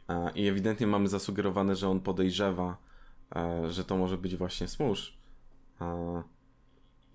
E, 0.09 0.31
I 0.35 0.47
ewidentnie 0.47 0.87
mamy 0.87 1.07
zasugerowane, 1.07 1.75
że 1.75 1.89
on 1.89 1.99
podejrzewa 1.99 2.85
że 3.69 3.85
to 3.85 3.97
może 3.97 4.17
być 4.17 4.35
właśnie 4.35 4.67
Smush. 4.67 5.17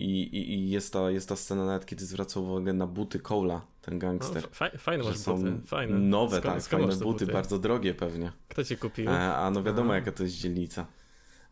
I, 0.00 0.20
i, 0.20 0.54
I, 0.54 0.70
jest, 0.70 0.92
ta, 0.92 1.10
jest 1.10 1.28
ta 1.28 1.36
scena 1.36 1.66
nawet, 1.66 1.86
kiedy 1.86 2.04
zwraca 2.04 2.40
uwagę 2.40 2.72
na 2.72 2.86
buty 2.86 3.18
Cola, 3.18 3.60
ten 3.82 3.98
gangster. 3.98 4.42
No, 4.42 4.78
fajne 4.78 5.04
masz 5.04 5.16
są 5.16 5.36
buty, 5.36 5.66
fajne. 5.66 5.98
Nowe, 5.98 6.38
skąd, 6.38 6.54
tak, 6.54 6.62
skąd 6.62 6.82
fajne 6.82 7.04
buty, 7.04 7.24
buty, 7.24 7.32
bardzo 7.32 7.58
drogie 7.58 7.94
pewnie. 7.94 8.32
Kto 8.48 8.64
cię 8.64 8.76
kupił? 8.76 9.10
A, 9.10 9.12
e, 9.12 9.36
a 9.36 9.50
no 9.50 9.62
wiadomo, 9.62 9.92
a. 9.92 9.96
jaka 9.96 10.12
to 10.12 10.22
jest 10.22 10.36
dzielnica. 10.36 10.86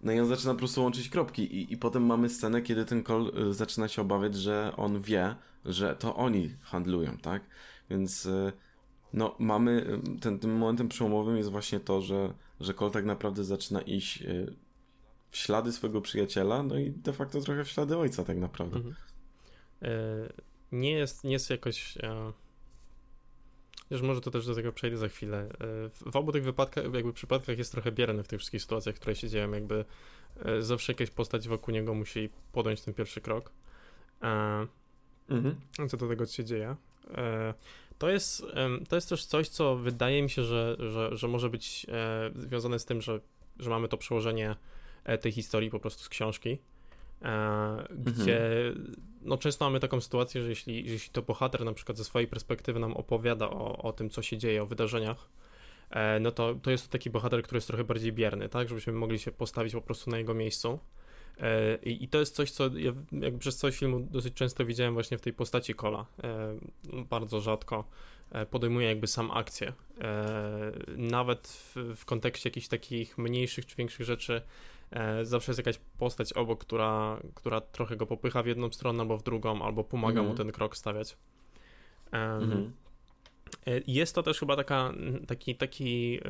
No 0.03 0.13
i 0.13 0.21
on 0.21 0.27
zaczyna 0.27 0.53
po 0.53 0.59
prostu 0.59 0.83
łączyć 0.83 1.09
kropki 1.09 1.43
i, 1.43 1.73
i 1.73 1.77
potem 1.77 2.07
mamy 2.07 2.29
scenę, 2.29 2.63
kiedy 2.63 2.85
ten 2.85 3.03
Cole 3.03 3.31
zaczyna 3.51 3.89
się 3.89 4.03
obawiać, 4.03 4.35
że 4.35 4.73
on 4.77 5.01
wie, 5.01 5.35
że 5.65 5.97
to 5.97 6.17
oni 6.17 6.51
handlują, 6.63 7.17
tak? 7.17 7.43
Więc 7.91 8.29
no 9.13 9.35
mamy, 9.39 10.01
ten, 10.21 10.39
tym 10.39 10.57
momentem 10.57 10.89
przełomowym 10.89 11.37
jest 11.37 11.51
właśnie 11.51 11.81
to, 11.81 12.01
że 12.01 12.35
że 12.61 12.75
Cole 12.75 12.91
tak 12.91 13.05
naprawdę 13.05 13.45
zaczyna 13.45 13.81
iść 13.81 14.25
w 15.31 15.37
ślady 15.37 15.73
swojego 15.73 16.01
przyjaciela, 16.01 16.63
no 16.63 16.79
i 16.79 16.91
de 16.91 17.13
facto 17.13 17.41
trochę 17.41 17.65
w 17.65 17.69
ślady 17.69 17.97
ojca 17.97 18.25
tak 18.25 18.37
naprawdę. 18.37 18.77
Mhm. 18.77 18.95
E, 19.83 19.89
nie 20.73 20.93
jest, 20.93 21.25
nie 21.25 21.33
jest 21.33 21.51
jakoś... 21.51 21.97
E... 21.97 22.33
Już 23.91 24.03
może 24.03 24.21
to 24.21 24.31
też 24.31 24.47
do 24.47 24.55
tego 24.55 24.73
przejdę 24.73 24.97
za 24.97 25.09
chwilę. 25.09 25.39
E, 25.39 26.11
w 26.11 26.17
obu 26.17 26.33
tych 26.33 26.45
wypadkach, 26.45 26.95
jakby 26.95 27.13
przypadkach 27.13 27.59
jest 27.59 27.73
trochę 27.73 27.93
bierny 27.93 28.23
w 28.23 28.29
tych 28.29 28.39
wszystkich 28.39 28.63
sytuacjach, 28.63 28.95
które 28.95 29.15
się 29.15 29.29
dzieją, 29.29 29.53
jakby 29.53 29.85
e, 30.45 30.63
zawsze 30.63 30.93
jakaś 30.93 31.11
postać 31.11 31.49
wokół 31.49 31.75
niego 31.75 31.95
musi 31.95 32.31
podjąć 32.53 32.81
ten 32.81 32.95
pierwszy 32.95 33.21
krok. 33.21 33.53
Mhm. 35.29 35.57
Co 35.89 35.97
do 35.97 36.09
tego 36.09 36.27
się 36.27 36.45
dzieje. 36.45 36.77
To 37.99 38.11
jest, 38.11 38.43
to 38.89 38.97
jest 38.97 39.09
też 39.09 39.27
coś, 39.27 39.49
co 39.49 39.77
wydaje 39.77 40.23
mi 40.23 40.31
się, 40.31 40.43
że, 40.43 40.77
że, 40.79 41.17
że 41.17 41.29
może 41.29 41.51
być 41.51 41.87
e, 41.89 42.31
związane 42.37 42.79
z 42.79 42.85
tym, 42.85 43.03
że, 43.03 43.21
że 43.59 43.71
mamy 43.71 43.89
to 43.89 43.97
przełożenie 43.97 44.51
e, 44.51 44.57
tej 45.21 45.33
historii 45.33 45.71
po 45.71 45.81
prostu 45.81 46.03
z 46.03 46.09
książki, 46.09 46.59
e, 47.23 47.89
gdzie 47.91 48.67
mhm. 48.69 48.97
no, 49.23 49.39
często 49.39 49.65
mamy 49.65 49.81
taką 49.81 50.01
sytuację, 50.01 50.43
że 50.43 50.49
jeśli, 50.49 50.91
jeśli 50.91 51.13
to 51.13 51.23
bohater 51.23 51.65
na 51.65 51.73
przykład 51.73 51.99
ze 51.99 52.05
swojej 52.05 52.29
perspektywy 52.29 52.81
nam 52.81 52.93
opowiada 52.93 53.51
o, 53.51 53.83
o 53.83 53.93
tym, 53.93 54.11
co 54.11 54.23
się 54.23 54.39
dzieje, 54.39 54.63
o 54.63 54.67
wydarzeniach, 54.67 55.29
no 56.21 56.31
to, 56.31 56.55
to 56.55 56.71
jest 56.71 56.87
to 56.87 56.93
taki 56.93 57.11
bohater, 57.11 57.43
który 57.43 57.57
jest 57.57 57.67
trochę 57.67 57.85
bardziej 57.85 58.13
bierny, 58.13 58.49
tak, 58.49 58.69
żebyśmy 58.69 58.93
mogli 58.93 59.19
się 59.19 59.33
postawić 59.33 59.73
po 59.73 59.83
prostu 59.83 60.11
na 60.11 60.19
jego 60.19 60.35
miejscu. 60.35 60.79
I, 61.83 62.05
I, 62.05 62.09
to 62.09 62.19
jest 62.19 62.35
coś, 62.35 62.51
co 62.51 62.71
ja 62.77 62.93
jakby 63.13 63.39
przez 63.39 63.57
cały 63.57 63.73
film 63.73 64.09
dosyć 64.11 64.35
często 64.35 64.65
widziałem 64.65 64.95
właśnie 64.95 65.19
w 65.19 65.21
tej 65.21 65.33
postaci 65.33 65.75
Kola. 65.75 66.07
Bardzo 67.11 67.41
rzadko 67.41 67.85
e, 68.33 68.47
podejmuje 68.47 68.89
jakby 68.89 69.07
sam 69.07 69.31
akcję. 69.31 69.73
E, 70.01 70.73
nawet 70.97 71.49
w, 71.49 71.95
w 71.97 72.05
kontekście 72.05 72.49
jakichś 72.49 72.69
takich 72.69 73.19
mniejszych 73.19 73.67
czy 73.67 73.77
większych 73.77 74.07
rzeczy 74.07 74.35
e, 74.35 74.43
zawsze 75.23 75.51
jest 75.53 75.59
jakaś 75.59 75.79
postać 75.99 76.33
obok, 76.33 76.61
która, 76.61 77.21
która 77.35 77.61
trochę 77.61 77.97
go 77.97 78.07
popycha 78.07 78.43
w 78.43 78.47
jedną 78.47 78.71
stronę 78.71 79.01
albo 79.01 79.19
w 79.19 79.23
drugą, 79.23 79.63
albo 79.63 79.85
pomaga 79.85 80.23
mu 80.23 80.31
mhm. 80.31 80.37
ten 80.37 80.53
krok 80.53 80.77
stawiać. 80.77 81.17
Mhm. 82.13 82.73
Jest 83.87 84.15
to 84.15 84.23
też 84.23 84.39
chyba 84.39 84.57
taka, 84.57 84.93
taki, 85.27 85.57
taki 85.57 86.21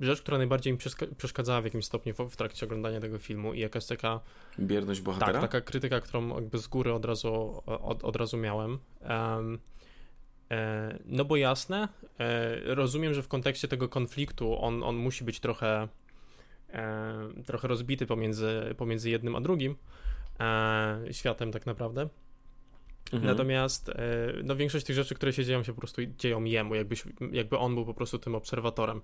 rzecz, 0.00 0.22
która 0.22 0.38
najbardziej 0.38 0.72
mi 0.72 0.78
przeszkadzała 1.16 1.60
w 1.60 1.64
jakimś 1.64 1.84
stopniu 1.84 2.14
w, 2.14 2.18
w, 2.18 2.36
trakcie 2.36 2.66
oglądania 2.66 3.00
tego 3.00 3.18
filmu 3.18 3.54
i 3.54 3.60
jakaś 3.60 3.86
taka... 3.86 4.20
Bierność 4.58 5.00
bohatera? 5.00 5.32
Tak, 5.32 5.40
taka 5.40 5.60
krytyka, 5.60 6.00
którą 6.00 6.34
jakby 6.34 6.58
z 6.58 6.66
góry 6.66 6.92
od 6.92 7.04
razu, 7.04 7.62
od, 7.66 8.04
od 8.04 8.16
razu 8.16 8.36
miałem. 8.36 8.78
Um, 9.00 9.58
e, 10.50 10.98
no 11.04 11.24
bo 11.24 11.36
jasne, 11.36 11.88
e, 12.18 12.74
rozumiem, 12.74 13.14
że 13.14 13.22
w 13.22 13.28
kontekście 13.28 13.68
tego 13.68 13.88
konfliktu 13.88 14.58
on, 14.60 14.82
on 14.82 14.96
musi 14.96 15.24
być 15.24 15.40
trochę 15.40 15.82
e, 15.82 15.88
trochę 17.46 17.68
rozbity 17.68 18.06
pomiędzy, 18.06 18.74
pomiędzy 18.76 19.10
jednym 19.10 19.36
a 19.36 19.40
drugim 19.40 19.76
e, 20.40 21.00
światem 21.10 21.52
tak 21.52 21.66
naprawdę. 21.66 22.08
Mhm. 23.12 23.24
Natomiast 23.24 23.88
e, 23.88 23.94
no, 24.44 24.56
większość 24.56 24.86
tych 24.86 24.96
rzeczy, 24.96 25.14
które 25.14 25.32
się 25.32 25.44
dzieją, 25.44 25.62
się 25.62 25.72
po 25.72 25.80
prostu 25.80 26.02
dzieją 26.18 26.44
jemu, 26.44 26.74
jakbyś, 26.74 27.04
jakby 27.32 27.58
on 27.58 27.74
był 27.74 27.84
po 27.84 27.94
prostu 27.94 28.18
tym 28.18 28.34
obserwatorem. 28.34 29.00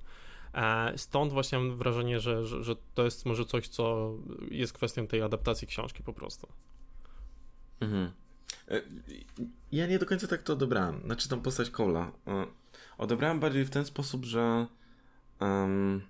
E, 0.54 0.92
stąd 0.98 1.32
właśnie 1.32 1.58
mam 1.58 1.76
wrażenie, 1.76 2.20
że, 2.20 2.46
że, 2.46 2.62
że 2.62 2.76
to 2.94 3.04
jest 3.04 3.26
może 3.26 3.44
coś, 3.44 3.68
co 3.68 4.14
jest 4.50 4.72
kwestią 4.72 5.06
tej 5.06 5.22
adaptacji 5.22 5.68
książki 5.68 6.02
po 6.02 6.12
prostu. 6.12 6.48
Mhm. 7.80 8.12
E, 8.68 8.82
ja 9.72 9.86
nie 9.86 9.98
do 9.98 10.06
końca 10.06 10.26
tak 10.26 10.42
to 10.42 10.52
odebrałem. 10.52 11.00
Znaczy 11.04 11.28
tą 11.28 11.40
postać 11.40 11.70
Cole'a. 11.70 12.10
E, 12.26 12.46
odebrałem 12.98 13.40
bardziej 13.40 13.64
w 13.64 13.70
ten 13.70 13.84
sposób, 13.84 14.24
że 14.24 14.66
um, 15.40 16.02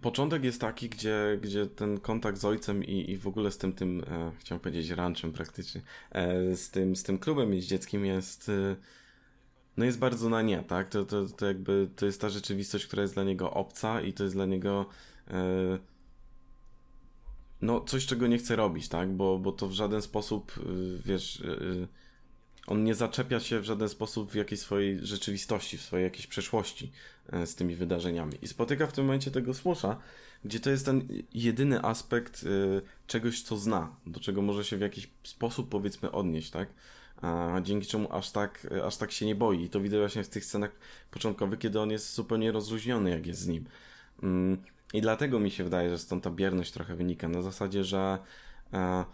początek 0.00 0.44
jest 0.44 0.60
taki, 0.60 0.88
gdzie, 0.88 1.38
gdzie 1.42 1.66
ten 1.66 2.00
kontakt 2.00 2.38
z 2.38 2.44
ojcem 2.44 2.84
i, 2.84 3.10
i 3.10 3.18
w 3.18 3.26
ogóle 3.26 3.50
z 3.50 3.58
tym, 3.58 3.72
tym 3.72 4.00
e, 4.00 4.32
chciałem 4.38 4.60
powiedzieć 4.60 4.90
ranchem 4.90 5.32
praktycznie, 5.32 5.82
e, 6.12 6.56
z, 6.56 6.70
tym, 6.70 6.96
z 6.96 7.02
tym 7.02 7.18
klubem 7.18 7.54
jeździeckim 7.54 8.06
jest 8.06 8.48
e, 8.48 8.76
no 9.76 9.84
jest 9.84 9.98
bardzo 9.98 10.28
na 10.28 10.42
nie, 10.42 10.62
tak? 10.62 10.88
To, 10.88 11.04
to, 11.04 11.26
to 11.26 11.46
jakby 11.46 11.88
to 11.96 12.06
jest 12.06 12.20
ta 12.20 12.28
rzeczywistość, 12.28 12.86
która 12.86 13.02
jest 13.02 13.14
dla 13.14 13.24
niego 13.24 13.50
obca 13.50 14.00
i 14.00 14.12
to 14.12 14.22
jest 14.22 14.36
dla 14.36 14.46
niego 14.46 14.86
e, 15.30 15.78
no 17.62 17.80
coś, 17.80 18.06
czego 18.06 18.26
nie 18.26 18.38
chce 18.38 18.56
robić, 18.56 18.88
tak? 18.88 19.16
Bo, 19.16 19.38
bo 19.38 19.52
to 19.52 19.68
w 19.68 19.72
żaden 19.72 20.02
sposób, 20.02 20.52
e, 20.58 20.62
wiesz, 21.04 21.40
e, 21.40 21.86
on 22.66 22.84
nie 22.84 22.94
zaczepia 22.94 23.40
się 23.40 23.60
w 23.60 23.64
żaden 23.64 23.88
sposób 23.88 24.32
w 24.32 24.34
jakiejś 24.34 24.60
swojej 24.60 25.06
rzeczywistości, 25.06 25.78
w 25.78 25.82
swojej 25.82 26.04
jakiejś 26.04 26.26
przeszłości 26.26 26.92
z 27.46 27.54
tymi 27.54 27.74
wydarzeniami. 27.74 28.32
I 28.42 28.48
spotyka 28.48 28.86
w 28.86 28.92
tym 28.92 29.04
momencie 29.04 29.30
tego 29.30 29.54
smusza, 29.54 29.96
gdzie 30.44 30.60
to 30.60 30.70
jest 30.70 30.84
ten 30.84 31.08
jedyny 31.34 31.82
aspekt 31.82 32.44
czegoś, 33.06 33.42
co 33.42 33.56
zna, 33.56 33.96
do 34.06 34.20
czego 34.20 34.42
może 34.42 34.64
się 34.64 34.76
w 34.76 34.80
jakiś 34.80 35.10
sposób 35.22 35.68
powiedzmy 35.68 36.12
odnieść, 36.12 36.50
tak? 36.50 36.68
a 37.22 37.60
dzięki 37.62 37.86
czemu 37.86 38.12
aż 38.12 38.30
tak, 38.30 38.66
aż 38.84 38.96
tak 38.96 39.12
się 39.12 39.26
nie 39.26 39.34
boi. 39.34 39.64
I 39.64 39.68
to 39.68 39.80
widać 39.80 40.00
właśnie 40.00 40.24
w 40.24 40.28
tych 40.28 40.44
scenach 40.44 40.70
początkowych, 41.10 41.58
kiedy 41.58 41.80
on 41.80 41.90
jest 41.90 42.14
zupełnie 42.14 42.52
rozluźniony, 42.52 43.10
jak 43.10 43.26
jest 43.26 43.40
z 43.40 43.46
nim. 43.46 43.64
Mm, 44.22 44.62
I 44.92 45.00
dlatego 45.00 45.40
mi 45.40 45.50
się 45.50 45.64
wydaje, 45.64 45.90
że 45.90 45.98
stąd 45.98 46.24
ta 46.24 46.30
bierność 46.30 46.72
trochę 46.72 46.96
wynika. 46.96 47.28
Na 47.28 47.42
zasadzie, 47.42 47.84
że 47.84 48.18
e, 48.72 49.04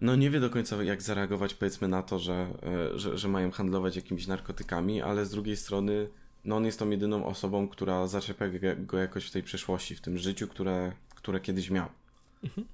no 0.00 0.16
nie 0.16 0.30
wie 0.30 0.40
do 0.40 0.50
końca 0.50 0.82
jak 0.82 1.02
zareagować 1.02 1.54
powiedzmy 1.54 1.88
na 1.88 2.02
to, 2.02 2.18
że, 2.18 2.46
e, 2.62 2.98
że, 2.98 3.18
że 3.18 3.28
mają 3.28 3.50
handlować 3.50 3.96
jakimiś 3.96 4.26
narkotykami, 4.26 5.02
ale 5.02 5.26
z 5.26 5.30
drugiej 5.30 5.56
strony 5.56 6.08
no 6.44 6.56
on 6.56 6.64
jest 6.64 6.78
tą 6.78 6.90
jedyną 6.90 7.26
osobą, 7.26 7.68
która 7.68 8.06
zaczepia 8.06 8.46
go 8.76 8.98
jakoś 8.98 9.26
w 9.26 9.30
tej 9.30 9.42
przeszłości, 9.42 9.94
w 9.94 10.00
tym 10.00 10.18
życiu, 10.18 10.48
które, 10.48 10.92
które 11.14 11.40
kiedyś 11.40 11.70
miał. 11.70 11.88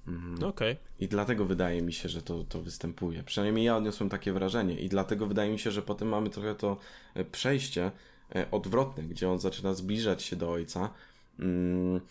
Mhm. 0.07 0.35
Okej. 0.35 0.47
Okay. 0.49 0.77
I 0.99 1.07
dlatego 1.07 1.45
wydaje 1.45 1.81
mi 1.81 1.93
się, 1.93 2.09
że 2.09 2.21
to, 2.21 2.43
to 2.43 2.61
występuje. 2.61 3.23
Przynajmniej 3.23 3.65
ja 3.65 3.77
odniosłem 3.77 4.09
takie 4.09 4.33
wrażenie 4.33 4.79
i 4.79 4.89
dlatego 4.89 5.27
wydaje 5.27 5.51
mi 5.51 5.59
się, 5.59 5.71
że 5.71 5.81
potem 5.81 6.07
mamy 6.07 6.29
trochę 6.29 6.55
to 6.55 6.77
e, 7.13 7.25
przejście 7.25 7.91
e, 8.35 8.51
odwrotne, 8.51 9.03
gdzie 9.03 9.29
on 9.29 9.39
zaczyna 9.39 9.73
zbliżać 9.73 10.23
się 10.23 10.35
do 10.35 10.51
ojca. 10.51 10.89
Mm, 11.39 12.01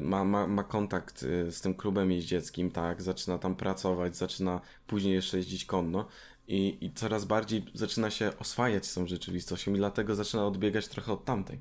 ma, 0.00 0.24
ma, 0.24 0.46
ma 0.46 0.64
kontakt 0.64 1.22
y, 1.22 1.52
z 1.52 1.60
tym 1.60 1.74
klubem 1.74 2.10
jeździeckim, 2.10 2.70
tak, 2.70 3.02
zaczyna 3.02 3.38
tam 3.38 3.56
pracować, 3.56 4.16
zaczyna 4.16 4.60
później 4.86 5.14
jeszcze 5.14 5.36
jeździć 5.36 5.64
konno 5.64 6.08
i, 6.48 6.78
i 6.80 6.92
coraz 6.92 7.24
bardziej 7.24 7.64
zaczyna 7.74 8.10
się 8.10 8.32
oswajać 8.38 8.86
z 8.86 8.94
tą 8.94 9.06
rzeczywistością 9.06 9.74
i 9.74 9.76
dlatego 9.76 10.14
zaczyna 10.14 10.46
odbiegać 10.46 10.88
trochę 10.88 11.12
od 11.12 11.24
tamtej. 11.24 11.60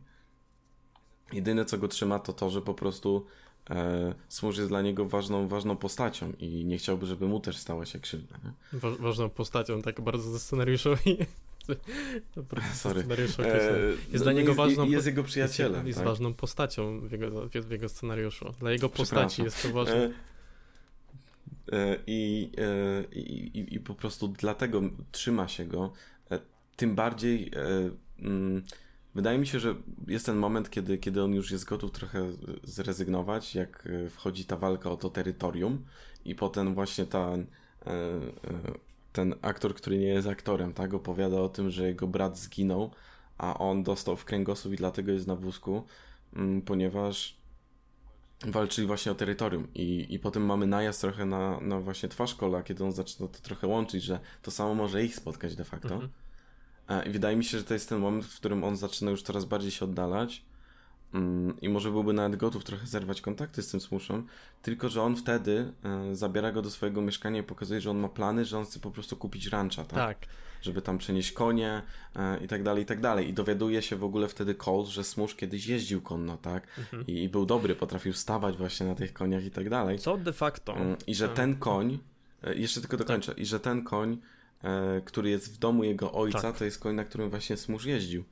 Jedyne 1.33 1.65
co 1.65 1.77
go 1.77 1.87
trzyma 1.87 2.19
to 2.19 2.33
to, 2.33 2.49
że 2.49 2.61
po 2.61 2.73
prostu 2.73 3.25
e, 3.69 4.13
jest 4.57 4.67
dla 4.67 4.81
niego 4.81 5.05
ważną, 5.05 5.47
ważną 5.47 5.77
postacią 5.77 6.33
i 6.39 6.65
nie 6.65 6.77
chciałby, 6.77 7.05
żeby 7.05 7.27
mu 7.27 7.39
też 7.39 7.57
stała 7.57 7.85
się 7.85 7.99
krzywda. 7.99 8.39
Wa 8.73 8.89
ważną 8.89 9.29
postacią, 9.29 9.81
tak 9.81 10.01
bardzo 10.01 10.31
ze 10.31 10.39
scenariuszowi. 10.39 11.17
Sorry. 12.73 13.03
E, 13.09 13.21
jest 13.21 14.13
no, 14.13 14.19
dla 14.19 14.31
niego 14.31 14.47
jest, 14.47 14.57
ważną. 14.57 14.85
Jest 14.85 15.07
jego 15.07 15.23
przyjacielem. 15.23 15.73
Jest, 15.73 15.87
jest 15.87 15.99
tak? 15.99 16.07
ważną 16.07 16.33
postacią 16.33 16.99
w 16.99 17.11
jego, 17.11 17.49
w 17.49 17.71
jego 17.71 17.89
scenariuszu. 17.89 18.53
Dla 18.59 18.71
jego 18.71 18.89
postaci 18.89 19.43
jest 19.43 19.61
to 19.61 19.69
ważne. 19.69 20.13
E, 21.71 21.73
e 21.73 21.97
i, 22.07 22.51
e, 22.57 23.03
i, 23.13 23.75
I 23.75 23.79
po 23.79 23.95
prostu 23.95 24.27
dlatego 24.27 24.81
trzyma 25.11 25.47
się 25.47 25.65
go. 25.65 25.93
Tym 26.75 26.95
bardziej. 26.95 27.51
Mm, 28.19 28.63
Wydaje 29.15 29.39
mi 29.39 29.47
się, 29.47 29.59
że 29.59 29.75
jest 30.07 30.25
ten 30.25 30.37
moment, 30.37 30.69
kiedy, 30.69 30.97
kiedy 30.97 31.23
on 31.23 31.33
już 31.33 31.51
jest 31.51 31.65
gotów 31.65 31.91
trochę 31.91 32.31
zrezygnować, 32.63 33.55
jak 33.55 33.87
wchodzi 34.09 34.45
ta 34.45 34.57
walka 34.57 34.91
o 34.91 34.97
to 34.97 35.09
terytorium 35.09 35.85
i 36.25 36.35
potem 36.35 36.73
właśnie 36.73 37.05
e, 37.13 37.39
ten 39.11 39.35
aktor, 39.41 39.75
który 39.75 39.97
nie 39.97 40.07
jest 40.07 40.27
aktorem, 40.27 40.73
tak, 40.73 40.93
opowiada 40.93 41.41
o 41.41 41.49
tym, 41.49 41.69
że 41.69 41.87
jego 41.87 42.07
brat 42.07 42.37
zginął, 42.37 42.91
a 43.37 43.57
on 43.57 43.83
dostał 43.83 44.17
w 44.17 44.25
kręgosłup 44.25 44.73
i 44.73 44.77
dlatego 44.77 45.11
jest 45.11 45.27
na 45.27 45.35
wózku, 45.35 45.83
mm, 46.35 46.61
ponieważ 46.61 47.41
walczyli 48.45 48.87
właśnie 48.87 49.11
o 49.11 49.15
terytorium 49.15 49.67
i, 49.75 50.07
i 50.09 50.19
potem 50.19 50.45
mamy 50.45 50.67
najazd 50.67 51.01
trochę 51.01 51.25
na, 51.25 51.59
na 51.59 51.79
właśnie 51.79 52.09
twarz 52.09 52.35
Kola, 52.35 52.63
kiedy 52.63 52.83
on 52.83 52.91
zaczyna 52.91 53.27
to 53.27 53.39
trochę 53.39 53.67
łączyć, 53.67 54.03
że 54.03 54.19
to 54.41 54.51
samo 54.51 54.75
może 54.75 55.03
ich 55.03 55.15
spotkać 55.15 55.55
de 55.55 55.63
facto. 55.63 55.93
Mhm. 55.93 56.11
I 57.07 57.09
wydaje 57.09 57.35
mi 57.35 57.43
się, 57.43 57.57
że 57.57 57.63
to 57.63 57.73
jest 57.73 57.89
ten 57.89 57.99
moment, 57.99 58.25
w 58.25 58.35
którym 58.35 58.63
on 58.63 58.77
zaczyna 58.77 59.11
już 59.11 59.21
coraz 59.21 59.45
bardziej 59.45 59.71
się 59.71 59.85
oddalać 59.85 60.43
i 61.61 61.69
może 61.69 61.91
byłby 61.91 62.13
nawet 62.13 62.39
gotów 62.39 62.63
trochę 62.63 62.87
zerwać 62.87 63.21
kontakty 63.21 63.61
z 63.61 63.71
tym 63.71 63.81
smuszem, 63.81 64.27
tylko 64.61 64.89
że 64.89 65.01
on 65.01 65.15
wtedy 65.15 65.73
e, 65.83 66.15
zabiera 66.15 66.51
go 66.51 66.61
do 66.61 66.69
swojego 66.69 67.01
mieszkania 67.01 67.39
i 67.39 67.43
pokazuje, 67.43 67.81
że 67.81 67.91
on 67.91 67.97
ma 67.97 68.09
plany, 68.09 68.45
że 68.45 68.57
on 68.57 68.65
chce 68.65 68.79
po 68.79 68.91
prostu 68.91 69.17
kupić 69.17 69.47
rancha, 69.47 69.83
tak? 69.83 70.19
tak. 70.19 70.29
Żeby 70.61 70.81
tam 70.81 70.97
przenieść 70.97 71.31
konie 71.31 71.81
e, 72.15 72.43
i 72.43 72.47
tak 72.47 72.63
dalej, 72.63 72.83
i 72.83 72.85
tak 72.85 73.01
dalej. 73.01 73.29
I 73.29 73.33
dowiaduje 73.33 73.81
się 73.81 73.95
w 73.95 74.03
ogóle 74.03 74.27
wtedy 74.27 74.55
Colt, 74.55 74.87
że 74.87 75.03
Smusz 75.03 75.35
kiedyś 75.35 75.67
jeździł 75.67 76.01
konno, 76.01 76.37
tak? 76.37 76.67
Mhm. 76.77 77.07
I, 77.07 77.29
był 77.29 77.45
dobry, 77.45 77.75
potrafił 77.75 78.13
stawać 78.13 78.57
właśnie 78.57 78.85
na 78.85 78.95
tych 78.95 79.13
koniach 79.13 79.43
i 79.43 79.51
tak 79.51 79.69
dalej. 79.69 79.99
Co 79.99 80.17
de 80.17 80.33
facto. 80.33 80.75
Mm, 80.75 80.95
I 81.07 81.15
że 81.15 81.29
ten 81.29 81.55
koń, 81.55 81.99
e, 82.43 82.55
jeszcze 82.55 82.79
tylko 82.81 82.97
dokończę, 82.97 83.31
tak. 83.31 83.41
i 83.41 83.45
że 83.45 83.59
ten 83.59 83.83
koń 83.83 84.17
E, 84.63 85.01
który 85.05 85.29
jest 85.29 85.55
w 85.55 85.57
domu 85.57 85.83
jego 85.83 86.11
ojca, 86.11 86.41
tak. 86.41 86.57
to 86.57 86.65
jest 86.65 86.79
koń, 86.79 86.95
na 86.95 87.03
którym 87.03 87.29
właśnie 87.29 87.57
Smusz 87.57 87.85
jeździł. 87.85 88.23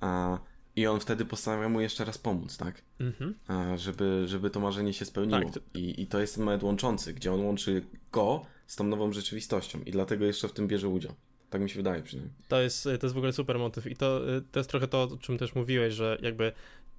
A, 0.00 0.38
I 0.76 0.86
on 0.86 1.00
wtedy 1.00 1.24
postanawia 1.24 1.68
mu 1.68 1.80
jeszcze 1.80 2.04
raz 2.04 2.18
pomóc, 2.18 2.56
tak? 2.56 2.82
Mhm. 3.00 3.34
A, 3.48 3.76
żeby, 3.76 4.22
żeby 4.26 4.50
to 4.50 4.60
marzenie 4.60 4.92
się 4.92 5.04
spełniło. 5.04 5.50
Tak. 5.50 5.62
I, 5.74 6.02
I 6.02 6.06
to 6.06 6.20
jest 6.20 6.38
moment 6.38 6.62
łączący, 6.62 7.14
gdzie 7.14 7.32
on 7.32 7.40
łączy 7.40 7.82
go 8.12 8.46
z 8.66 8.76
tą 8.76 8.84
nową 8.84 9.12
rzeczywistością 9.12 9.80
i 9.86 9.90
dlatego 9.90 10.24
jeszcze 10.24 10.48
w 10.48 10.52
tym 10.52 10.68
bierze 10.68 10.88
udział. 10.88 11.14
Tak 11.50 11.62
mi 11.62 11.70
się 11.70 11.76
wydaje 11.76 12.02
przynajmniej. 12.02 12.34
To 12.48 12.60
jest, 12.60 12.84
to 12.84 12.90
jest 12.90 13.14
w 13.14 13.18
ogóle 13.18 13.32
super 13.32 13.58
motyw 13.58 13.86
i 13.86 13.96
to, 13.96 14.20
to 14.52 14.60
jest 14.60 14.70
trochę 14.70 14.88
to, 14.88 15.02
o 15.02 15.16
czym 15.16 15.38
też 15.38 15.54
mówiłeś, 15.54 15.94
że 15.94 16.18
jakby 16.22 16.52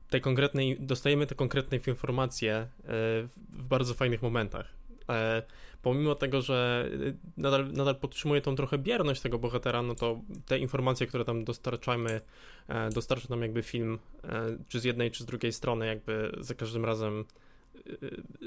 te 0.10 0.20
konkretnej, 0.20 0.78
dostajemy 0.80 1.28
te 1.28 1.36
konkretne 1.36 1.78
informacje 1.78 2.54
e, 2.56 2.68
w 2.84 3.64
bardzo 3.64 3.94
fajnych 3.94 4.22
momentach. 4.22 4.68
Pomimo 5.86 6.16
tego, 6.16 6.42
że 6.42 6.90
y, 6.94 7.18
nadal, 7.38 7.72
nadal 7.72 7.96
podtrzymuje 7.96 8.42
tą 8.42 8.56
trochę 8.56 8.78
bierność 8.78 9.22
tego 9.22 9.40
bohatera, 9.40 9.82
no 9.82 9.96
to 9.96 10.22
te 10.46 10.60
informacje, 10.60 11.08
które 11.08 11.26
tam 11.26 11.44
dostarczamy, 11.44 12.22
e, 12.68 12.90
dostarcza 12.90 13.28
nam 13.30 13.42
jakby 13.42 13.64
film, 13.64 14.00
e, 14.24 14.58
czy 14.68 14.80
z 14.80 14.84
jednej, 14.84 15.12
czy 15.12 15.24
z 15.24 15.26
drugiej 15.26 15.54
strony, 15.54 15.88
jakby 15.88 16.32
za 16.40 16.54
każdym 16.54 16.86
razem 16.86 17.26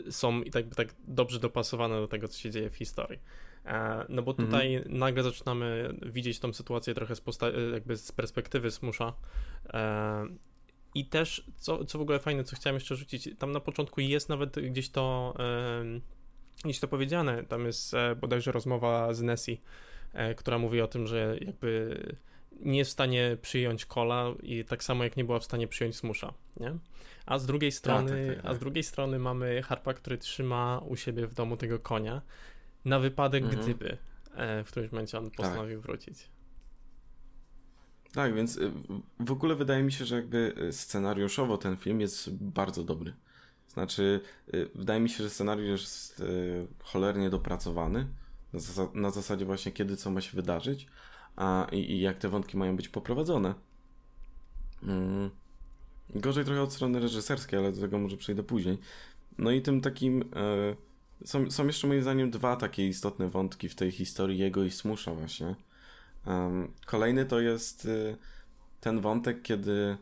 y, 0.06 0.12
są 0.12 0.42
i 0.42 0.50
tak, 0.50 0.74
tak 0.74 0.94
dobrze 1.08 1.38
dopasowane 1.38 2.00
do 2.00 2.08
tego, 2.08 2.28
co 2.28 2.38
się 2.38 2.50
dzieje 2.50 2.70
w 2.70 2.76
historii. 2.76 3.18
E, 3.66 4.04
no 4.08 4.22
bo 4.22 4.34
tutaj 4.34 4.74
mhm. 4.74 4.98
nagle 4.98 5.22
zaczynamy 5.22 5.94
widzieć 6.06 6.38
tą 6.38 6.52
sytuację 6.52 6.94
trochę 6.94 7.16
z, 7.16 7.22
jakby 7.72 7.96
z 7.96 8.12
perspektywy 8.12 8.70
Smusza. 8.70 9.12
I 10.94 11.06
też, 11.06 11.44
co, 11.56 11.84
co 11.84 11.98
w 11.98 12.02
ogóle 12.02 12.18
fajne, 12.18 12.44
co 12.44 12.56
chciałem 12.56 12.74
jeszcze 12.74 12.96
rzucić, 12.96 13.28
tam 13.38 13.52
na 13.52 13.60
początku 13.60 14.00
jest 14.00 14.28
nawet 14.28 14.50
gdzieś 14.50 14.90
to 14.90 15.34
niż 16.64 16.80
to 16.80 16.88
powiedziane. 16.88 17.44
Tam 17.44 17.66
jest 17.66 17.94
e, 17.94 18.16
bodajże 18.16 18.52
rozmowa 18.52 19.14
z 19.14 19.22
Nessie, 19.22 19.60
e, 20.12 20.34
która 20.34 20.58
mówi 20.58 20.80
o 20.80 20.86
tym, 20.86 21.06
że 21.06 21.36
jakby 21.40 22.02
nie 22.60 22.78
jest 22.78 22.90
w 22.90 22.92
stanie 22.92 23.36
przyjąć 23.42 23.86
kola 23.86 24.34
i 24.42 24.64
tak 24.64 24.84
samo 24.84 25.04
jak 25.04 25.16
nie 25.16 25.24
była 25.24 25.38
w 25.38 25.44
stanie 25.44 25.68
przyjąć 25.68 25.96
smusza, 25.96 26.34
nie? 26.56 26.78
A 27.26 27.38
z 27.38 27.46
drugiej 27.46 27.72
strony, 27.72 28.26
tak, 28.26 28.36
tak, 28.36 28.42
tak, 28.42 28.52
a 28.52 28.54
z 28.54 28.58
drugiej 28.58 28.82
strony 28.82 29.18
mamy 29.18 29.62
Harpa, 29.62 29.94
który 29.94 30.18
trzyma 30.18 30.82
u 30.86 30.96
siebie 30.96 31.26
w 31.26 31.34
domu 31.34 31.56
tego 31.56 31.78
konia 31.78 32.22
na 32.84 32.98
wypadek, 32.98 33.44
mhm. 33.44 33.62
gdyby 33.62 33.98
e, 34.34 34.64
w 34.64 34.70
którymś 34.70 34.92
momencie 34.92 35.18
on 35.18 35.30
postanowił 35.30 35.80
wrócić. 35.80 36.28
Tak, 38.12 38.34
więc 38.34 38.60
w 39.20 39.32
ogóle 39.32 39.54
wydaje 39.54 39.82
mi 39.82 39.92
się, 39.92 40.04
że 40.04 40.16
jakby 40.16 40.68
scenariuszowo 40.70 41.58
ten 41.58 41.76
film 41.76 42.00
jest 42.00 42.30
bardzo 42.30 42.84
dobry. 42.84 43.12
Znaczy, 43.68 44.20
y, 44.54 44.70
wydaje 44.74 45.00
mi 45.00 45.10
się, 45.10 45.24
że 45.24 45.30
scenariusz 45.30 45.80
jest 45.80 46.20
y, 46.20 46.66
cholernie 46.82 47.30
dopracowany 47.30 48.06
na, 48.52 48.60
zas 48.60 48.88
na 48.94 49.10
zasadzie 49.10 49.44
właśnie 49.44 49.72
kiedy 49.72 49.96
co 49.96 50.10
ma 50.10 50.20
się 50.20 50.36
wydarzyć 50.36 50.86
a, 51.36 51.66
i, 51.72 51.76
i 51.76 52.00
jak 52.00 52.18
te 52.18 52.28
wątki 52.28 52.56
mają 52.56 52.76
być 52.76 52.88
poprowadzone. 52.88 53.54
Mm. 54.82 55.30
Gorzej 56.14 56.44
trochę 56.44 56.62
od 56.62 56.72
strony 56.72 57.00
reżyserskiej, 57.00 57.58
ale 57.58 57.72
do 57.72 57.80
tego 57.80 57.98
może 57.98 58.16
przejdę 58.16 58.42
później. 58.42 58.78
No 59.38 59.50
i 59.50 59.62
tym 59.62 59.80
takim. 59.80 60.22
E, 60.36 60.76
są, 61.24 61.50
są 61.50 61.66
jeszcze 61.66 61.86
moim 61.86 62.02
zdaniem 62.02 62.30
dwa 62.30 62.56
takie 62.56 62.88
istotne 62.88 63.28
wątki 63.28 63.68
w 63.68 63.74
tej 63.74 63.90
historii 63.90 64.38
jego 64.38 64.64
i 64.64 64.70
Smusza 64.70 65.14
właśnie. 65.14 65.54
Kolejny 66.86 67.24
to 67.24 67.40
jest 67.40 67.84
y, 67.84 68.16
ten 68.80 69.00
wątek, 69.00 69.42
kiedy 69.42 69.96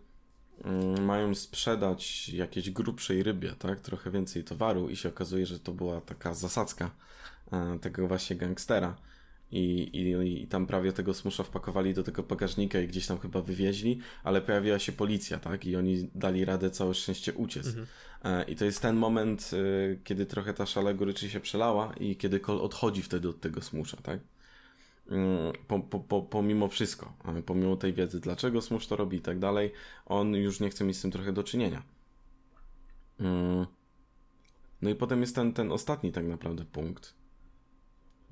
mają 1.00 1.34
sprzedać 1.34 2.28
jakiejś 2.28 2.70
grubszej 2.70 3.22
rybie, 3.22 3.52
tak? 3.58 3.80
Trochę 3.80 4.10
więcej 4.10 4.44
towaru 4.44 4.88
i 4.88 4.96
się 4.96 5.08
okazuje, 5.08 5.46
że 5.46 5.58
to 5.58 5.72
była 5.72 6.00
taka 6.00 6.34
zasadzka 6.34 6.90
e, 7.52 7.78
tego 7.78 8.08
właśnie 8.08 8.36
gangstera. 8.36 8.96
I, 9.52 9.90
i, 9.92 10.42
I 10.42 10.46
tam 10.46 10.66
prawie 10.66 10.92
tego 10.92 11.14
smusza 11.14 11.42
wpakowali 11.42 11.94
do 11.94 12.02
tego 12.02 12.22
bagażnika 12.22 12.80
i 12.80 12.88
gdzieś 12.88 13.06
tam 13.06 13.18
chyba 13.18 13.42
wywieźli, 13.42 14.00
ale 14.24 14.40
pojawiła 14.40 14.78
się 14.78 14.92
policja, 14.92 15.38
tak? 15.38 15.66
I 15.66 15.76
oni 15.76 16.10
dali 16.14 16.44
radę 16.44 16.70
całe 16.70 16.94
szczęście 16.94 17.34
uciec. 17.34 17.66
Mhm. 17.66 17.86
E, 18.24 18.44
I 18.44 18.56
to 18.56 18.64
jest 18.64 18.82
ten 18.82 18.96
moment, 18.96 19.50
e, 19.52 19.96
kiedy 20.04 20.26
trochę 20.26 20.54
ta 20.54 20.66
szala 20.66 20.94
goryczy 20.94 21.30
się 21.30 21.40
przelała 21.40 21.92
i 22.00 22.16
kiedy 22.16 22.40
Kol 22.40 22.60
odchodzi 22.60 23.02
wtedy 23.02 23.28
od 23.28 23.40
tego 23.40 23.62
smusza, 23.62 23.96
tak? 23.96 24.20
Mm, 25.10 25.52
po, 25.68 25.80
po, 25.80 26.00
po, 26.00 26.22
pomimo 26.22 26.68
wszystko, 26.68 27.12
pomimo 27.46 27.76
tej 27.76 27.92
wiedzy, 27.92 28.20
dlaczego 28.20 28.60
Smush 28.60 28.86
to 28.86 28.96
robi 28.96 29.16
i 29.16 29.20
tak 29.20 29.38
dalej, 29.38 29.72
on 30.06 30.34
już 30.34 30.60
nie 30.60 30.70
chce 30.70 30.84
mieć 30.84 30.96
z 30.96 31.02
tym 31.02 31.10
trochę 31.10 31.32
do 31.32 31.42
czynienia. 31.42 31.82
Mm. 33.20 33.66
No 34.82 34.90
i 34.90 34.94
potem 34.94 35.20
jest 35.20 35.34
ten, 35.34 35.52
ten 35.52 35.72
ostatni 35.72 36.12
tak 36.12 36.26
naprawdę 36.26 36.64
punkt, 36.64 37.14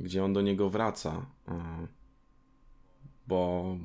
gdzie 0.00 0.24
on 0.24 0.32
do 0.32 0.40
niego 0.40 0.70
wraca, 0.70 1.26
bo, 3.26 3.78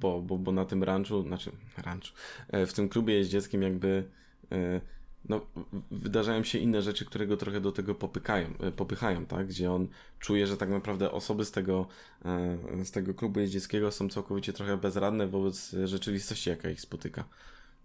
bo, 0.00 0.22
bo, 0.22 0.38
bo 0.38 0.52
na 0.52 0.64
tym 0.64 0.82
ranczu, 0.82 1.22
znaczy 1.22 1.52
ranczu, 1.76 2.14
e, 2.48 2.66
w 2.66 2.72
tym 2.72 2.88
klubie 2.88 3.14
jeździeckim 3.14 3.62
jakby 3.62 4.10
e, 4.52 4.80
no, 5.28 5.46
wydarzają 5.90 6.44
się 6.44 6.58
inne 6.58 6.82
rzeczy, 6.82 7.04
które 7.04 7.26
go 7.26 7.36
trochę 7.36 7.60
do 7.60 7.72
tego 7.72 7.94
popykają, 7.94 8.48
e, 8.60 8.72
popychają, 8.72 9.26
tak? 9.26 9.46
Gdzie 9.46 9.72
on 9.72 9.88
czuje, 10.20 10.46
że 10.46 10.56
tak 10.56 10.68
naprawdę 10.68 11.10
osoby 11.10 11.44
z 11.44 11.50
tego, 11.50 11.86
e, 12.24 12.84
z 12.84 12.90
tego 12.90 13.14
klubu 13.14 13.40
jeździeckiego 13.40 13.92
są 13.92 14.08
całkowicie 14.08 14.52
trochę 14.52 14.76
bezradne 14.76 15.26
wobec 15.26 15.76
rzeczywistości, 15.84 16.50
jaka 16.50 16.70
ich 16.70 16.80
spotyka. 16.80 17.24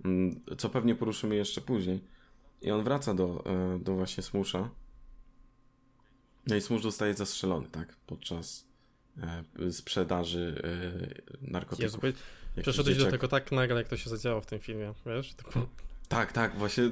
Mm, 0.06 0.40
co 0.58 0.70
pewnie 0.70 0.96
poruszymy 0.96 1.36
jeszcze 1.36 1.62
później. 1.62 2.00
I 2.62 2.72
on 2.72 2.84
wraca 2.84 3.14
do, 3.14 3.44
e, 3.46 3.80
do 3.80 3.96
właśnie 3.96 4.24
Smusza. 4.24 4.70
No 6.48 6.56
i 6.56 6.62
Smusz 6.62 6.84
zostaje 6.84 7.14
zastrzelony, 7.14 7.68
tak? 7.72 7.96
Podczas 8.08 8.70
sprzedaży 9.72 10.62
narkotyków. 11.42 12.04
Jezu, 12.04 12.18
przeszedłeś 12.62 12.98
do 12.98 13.12
tego 13.12 13.28
tak 13.28 13.52
nagle, 13.52 13.78
jak 13.78 13.88
to 13.88 13.98
się 13.98 14.10
zadziało 14.10 14.42
w 14.42 14.46
tym 14.46 14.60
filmie, 14.60 14.94
wiesz? 15.06 15.34
Typu... 15.34 15.60
Tak, 16.10 16.32
tak, 16.32 16.58
właśnie 16.58 16.84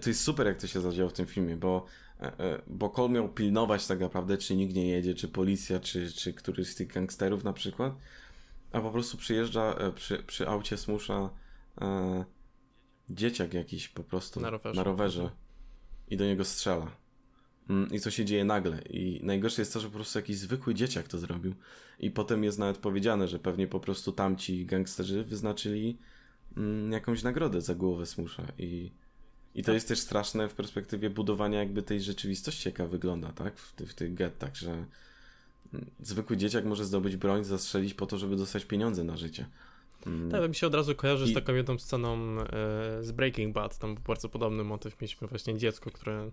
to 0.00 0.10
jest 0.10 0.22
super, 0.22 0.46
jak 0.46 0.60
to 0.60 0.66
się 0.66 0.80
zadziało 0.80 1.10
w 1.10 1.12
tym 1.12 1.26
filmie, 1.26 1.56
bo, 1.56 1.86
e, 2.20 2.38
e, 2.38 2.62
bo 2.66 2.90
Cole 2.90 3.08
miał 3.08 3.28
pilnować 3.28 3.86
tak 3.86 4.00
naprawdę, 4.00 4.38
czy 4.38 4.56
nikt 4.56 4.74
nie 4.74 4.88
jedzie, 4.88 5.14
czy 5.14 5.28
policja, 5.28 5.80
czy, 5.80 6.12
czy 6.12 6.32
któryś 6.32 6.68
z 6.68 6.74
tych 6.74 6.88
gangsterów 6.88 7.44
na 7.44 7.52
przykład, 7.52 7.92
a 8.72 8.80
po 8.80 8.90
prostu 8.90 9.16
przyjeżdża 9.16 9.74
e, 9.74 9.92
przy, 9.92 10.18
przy 10.18 10.48
aucie 10.48 10.76
smusza 10.76 11.30
e, 11.80 12.24
dzieciak 13.10 13.54
jakiś 13.54 13.88
po 13.88 14.04
prostu 14.04 14.40
na 14.40 14.50
rowerze. 14.50 14.76
na 14.76 14.84
rowerze 14.84 15.30
i 16.08 16.16
do 16.16 16.24
niego 16.24 16.44
strzela. 16.44 16.90
Mm, 17.70 17.90
I 17.92 18.00
co 18.00 18.10
się 18.10 18.24
dzieje 18.24 18.44
nagle. 18.44 18.82
I 18.82 19.20
najgorsze 19.22 19.62
jest 19.62 19.72
to, 19.72 19.80
że 19.80 19.88
po 19.88 19.94
prostu 19.94 20.18
jakiś 20.18 20.38
zwykły 20.38 20.74
dzieciak 20.74 21.08
to 21.08 21.18
zrobił. 21.18 21.54
I 21.98 22.10
potem 22.10 22.44
jest 22.44 22.58
nawet 22.58 22.78
powiedziane, 22.78 23.28
że 23.28 23.38
pewnie 23.38 23.66
po 23.66 23.80
prostu 23.80 24.12
tamci 24.12 24.66
gangsterzy 24.66 25.24
wyznaczyli 25.24 25.98
jakąś 26.90 27.22
nagrodę 27.22 27.60
za 27.60 27.74
głowę 27.74 28.06
Smusza. 28.06 28.42
I, 28.58 28.90
i 29.54 29.62
to 29.62 29.66
tak. 29.66 29.74
jest 29.74 29.88
też 29.88 29.98
straszne 29.98 30.48
w 30.48 30.54
perspektywie 30.54 31.10
budowania 31.10 31.58
jakby 31.58 31.82
tej 31.82 32.00
rzeczywistości, 32.00 32.68
jaka 32.68 32.86
wygląda, 32.86 33.32
tak? 33.32 33.58
W, 33.58 33.72
ty, 33.72 33.86
w 33.86 33.94
tych 33.94 34.14
gettach, 34.14 34.56
że 34.56 34.70
mm, 34.70 35.86
zwykły 36.00 36.36
dzieciak 36.36 36.64
może 36.64 36.84
zdobyć 36.84 37.16
broń, 37.16 37.44
zastrzelić 37.44 37.94
po 37.94 38.06
to, 38.06 38.18
żeby 38.18 38.36
dostać 38.36 38.64
pieniądze 38.64 39.04
na 39.04 39.16
życie. 39.16 39.46
Mm. 40.06 40.30
Tak, 40.30 40.48
mi 40.48 40.54
się 40.54 40.66
od 40.66 40.74
razu 40.74 40.94
kojarzy 40.94 41.24
I... 41.24 41.30
z 41.30 41.34
taką 41.34 41.54
jedną 41.54 41.78
sceną 41.78 42.40
e, 42.40 42.46
z 43.00 43.12
Breaking 43.12 43.54
Bad. 43.54 43.78
Tam 43.78 43.94
był 43.94 44.04
bardzo 44.04 44.28
podobny 44.28 44.64
motyw. 44.64 45.00
Mieliśmy 45.00 45.28
właśnie 45.28 45.58
dziecko, 45.58 45.90
które 45.90 46.30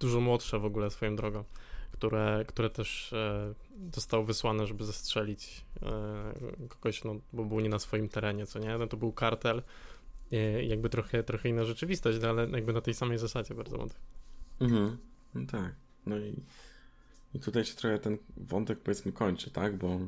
dużo 0.00 0.20
młodsze 0.20 0.58
w 0.58 0.64
ogóle 0.64 0.90
swoją 0.90 1.16
drogą, 1.16 1.44
które, 1.92 2.44
które 2.48 2.70
też 2.70 3.12
e, 3.12 3.54
zostało 3.94 4.24
wysłane, 4.24 4.66
żeby 4.66 4.84
zastrzelić 4.84 5.64
e, 5.82 6.68
kogoś, 6.68 7.04
no, 7.04 7.16
bo 7.32 7.44
był 7.44 7.60
nie 7.60 7.68
na 7.68 7.78
swoim 7.78 8.08
terenie, 8.08 8.46
co 8.46 8.58
nie? 8.58 8.78
No, 8.78 8.86
to 8.86 8.96
był 8.96 9.12
kartel. 9.12 9.62
jakby 10.68 10.88
trochę, 10.88 11.22
trochę 11.22 11.48
inna 11.48 11.64
rzeczywistość, 11.64 12.18
no, 12.22 12.28
ale 12.28 12.48
jakby 12.50 12.72
na 12.72 12.80
tej 12.80 12.94
samej 12.94 13.18
zasadzie 13.18 13.54
bardzo 13.54 13.76
motyw. 13.76 14.00
Mhm, 14.60 14.98
no 15.34 15.46
tak. 15.46 15.74
No 16.06 16.18
i, 16.18 16.42
i 17.34 17.40
tutaj 17.40 17.64
się 17.64 17.74
trochę 17.74 17.98
ten 17.98 18.18
wątek 18.36 18.80
powiedzmy 18.80 19.12
kończy, 19.12 19.50
tak? 19.50 19.76
Bo 19.76 19.98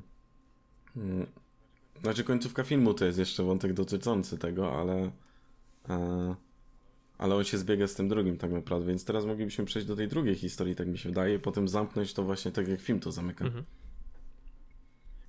mm, 0.96 1.26
znaczy 2.00 2.24
końcówka 2.24 2.64
filmu 2.64 2.94
to 2.94 3.04
jest 3.04 3.18
jeszcze 3.18 3.42
wątek 3.42 3.72
dotyczący 3.72 4.38
tego, 4.38 4.80
ale 4.80 5.10
e, 5.88 6.34
ale 7.18 7.34
on 7.34 7.44
się 7.44 7.58
zbiega 7.58 7.86
z 7.86 7.94
tym 7.94 8.08
drugim 8.08 8.36
tak 8.36 8.52
naprawdę, 8.52 8.86
więc 8.86 9.04
teraz 9.04 9.24
moglibyśmy 9.24 9.64
przejść 9.64 9.88
do 9.88 9.96
tej 9.96 10.08
drugiej 10.08 10.34
historii, 10.34 10.74
tak 10.74 10.88
mi 10.88 10.98
się 10.98 11.08
wydaje, 11.08 11.34
i 11.34 11.38
potem 11.38 11.68
zamknąć 11.68 12.14
to 12.14 12.22
właśnie 12.22 12.50
tak 12.50 12.68
jak 12.68 12.80
film 12.80 13.00
to 13.00 13.12
zamyka. 13.12 13.44
Mhm. 13.44 13.64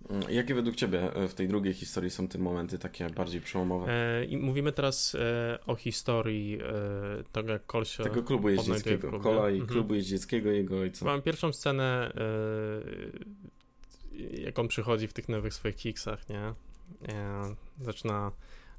Mm, 0.09 0.23
jakie 0.29 0.55
według 0.55 0.75
Ciebie 0.75 1.13
e, 1.13 1.27
w 1.27 1.33
tej 1.33 1.47
drugiej 1.47 1.73
historii 1.73 2.09
są 2.09 2.27
te 2.27 2.37
momenty 2.37 2.79
takie 2.79 3.09
bardziej 3.09 3.41
przełomowe? 3.41 3.91
E, 3.91 4.25
I 4.25 4.37
mówimy 4.37 4.71
teraz 4.71 5.15
e, 5.15 5.59
o 5.65 5.75
historii 5.75 6.59
e, 6.61 7.23
tego, 7.31 7.51
jak 7.51 7.65
Kol 7.65 7.85
się 7.85 8.03
Tego 8.03 8.23
klubu 8.23 8.49
jeździeckiego, 8.49 9.19
Kola 9.19 9.49
i 9.49 9.53
mhm. 9.53 9.67
klubu 9.67 9.93
jeździeckiego 9.93 10.51
jego 10.51 10.79
ojca. 10.79 11.05
Mam 11.05 11.21
pierwszą 11.21 11.53
scenę 11.53 12.11
e, 12.15 13.39
jak 14.41 14.59
on 14.59 14.67
przychodzi 14.67 15.07
w 15.07 15.13
tych 15.13 15.29
nowych 15.29 15.53
swoich 15.53 15.75
kiksach, 15.75 16.29
nie? 16.29 16.39
E, 16.39 17.55
zaczyna, 17.81 18.31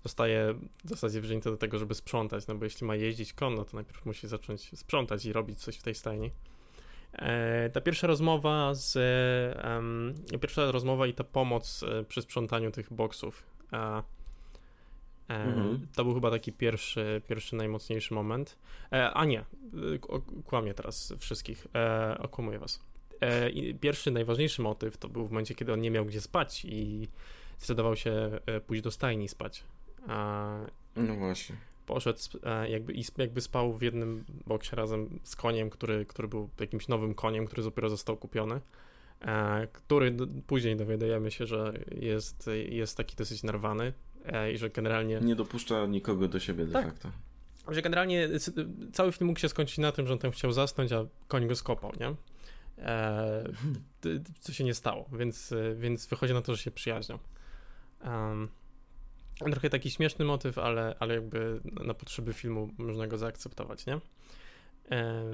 zostaje 0.04 0.54
w 0.84 0.88
zasadzie 0.88 1.20
wzięty 1.20 1.50
do 1.50 1.56
tego, 1.56 1.78
żeby 1.78 1.94
sprzątać, 1.94 2.46
no 2.46 2.54
bo 2.54 2.64
jeśli 2.64 2.86
ma 2.86 2.96
jeździć 2.96 3.32
konno, 3.32 3.64
to 3.64 3.76
najpierw 3.76 4.06
musi 4.06 4.28
zacząć 4.28 4.78
sprzątać 4.78 5.24
i 5.24 5.32
robić 5.32 5.58
coś 5.58 5.76
w 5.76 5.82
tej 5.82 5.94
stajni. 5.94 6.30
E, 7.12 7.70
ta 7.70 7.80
pierwsza 7.80 8.06
rozmowa 8.06 8.74
z, 8.74 8.96
e, 10.32 10.38
pierwsza 10.38 10.72
rozmowa 10.72 11.06
i 11.06 11.14
ta 11.14 11.24
pomoc 11.24 11.82
e, 11.82 12.04
przy 12.04 12.22
sprzątaniu 12.22 12.70
tych 12.70 12.92
boksów, 12.92 13.46
e, 13.72 14.02
mhm. 15.28 15.86
to 15.94 16.04
był 16.04 16.14
chyba 16.14 16.30
taki 16.30 16.52
pierwszy, 16.52 17.22
pierwszy 17.28 17.56
najmocniejszy 17.56 18.14
moment. 18.14 18.58
A 19.14 19.24
nie, 19.24 19.44
kłamię 20.46 20.74
teraz 20.74 21.14
wszystkich, 21.18 21.66
okłamuję 22.18 22.58
was. 22.58 22.84
Pierwszy, 23.80 24.10
najważniejszy 24.10 24.62
motyw 24.62 24.96
to 24.96 25.08
był 25.08 25.26
w 25.26 25.30
momencie, 25.30 25.54
kiedy 25.54 25.72
on 25.72 25.80
nie 25.80 25.90
miał 25.90 26.04
gdzie 26.04 26.20
spać 26.20 26.64
i 26.64 27.08
zdecydował 27.58 27.96
się 27.96 28.40
pójść 28.66 28.82
do 28.82 28.90
stajni 28.90 29.28
spać. 29.28 29.64
No 30.96 31.16
właśnie. 31.16 31.56
Poszedł 31.86 32.18
e, 32.42 32.70
jakby, 32.70 32.92
i 32.92 33.04
jakby 33.18 33.40
spał 33.40 33.72
w 33.72 33.82
jednym 33.82 34.24
boksie 34.46 34.76
razem 34.76 35.18
z 35.22 35.36
koniem, 35.36 35.70
który, 35.70 36.06
który 36.06 36.28
był 36.28 36.50
jakimś 36.60 36.88
nowym 36.88 37.14
koniem, 37.14 37.46
który 37.46 37.62
dopiero 37.62 37.90
został 37.90 38.16
kupiony. 38.16 38.60
Który 39.72 40.16
później 40.46 40.76
dowiadujemy 40.76 41.30
się, 41.30 41.46
że 41.46 41.72
jest, 41.90 42.50
jest 42.68 42.96
taki 42.96 43.16
dosyć 43.16 43.42
narwany 43.42 43.92
i 44.54 44.58
że 44.58 44.70
generalnie. 44.70 45.20
Nie 45.20 45.36
dopuszcza 45.36 45.86
nikogo 45.86 46.28
do 46.28 46.40
siebie 46.40 46.66
de 46.66 46.72
tak. 46.72 46.84
facto. 46.84 47.10
Że 47.68 47.82
generalnie 47.82 48.28
cały 48.92 49.12
film 49.12 49.26
mógł 49.26 49.40
się 49.40 49.48
skończyć 49.48 49.78
na 49.78 49.92
tym, 49.92 50.06
że 50.06 50.12
on 50.12 50.18
tam 50.18 50.30
chciał 50.30 50.52
zasnąć, 50.52 50.92
a 50.92 51.04
koń 51.28 51.48
go 51.48 51.56
skopał, 51.56 51.92
nie? 52.00 52.14
e, 52.78 53.44
co 54.40 54.52
się 54.52 54.64
nie 54.64 54.74
stało, 54.74 55.08
więc, 55.12 55.54
więc 55.76 56.06
wychodzi 56.06 56.34
na 56.34 56.42
to, 56.42 56.54
że 56.54 56.62
się 56.62 56.70
przyjaźnią. 56.70 57.18
Um, 58.04 58.48
trochę 59.50 59.70
taki 59.70 59.90
śmieszny 59.90 60.24
motyw, 60.24 60.58
ale, 60.58 60.94
ale 60.98 61.14
jakby 61.14 61.60
na 61.64 61.94
potrzeby 61.94 62.32
filmu 62.32 62.68
można 62.78 63.06
go 63.06 63.18
zaakceptować, 63.18 63.86
nie? 63.86 63.94
E, 63.94 64.00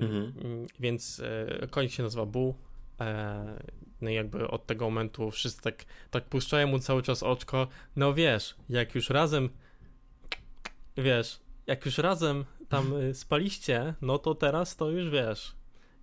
mhm. 0.01 0.33
Więc 0.81 1.23
e, 1.25 1.67
koń 1.71 1.89
się 1.89 2.03
nazywa 2.03 2.27
Bu. 2.27 2.55
E, 3.01 3.59
no 4.01 4.11
i 4.11 4.15
jakby 4.15 4.49
od 4.49 4.67
tego 4.67 4.85
momentu 4.85 5.31
wszyscy 5.31 5.63
tak, 5.63 5.85
tak 6.11 6.25
puszczają 6.25 6.67
mu 6.67 6.79
cały 6.79 7.03
czas 7.03 7.23
oczko. 7.23 7.69
No 7.97 8.15
wiesz, 8.15 8.55
jak 8.69 8.95
już 8.95 9.11
razem 9.11 9.49
wiesz, 10.97 11.41
jak 11.67 11.87
już 11.87 11.99
razem 11.99 12.45
tam 12.69 12.93
spaliście, 13.13 13.95
no 14.03 14.19
to 14.19 14.35
teraz 14.35 14.77
to 14.77 14.91
już 14.91 15.11
wiesz, 15.11 15.55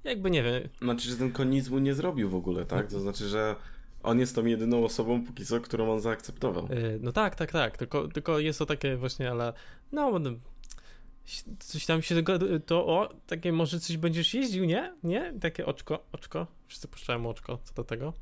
jakby 0.03 0.31
nie 0.31 0.43
wiem. 0.43 0.63
Znaczy, 0.81 1.09
że 1.09 1.17
ten 1.17 1.31
konizmu 1.31 1.79
nie 1.79 1.93
zrobił 1.93 2.29
w 2.29 2.35
ogóle, 2.35 2.65
tak? 2.65 2.91
To 2.91 2.99
znaczy, 2.99 3.27
że 3.27 3.55
on 4.03 4.19
jest 4.19 4.35
tą 4.35 4.45
jedyną 4.45 4.85
osobą 4.85 5.23
póki 5.23 5.45
co, 5.45 5.59
którą 5.59 5.93
on 5.93 5.99
zaakceptował. 5.99 6.67
Yy, 6.69 6.99
no 7.01 7.11
tak, 7.11 7.35
tak, 7.35 7.51
tak. 7.51 7.77
Tylko, 7.77 8.07
tylko 8.07 8.39
jest 8.39 8.59
to 8.59 8.65
takie 8.65 8.97
właśnie, 8.97 9.31
ale 9.31 9.53
no, 9.91 10.19
no 10.19 10.31
coś 11.59 11.85
tam 11.85 12.01
się 12.01 12.23
to 12.65 12.87
o, 12.87 13.09
takie 13.27 13.51
może 13.51 13.79
coś 13.79 13.97
będziesz 13.97 14.33
jeździł, 14.33 14.65
nie? 14.65 14.93
Nie? 15.03 15.33
Takie 15.41 15.65
oczko, 15.65 16.05
oczko. 16.11 16.47
Wszyscy 16.67 16.87
puszczają 16.87 17.29
oczko 17.29 17.59
co 17.63 17.73
do 17.73 17.83
tego. 17.83 18.13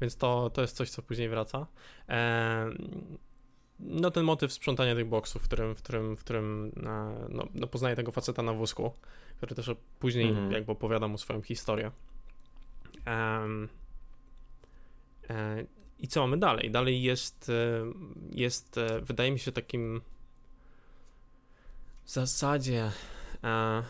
Więc 0.00 0.16
to, 0.16 0.50
to 0.50 0.62
jest 0.62 0.76
coś, 0.76 0.90
co 0.90 1.02
później 1.02 1.28
wraca. 1.28 1.66
Eee, 2.08 2.76
no 3.80 4.10
ten 4.10 4.24
motyw 4.24 4.52
sprzątania 4.52 4.94
tych 4.94 5.08
boksów, 5.08 5.42
w 5.42 5.46
którym, 5.46 5.74
w 5.74 5.82
którym, 5.82 6.16
w 6.16 6.20
którym 6.20 6.72
e, 6.76 7.26
no, 7.28 7.48
no 7.54 7.66
poznaje 7.66 7.96
tego 7.96 8.12
faceta 8.12 8.42
na 8.42 8.52
wózku, 8.52 8.92
który 9.36 9.54
też 9.54 9.70
później 9.98 10.28
mhm. 10.28 10.52
jakby 10.52 10.72
opowiada 10.72 11.08
mu 11.08 11.18
swoją 11.18 11.42
historię. 11.42 11.90
Um, 13.06 13.64
e, 13.64 13.81
I 15.98 16.08
co 16.08 16.20
mamy 16.20 16.38
dalej? 16.38 16.70
Dalej 16.70 17.02
jest, 17.02 17.48
e, 17.48 17.52
jest 18.30 18.78
e, 18.78 19.00
wydaje 19.00 19.32
mi 19.32 19.38
się 19.38 19.52
takim 19.52 20.00
w 22.04 22.10
zasadzie 22.10 22.90
e, 23.44 23.82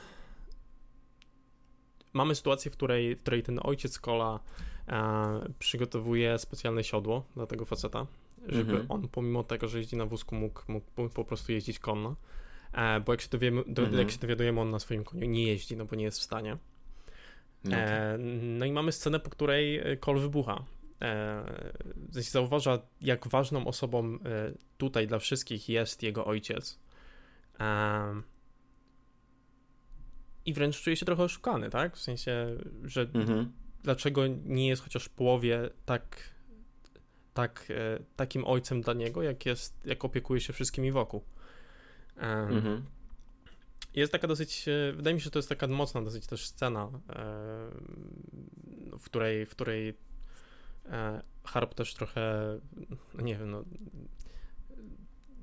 mamy 2.12 2.34
sytuację, 2.34 2.70
w 2.70 2.74
której, 2.74 3.16
w 3.16 3.20
której 3.20 3.43
ten 3.43 3.61
ojciec 3.62 3.99
Kola 3.99 4.40
e, 4.88 5.53
przygotowuje 5.59 6.38
specjalne 6.38 6.84
siodło 6.84 7.24
dla 7.36 7.47
tego 7.47 7.64
faceta, 7.64 8.07
żeby 8.47 8.70
mhm. 8.72 8.90
on 8.90 9.09
pomimo 9.09 9.45
tego, 9.45 9.68
że 9.68 9.78
jeździ 9.78 9.97
na 9.97 10.07
wózku 10.07 10.34
mógł, 10.34 10.62
mógł 10.68 11.09
po 11.09 11.24
prostu 11.24 11.53
jeździć 11.53 11.78
konno. 11.78 12.16
E, 12.72 13.01
bo 13.01 13.12
jak 13.12 13.20
się, 13.20 13.28
dowiemy, 13.28 13.62
do, 13.66 13.82
mhm. 13.82 13.99
jak 13.99 14.11
się 14.11 14.18
dowiadujemy, 14.18 14.61
on 14.61 14.70
na 14.70 14.78
swoim 14.78 15.05
koniu 15.05 15.26
nie 15.26 15.47
jeździ, 15.47 15.76
no 15.76 15.84
bo 15.84 15.97
nie 15.97 16.05
jest 16.05 16.18
w 16.18 16.22
stanie. 16.22 16.57
No, 17.64 17.76
e, 17.76 18.18
no 18.43 18.64
i 18.64 18.72
mamy 18.72 18.93
scenę, 18.93 19.20
po 19.20 19.30
której 19.30 19.80
kol 20.01 20.18
wybucha. 20.18 20.64
E, 21.03 21.44
zauważa, 22.11 22.78
jak 23.00 23.28
ważną 23.28 23.66
osobą 23.66 24.14
e, 24.14 24.18
tutaj 24.78 25.07
dla 25.07 25.18
wszystkich 25.18 25.68
jest 25.68 26.03
jego 26.03 26.24
ojciec. 26.24 26.78
E, 27.61 28.22
I 30.46 30.53
wręcz 30.55 30.82
czuje 30.82 30.96
się 30.96 31.07
trochę 31.07 31.22
oszukany, 31.22 31.70
tak? 31.70 31.96
W 31.96 32.00
sensie, 32.00 32.57
że 32.84 33.00
mhm. 33.00 33.53
dlaczego 33.82 34.22
nie 34.26 34.68
jest 34.68 34.82
chociaż 34.82 35.05
w 35.05 35.11
połowie 35.11 35.70
tak, 35.84 36.16
tak, 37.34 37.66
e, 37.70 37.98
takim 38.16 38.44
ojcem 38.44 38.80
dla 38.80 38.94
niego, 38.94 39.22
jak 39.22 39.46
jest, 39.46 39.86
jak 39.86 40.05
opiekuje 40.05 40.40
się 40.40 40.53
wszystkimi 40.53 40.92
wokół. 40.92 41.22
Mhm. 42.16 42.84
Jest 43.94 44.12
taka 44.12 44.28
dosyć, 44.28 44.64
wydaje 44.94 45.14
mi 45.14 45.20
się, 45.20 45.24
że 45.24 45.30
to 45.30 45.38
jest 45.38 45.48
taka 45.48 45.66
mocna 45.66 46.03
dosyć 46.03 46.26
też 46.26 46.46
scena, 46.46 46.88
w 48.98 49.05
której, 49.05 49.46
w 49.46 49.50
której 49.50 49.94
Harp 51.44 51.74
też 51.74 51.94
trochę, 51.94 52.44
no 53.14 53.22
nie 53.22 53.36
wiem, 53.36 53.50
no, 53.50 53.64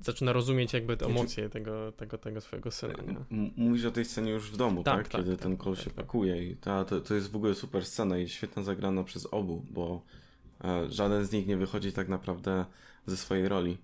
zaczyna 0.00 0.32
rozumieć 0.32 0.72
jakby 0.72 0.96
te 0.96 1.06
emocje 1.06 1.48
tego, 1.48 1.92
tego, 1.92 2.18
tego 2.18 2.40
swojego 2.40 2.70
syna. 2.70 2.94
Nie? 3.30 3.50
Mówisz 3.56 3.84
o 3.84 3.90
tej 3.90 4.04
scenie 4.04 4.30
już 4.30 4.50
w 4.50 4.56
domu, 4.56 4.82
tak? 4.82 4.96
tak? 4.96 5.08
tak 5.08 5.20
Kiedy 5.20 5.36
tak, 5.36 5.42
ten 5.42 5.56
kol 5.56 5.74
tak, 5.74 5.84
się 5.84 5.90
tak. 5.90 6.04
pakuje 6.04 6.50
i 6.50 6.56
ta, 6.56 6.84
to, 6.84 7.00
to 7.00 7.14
jest 7.14 7.30
w 7.30 7.36
ogóle 7.36 7.54
super 7.54 7.84
scena 7.84 8.18
i 8.18 8.28
świetna 8.28 8.62
zagrana 8.62 9.04
przez 9.04 9.26
obu, 9.26 9.64
bo 9.70 10.02
e, 10.64 10.90
żaden 10.90 11.24
z 11.24 11.32
nich 11.32 11.46
nie 11.46 11.56
wychodzi 11.56 11.92
tak 11.92 12.08
naprawdę 12.08 12.64
ze 13.06 13.16
swojej 13.16 13.48
roli. 13.48 13.78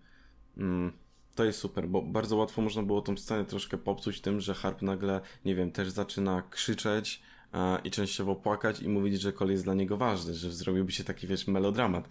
Mm, 0.57 0.93
to 1.35 1.45
jest 1.45 1.59
super, 1.59 1.89
bo 1.89 2.03
bardzo 2.03 2.37
łatwo 2.37 2.63
można 2.63 2.83
było 2.83 3.03
tą 3.03 3.17
scenę 3.17 3.45
troszkę 3.45 3.79
popsuć 3.79 4.21
tym, 4.21 4.41
że 4.41 4.55
Harp 4.55 4.83
nagle, 4.83 5.21
nie 5.45 5.55
wiem, 5.55 5.73
też 5.73 5.91
zaczyna 5.91 6.43
krzyczeć 6.51 7.23
e, 7.23 7.36
i 7.85 7.91
częściowo 7.91 8.37
płakać 8.37 8.81
i 8.81 8.89
mówić, 8.89 9.21
że 9.21 9.33
kol 9.33 9.51
jest 9.51 9.65
dla 9.65 9.75
niego 9.75 9.97
ważny, 9.97 10.35
że 10.35 10.53
zrobiłby 10.53 10.93
się 10.93 11.05
taki, 11.05 11.27
wiesz, 11.27 11.47
melodramat, 11.47 12.09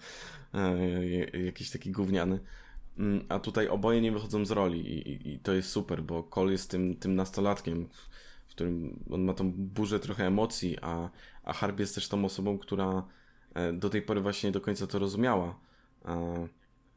e, 0.54 1.40
jakiś 1.40 1.72
taki 1.72 1.92
gówniany. 1.92 2.40
Mm, 2.98 3.26
a 3.30 3.40
tutaj 3.40 3.68
oboje 3.68 4.02
nie 4.02 4.12
wychodzą 4.12 4.46
z 4.46 4.52
roli 4.52 4.80
i, 4.80 5.10
i, 5.10 5.34
i 5.34 5.40
to 5.40 5.54
jest 5.54 5.70
super, 5.70 6.04
bo 6.04 6.24
Cole 6.24 6.52
jest 6.52 6.72
tym, 6.72 6.96
tym 6.96 7.16
nastolatkiem, 7.16 7.90
w 8.48 8.50
którym 8.50 9.04
on 9.12 9.24
ma 9.24 9.34
tą 9.34 9.52
burzę 9.52 10.00
trochę 10.00 10.28
emocji, 10.28 10.78
a, 10.82 11.10
a 11.44 11.54
Harp 11.54 11.80
jest 11.80 11.96
też 11.96 12.08
tą 12.08 12.26
osobą, 12.26 12.58
która 12.58 13.06
e, 13.54 13.74
do 13.74 13.90
tej 13.90 14.02
pory 14.02 14.22
właśnie 14.22 14.48
nie 14.48 14.54
do 14.54 14.62
końca 14.62 14.88
to 14.88 15.00
rozumiała, 15.00 15.60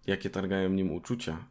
jakie 0.07 0.31
targają 0.31 0.69
nim 0.69 0.93
uczucia. 0.93 1.45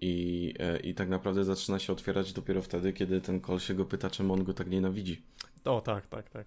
I, 0.00 0.54
e, 0.58 0.80
I 0.80 0.94
tak 0.94 1.08
naprawdę 1.08 1.44
zaczyna 1.44 1.78
się 1.78 1.92
otwierać 1.92 2.32
dopiero 2.32 2.62
wtedy, 2.62 2.92
kiedy 2.92 3.20
ten 3.20 3.40
Cole 3.40 3.60
się 3.60 3.74
go 3.74 3.84
pyta, 3.84 4.10
czemu 4.10 4.34
on 4.34 4.44
go 4.44 4.54
tak 4.54 4.70
nienawidzi. 4.70 5.22
O, 5.64 5.80
tak, 5.80 6.06
tak, 6.06 6.30
tak. 6.30 6.46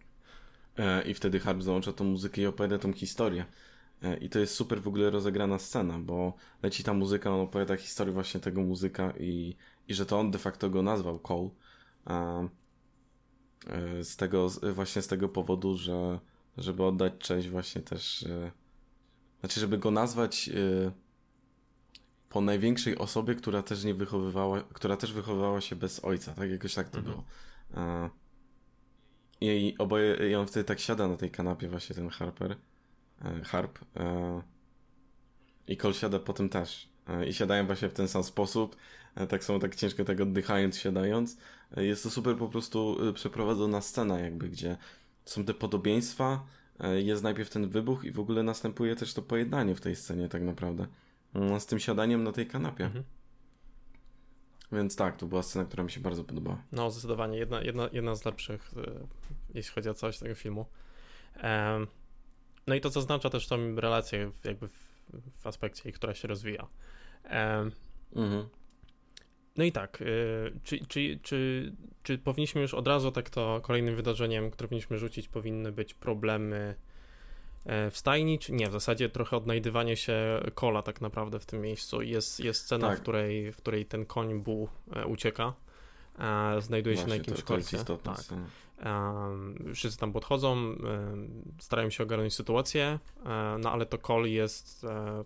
E, 0.77 1.01
I 1.01 1.13
wtedy 1.13 1.39
Harp 1.39 1.61
załącza 1.61 1.93
tą 1.93 2.03
muzykę 2.03 2.41
i 2.41 2.45
opowiada 2.45 2.77
tą 2.77 2.93
historię. 2.93 3.45
E, 4.03 4.17
I 4.17 4.29
to 4.29 4.39
jest 4.39 4.55
super 4.55 4.81
w 4.81 4.87
ogóle 4.87 5.09
rozegrana 5.09 5.59
scena, 5.59 5.99
bo 5.99 6.33
leci 6.63 6.83
ta 6.83 6.93
muzyka, 6.93 7.31
on 7.31 7.39
opowiada 7.39 7.77
historię 7.77 8.13
właśnie 8.13 8.39
tego 8.39 8.61
muzyka 8.61 9.13
i, 9.19 9.55
i 9.87 9.93
że 9.93 10.05
to 10.05 10.19
on 10.19 10.31
de 10.31 10.39
facto 10.39 10.69
go 10.69 10.81
nazwał 10.81 11.19
Cole. 11.19 11.49
Z 14.01 14.15
tego, 14.15 14.47
właśnie 14.73 15.01
z 15.01 15.07
tego 15.07 15.29
powodu, 15.29 15.77
że 15.77 16.19
żeby 16.57 16.83
oddać 16.83 17.13
cześć 17.19 17.49
właśnie 17.49 17.81
też, 17.81 18.25
znaczy 19.39 19.59
żeby 19.59 19.77
go 19.77 19.91
nazwać 19.91 20.49
po 22.29 22.41
największej 22.41 22.97
osobie, 22.97 23.35
która 23.35 23.63
też 23.63 23.83
nie 23.83 23.93
wychowywała, 23.93 24.63
która 24.73 24.97
też 24.97 25.13
wychowywała 25.13 25.61
się 25.61 25.75
bez 25.75 26.05
ojca, 26.05 26.33
tak? 26.33 26.51
Jakoś 26.51 26.73
tak 26.73 26.89
to 26.89 26.97
mhm. 26.97 27.15
było. 27.15 27.25
I 29.41 29.75
oboje, 29.77 30.29
i 30.29 30.35
on 30.35 30.47
wtedy 30.47 30.63
tak 30.63 30.79
siada 30.79 31.07
na 31.07 31.17
tej 31.17 31.31
kanapie 31.31 31.67
właśnie 31.69 31.95
ten 31.95 32.09
Harper 32.09 32.55
E, 33.25 33.43
harp. 33.43 33.79
E, 33.95 34.41
I 35.67 35.77
Cole 35.77 35.93
siada 35.93 36.19
po 36.19 36.33
tym 36.33 36.49
też. 36.49 36.89
E, 37.07 37.27
I 37.27 37.33
siadają 37.33 37.65
właśnie 37.65 37.89
w 37.89 37.93
ten 37.93 38.07
sam 38.07 38.23
sposób. 38.23 38.75
Tak 39.29 39.43
są 39.43 39.59
tak 39.59 39.75
ciężko 39.75 40.03
tak 40.03 40.21
oddychając, 40.21 40.77
siadając. 40.77 41.37
Jest 41.77 42.03
to 42.03 42.09
super 42.09 42.37
po 42.37 42.49
prostu 42.49 42.97
przeprowadzona 43.13 43.81
scena 43.81 44.19
jakby, 44.19 44.49
gdzie 44.49 44.77
są 45.25 45.45
te 45.45 45.53
podobieństwa, 45.53 46.45
jest 46.95 47.23
najpierw 47.23 47.49
ten 47.49 47.69
wybuch 47.69 48.03
i 48.03 48.11
w 48.11 48.19
ogóle 48.19 48.43
następuje 48.43 48.95
też 48.95 49.13
to 49.13 49.21
pojednanie 49.21 49.75
w 49.75 49.81
tej 49.81 49.95
scenie 49.95 50.29
tak 50.29 50.41
naprawdę. 50.41 50.87
Z 51.59 51.65
tym 51.65 51.79
siadaniem 51.79 52.23
na 52.23 52.31
tej 52.31 52.47
kanapie. 52.47 52.85
Mhm. 52.85 53.03
Więc 54.71 54.95
tak, 54.95 55.17
to 55.17 55.25
była 55.25 55.43
scena, 55.43 55.65
która 55.65 55.83
mi 55.83 55.91
się 55.91 55.99
bardzo 55.99 56.23
podobała. 56.23 56.61
No, 56.71 56.91
zdecydowanie. 56.91 57.37
Jedna, 57.37 57.61
jedna, 57.61 57.89
jedna 57.93 58.15
z 58.15 58.25
lepszych, 58.25 58.71
jeśli 59.53 59.73
chodzi 59.73 59.89
o 59.89 59.93
coś 59.93 60.17
tego 60.19 60.35
filmu. 60.35 60.65
No 62.67 62.75
i 62.75 62.81
to 62.81 62.89
zaznacza 62.89 63.29
też 63.29 63.47
tą 63.47 63.75
relację 63.75 64.31
jakby 64.43 64.67
w, 64.67 65.01
w 65.37 65.47
aspekcie, 65.47 65.91
która 65.91 66.13
się 66.13 66.27
rozwija. 66.27 66.67
mhm. 68.15 68.49
No 69.57 69.63
i 69.63 69.71
tak, 69.71 70.01
y, 70.01 70.59
czy, 70.63 70.85
czy, 70.87 71.19
czy, 71.23 71.71
czy 72.03 72.17
powinniśmy 72.17 72.61
już 72.61 72.73
od 72.73 72.87
razu 72.87 73.11
tak 73.11 73.29
to 73.29 73.61
kolejnym 73.63 73.95
wydarzeniem, 73.95 74.51
które 74.51 74.67
powinniśmy 74.67 74.97
rzucić, 74.97 75.27
powinny 75.27 75.71
być 75.71 75.93
problemy 75.93 76.55
e, 76.57 76.75
w 77.91 77.97
stajni, 77.97 78.39
czy 78.39 78.53
nie? 78.53 78.69
W 78.69 78.71
zasadzie 78.71 79.09
trochę 79.09 79.37
odnajdywanie 79.37 79.97
się 79.97 80.41
kola 80.55 80.81
tak 80.81 81.01
naprawdę 81.01 81.39
w 81.39 81.45
tym 81.45 81.61
miejscu. 81.61 82.01
Jest, 82.01 82.39
jest 82.39 82.61
scena, 82.61 82.87
tak. 82.87 82.97
w, 82.97 83.01
której, 83.01 83.51
w 83.51 83.57
której 83.57 83.85
ten 83.85 84.05
koń 84.05 84.39
Bu 84.39 84.69
e, 84.95 85.05
ucieka, 85.05 85.53
znajduje 86.59 86.95
Właśnie, 86.95 87.03
się 87.03 87.09
na 87.09 87.15
jakimś 87.15 87.37
to, 87.37 87.43
to 87.43 87.47
korcie. 87.47 87.77
tak. 88.03 88.19
Scena. 88.19 88.47
Wszyscy 89.73 89.99
tam 89.99 90.11
podchodzą, 90.11 90.75
starają 91.59 91.89
się 91.89 92.03
ogarnąć 92.03 92.33
sytuację, 92.33 92.99
e, 93.25 93.57
no 93.59 93.71
ale 93.71 93.85
to 93.85 93.97
Cole 93.97 94.29
jest 94.29 94.83
e, 94.83 94.89
e, 94.89 95.23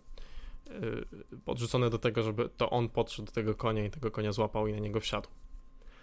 podrzucony 1.46 1.89
do 1.89 1.98
tego, 1.98 2.24
żeby 2.24 2.50
to 2.58 2.70
on 2.70 2.89
podszedł 2.89 3.26
do 3.26 3.32
tego 3.32 3.56
konia 3.56 3.86
i 3.86 3.89
tego 3.89 4.12
konia 4.12 4.32
złapał 4.32 4.68
i 4.68 4.74
na 4.74 4.80
niego 4.80 5.00
wsiadł. 5.00 5.30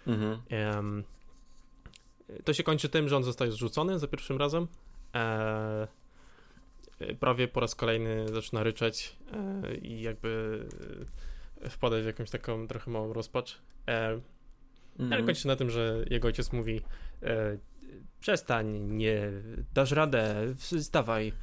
Mhm. 0.07 1.03
To 2.43 2.53
się 2.53 2.63
kończy 2.63 2.89
tym, 2.89 3.09
że 3.09 3.17
on 3.17 3.23
zostaje 3.23 3.51
zrzucony 3.51 3.99
za 3.99 4.07
pierwszym 4.07 4.37
razem. 4.37 4.67
Prawie 7.19 7.47
po 7.47 7.59
raz 7.59 7.75
kolejny 7.75 8.27
zaczyna 8.27 8.63
ryczeć 8.63 9.15
i 9.81 10.01
jakby 10.01 10.63
wpadać 11.69 12.03
w 12.03 12.05
jakąś 12.05 12.29
taką 12.29 12.67
trochę 12.67 12.91
małą 12.91 13.13
rozpacz. 13.13 13.61
Mhm. 14.99 15.13
Ale 15.13 15.23
kończy 15.23 15.41
się 15.41 15.47
na 15.47 15.55
tym, 15.55 15.69
że 15.69 16.05
jego 16.09 16.27
ojciec 16.27 16.53
mówi 16.53 16.81
e, 17.23 17.57
przestań, 18.19 18.79
nie 18.79 19.31
dasz 19.73 19.91
radę, 19.91 20.35
wstawaj. 20.57 21.33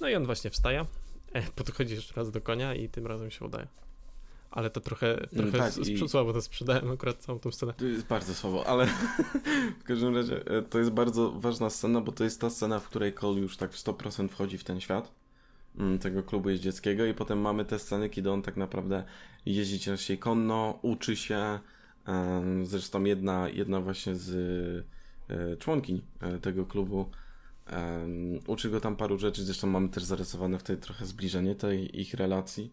No 0.00 0.08
i 0.08 0.14
on 0.14 0.26
właśnie 0.26 0.50
wstaje, 0.50 0.84
e, 1.32 1.42
podchodzi 1.42 1.94
jeszcze 1.94 2.14
raz 2.14 2.30
do 2.30 2.40
konia 2.40 2.74
i 2.74 2.88
tym 2.88 3.06
razem 3.06 3.30
się 3.30 3.44
udaje. 3.44 3.66
Ale 4.52 4.70
to 4.70 4.80
trochę, 4.80 5.14
mm, 5.14 5.28
trochę 5.28 5.58
tak, 5.58 5.88
i... 5.88 6.08
słabo 6.08 6.32
to 6.32 6.42
sprzedałem 6.42 6.90
akurat 6.90 7.16
całą 7.18 7.38
tą 7.38 7.52
scenę. 7.52 7.72
To 7.72 7.84
jest 7.84 8.06
bardzo 8.06 8.34
słabo, 8.34 8.66
ale 8.66 8.86
w 9.80 9.84
każdym 9.84 10.16
razie 10.16 10.46
e, 10.46 10.62
to 10.62 10.78
jest 10.78 10.90
bardzo 10.90 11.32
ważna 11.32 11.70
scena, 11.70 12.00
bo 12.00 12.12
to 12.12 12.24
jest 12.24 12.40
ta 12.40 12.50
scena, 12.50 12.78
w 12.78 12.88
której 12.88 13.12
Cole 13.12 13.40
już 13.40 13.56
tak 13.56 13.72
w 13.72 13.84
100% 13.84 14.28
wchodzi 14.28 14.58
w 14.58 14.64
ten 14.64 14.80
świat 14.80 15.12
mm, 15.78 15.98
tego 15.98 16.22
klubu 16.22 16.50
jeździeckiego 16.50 17.06
i 17.06 17.14
potem 17.14 17.40
mamy 17.40 17.64
te 17.64 17.78
sceny, 17.78 18.10
kiedy 18.10 18.30
on 18.30 18.42
tak 18.42 18.56
naprawdę 18.56 19.04
jeździ 19.46 19.80
częściej 19.80 20.18
konno, 20.18 20.78
uczy 20.82 21.16
się, 21.16 21.58
Zresztą 22.62 23.04
jedna, 23.04 23.48
jedna 23.48 23.80
właśnie 23.80 24.14
z 24.16 24.30
e, 25.30 25.56
członkiń 25.56 26.02
e, 26.20 26.38
tego 26.38 26.66
klubu 26.66 27.10
uczy 28.46 28.70
go 28.70 28.80
tam 28.80 28.96
paru 28.96 29.18
rzeczy, 29.18 29.44
zresztą 29.44 29.66
mamy 29.66 29.88
też 29.88 30.04
zarysowane 30.04 30.58
wtedy 30.58 30.82
trochę 30.82 31.06
zbliżenie 31.06 31.54
tej 31.54 32.00
ich 32.00 32.14
relacji. 32.14 32.72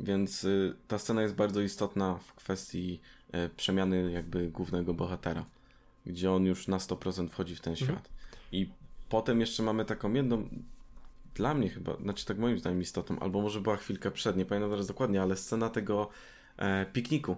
Więc 0.00 0.44
y, 0.44 0.74
ta 0.88 0.98
scena 0.98 1.22
jest 1.22 1.34
bardzo 1.34 1.60
istotna 1.60 2.18
w 2.18 2.34
kwestii 2.34 3.00
e, 3.32 3.48
przemiany 3.48 4.12
jakby 4.12 4.50
głównego 4.50 4.94
bohatera, 4.94 5.44
gdzie 6.06 6.32
on 6.32 6.44
już 6.44 6.68
na 6.68 6.78
100% 6.78 7.28
wchodzi 7.28 7.56
w 7.56 7.60
ten 7.60 7.72
mhm. 7.72 7.90
świat. 7.90 8.08
I 8.52 8.70
potem 9.08 9.40
jeszcze 9.40 9.62
mamy 9.62 9.84
taką 9.84 10.12
jedną, 10.12 10.48
dla 11.34 11.54
mnie 11.54 11.68
chyba, 11.68 11.96
znaczy 11.96 12.26
tak 12.26 12.38
moim 12.38 12.58
zdaniem 12.58 12.80
istotą, 12.80 13.18
albo 13.18 13.42
może 13.42 13.60
była 13.60 13.76
chwilkę 13.76 14.10
przed, 14.10 14.36
nie 14.36 14.46
pamiętam 14.46 14.70
teraz 14.70 14.86
dokładnie, 14.86 15.22
ale 15.22 15.36
scena 15.36 15.68
tego 15.68 16.08
e, 16.56 16.86
pikniku, 16.86 17.36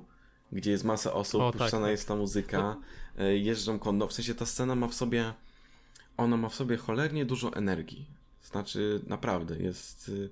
gdzie 0.53 0.71
jest 0.71 0.85
masa 0.85 1.13
osób, 1.13 1.43
o, 1.43 1.53
puszczana 1.53 1.83
tak, 1.87 1.91
jest 1.91 2.09
ta 2.09 2.17
muzyka, 2.17 2.59
no. 2.59 2.81
e, 3.25 3.37
jeżdżą 3.37 3.79
konno. 3.79 4.07
W 4.07 4.13
sensie 4.13 4.35
ta 4.35 4.47
scena 4.47 4.75
ma 4.75 4.89
w 4.89 4.95
sobie, 4.95 5.33
ona 6.17 6.37
ma 6.37 6.49
w 6.49 6.55
sobie 6.55 6.77
cholernie 6.77 7.25
dużo 7.25 7.55
energii. 7.55 8.07
Znaczy, 8.43 9.01
naprawdę, 9.07 9.59
jest 9.59 10.09
y, 10.09 10.31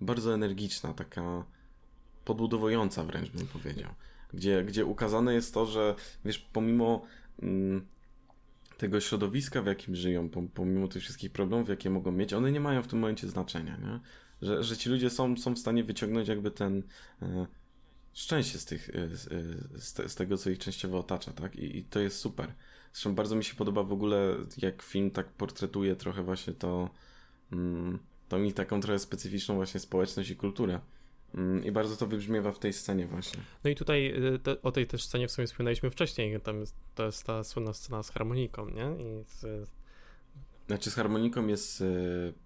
bardzo 0.00 0.34
energiczna, 0.34 0.94
taka 0.94 1.44
podbudowująca 2.26 3.04
wręcz 3.04 3.30
bym 3.30 3.46
powiedział. 3.46 3.90
Gdzie, 4.34 4.64
gdzie 4.64 4.86
ukazane 4.86 5.34
jest 5.34 5.54
to, 5.54 5.66
że 5.66 5.94
wiesz, 6.24 6.38
pomimo 6.38 7.02
mm, 7.42 7.86
tego 8.78 9.00
środowiska, 9.00 9.62
w 9.62 9.66
jakim 9.66 9.96
żyją, 9.96 10.28
pomimo 10.54 10.88
tych 10.88 11.02
wszystkich 11.02 11.32
problemów, 11.32 11.68
jakie 11.68 11.90
mogą 11.90 12.12
mieć, 12.12 12.32
one 12.32 12.52
nie 12.52 12.60
mają 12.60 12.82
w 12.82 12.86
tym 12.86 12.98
momencie 12.98 13.28
znaczenia, 13.28 13.76
nie? 13.76 14.00
Że, 14.42 14.62
że 14.62 14.76
ci 14.76 14.90
ludzie 14.90 15.10
są, 15.10 15.36
są 15.36 15.54
w 15.54 15.58
stanie 15.58 15.84
wyciągnąć 15.84 16.28
jakby 16.28 16.50
ten 16.50 16.82
e, 17.22 17.46
szczęście 18.12 18.58
z, 18.58 18.64
tych, 18.64 18.90
z, 19.12 19.26
y, 19.26 19.80
z, 19.80 20.12
z 20.12 20.14
tego, 20.14 20.36
co 20.36 20.50
ich 20.50 20.58
częściowo 20.58 20.98
otacza, 20.98 21.32
tak? 21.32 21.56
I, 21.56 21.78
I, 21.78 21.84
to 21.84 22.00
jest 22.00 22.18
super. 22.18 22.54
Zresztą 22.92 23.14
bardzo 23.14 23.36
mi 23.36 23.44
się 23.44 23.54
podoba 23.54 23.82
w 23.82 23.92
ogóle, 23.92 24.36
jak 24.58 24.82
film 24.82 25.10
tak 25.10 25.28
portretuje 25.28 25.96
trochę 25.96 26.22
właśnie 26.22 26.52
to, 26.52 26.90
mm, 27.52 27.98
tą 28.28 28.42
ich 28.42 28.54
taką 28.54 28.80
trochę 28.80 28.98
specyficzną 28.98 29.54
właśnie 29.54 29.80
społeczność 29.80 30.30
i 30.30 30.36
kulturę. 30.36 30.80
Mm, 31.34 31.64
I 31.64 31.72
bardzo 31.72 31.96
to 31.96 32.06
wybrzmiewa 32.06 32.52
w 32.52 32.58
tej 32.58 32.72
scenie 32.72 33.06
właśnie. 33.06 33.40
No 33.64 33.70
i 33.70 33.74
tutaj 33.74 34.24
y, 34.34 34.38
te, 34.38 34.62
o 34.62 34.72
tej 34.72 34.86
też 34.86 35.04
scenie 35.04 35.28
w 35.28 35.32
sumie 35.32 35.46
wspominaliśmy 35.46 35.90
wcześniej, 35.90 36.40
tam 36.40 36.60
jest, 36.60 36.74
to 36.94 37.06
jest 37.06 37.24
ta 37.24 37.44
słynna 37.44 37.72
scena 37.72 38.02
z 38.02 38.10
harmoniką, 38.10 38.68
nie? 38.68 39.04
I 39.04 39.24
z... 39.24 39.68
Znaczy 40.66 40.90
z 40.90 40.94
harmoniką 40.94 41.46
jest 41.46 41.84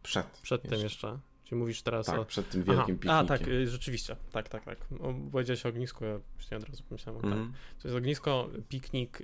przed. 0.02 0.26
Przed 0.26 0.64
jeszcze. 0.64 0.76
tym 0.76 0.84
jeszcze. 0.84 1.18
Czy 1.50 1.56
mówisz 1.56 1.82
teraz 1.82 2.06
tak, 2.06 2.20
o... 2.20 2.24
przed 2.24 2.48
tym 2.48 2.62
wielkim 2.62 2.80
Aha, 2.80 2.86
piknikiem. 2.86 3.10
A, 3.10 3.24
tak, 3.24 3.48
y, 3.48 3.68
rzeczywiście, 3.68 4.16
tak, 4.32 4.48
tak, 4.48 4.64
tak. 4.64 4.78
O, 5.00 5.14
powiedziałeś 5.32 5.66
o 5.66 5.68
ognisku, 5.68 6.04
ja 6.04 6.10
już 6.10 6.50
nie 6.50 6.56
od 6.56 6.68
razu 6.68 6.82
pomyślałem, 6.88 7.24
mm. 7.24 7.30
tak. 7.30 7.38
Mhm. 7.38 7.62
To 7.82 7.88
jest 7.88 7.98
ognisko, 7.98 8.50
piknik, 8.68 9.22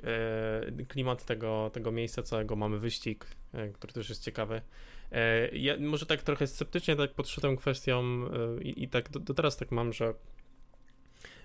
klimat 0.89 1.25
tego, 1.25 1.71
tego 1.73 1.93
miejsca 1.93 2.23
całego, 2.23 2.57
mamy 2.57 2.79
wyścig, 2.79 3.27
który 3.75 3.93
też 3.93 4.09
jest 4.09 4.23
ciekawy. 4.23 4.63
E, 5.13 5.49
ja 5.49 5.75
może 5.81 6.07
tak 6.07 6.23
trochę 6.23 6.47
sceptycznie 6.47 6.97
tak 6.97 7.15
podszedłem 7.15 7.57
kwestią 7.57 8.01
e, 8.59 8.63
i, 8.63 8.83
i 8.85 8.89
tak 8.89 9.11
do, 9.11 9.21
do, 9.21 9.35
teraz 9.35 9.57
tak 9.57 9.71
mam, 9.71 9.93
że 9.93 10.15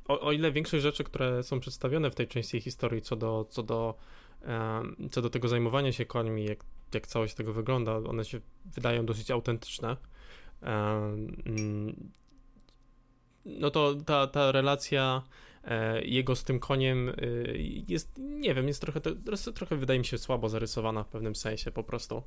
o, 0.07 0.20
o, 0.20 0.32
ile 0.32 0.51
większość 0.51 0.84
rzeczy, 0.84 1.03
które 1.03 1.43
są 1.43 1.59
przedstawione 1.59 2.12
w 2.12 2.16
tej 2.16 2.28
części 2.28 2.62
historii 2.62 3.01
co 3.01 3.16
do, 3.16 3.45
co 3.49 3.64
do, 3.64 3.97
e, 4.41 4.84
co 5.12 5.22
do 5.22 5.30
tego 5.30 5.47
zajmowania 5.47 5.91
się 5.91 6.05
końmi, 6.05 6.45
jak, 6.45 6.59
jak 6.93 7.07
całość 7.07 7.34
tego 7.34 7.53
wygląda, 7.53 7.97
one 7.97 8.26
się 8.26 8.39
wydają 8.66 9.05
dosyć 9.05 9.32
autentyczne. 9.32 9.97
Mm, 10.62 12.12
no 13.45 13.72
to 13.72 13.95
ta, 13.95 14.28
ta 14.28 14.51
relacja 14.51 15.22
jego 16.03 16.36
z 16.36 16.43
tym 16.43 16.59
koniem 16.59 17.12
jest, 17.88 18.12
nie 18.18 18.55
wiem, 18.55 18.68
jest 18.68 18.82
trochę, 18.82 19.01
trochę 19.55 19.76
wydaje 19.76 19.99
mi 19.99 20.05
się 20.05 20.18
słabo 20.18 20.49
zarysowana 20.49 21.03
w 21.03 21.07
pewnym 21.07 21.36
sensie 21.36 21.72
po 21.72 21.84
prostu 21.84 22.24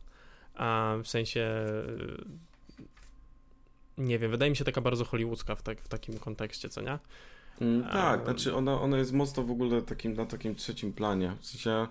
a 0.55 0.95
w 1.03 1.09
sensie 1.09 1.75
nie 3.99 4.19
wiem, 4.19 4.31
wydaje 4.31 4.51
mi 4.51 4.57
się 4.57 4.65
taka 4.65 4.81
bardzo 4.81 5.05
hollywoodzka 5.05 5.55
w, 5.55 5.63
tak, 5.63 5.81
w 5.81 5.89
takim 5.89 6.19
kontekście, 6.19 6.69
co 6.69 6.81
nie? 6.83 6.99
Mm, 7.61 7.83
tak, 7.83 8.21
a... 8.21 8.25
znaczy 8.25 8.55
ona, 8.55 8.81
ona 8.81 8.99
jest 8.99 9.13
mocno 9.13 9.43
w 9.43 9.51
ogóle 9.51 9.83
takim, 9.83 10.15
na 10.15 10.27
takim 10.27 10.55
trzecim 10.55 10.93
planie, 10.93 11.37
w 11.41 11.47
sensie 11.47 11.87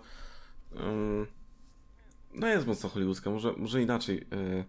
um, 0.75 1.27
no 2.33 2.47
jest 2.47 2.67
mocno 2.67 2.89
hollywoodzka, 2.89 3.29
może, 3.29 3.53
może 3.57 3.81
inaczej 3.81 4.17
y, 4.17 4.63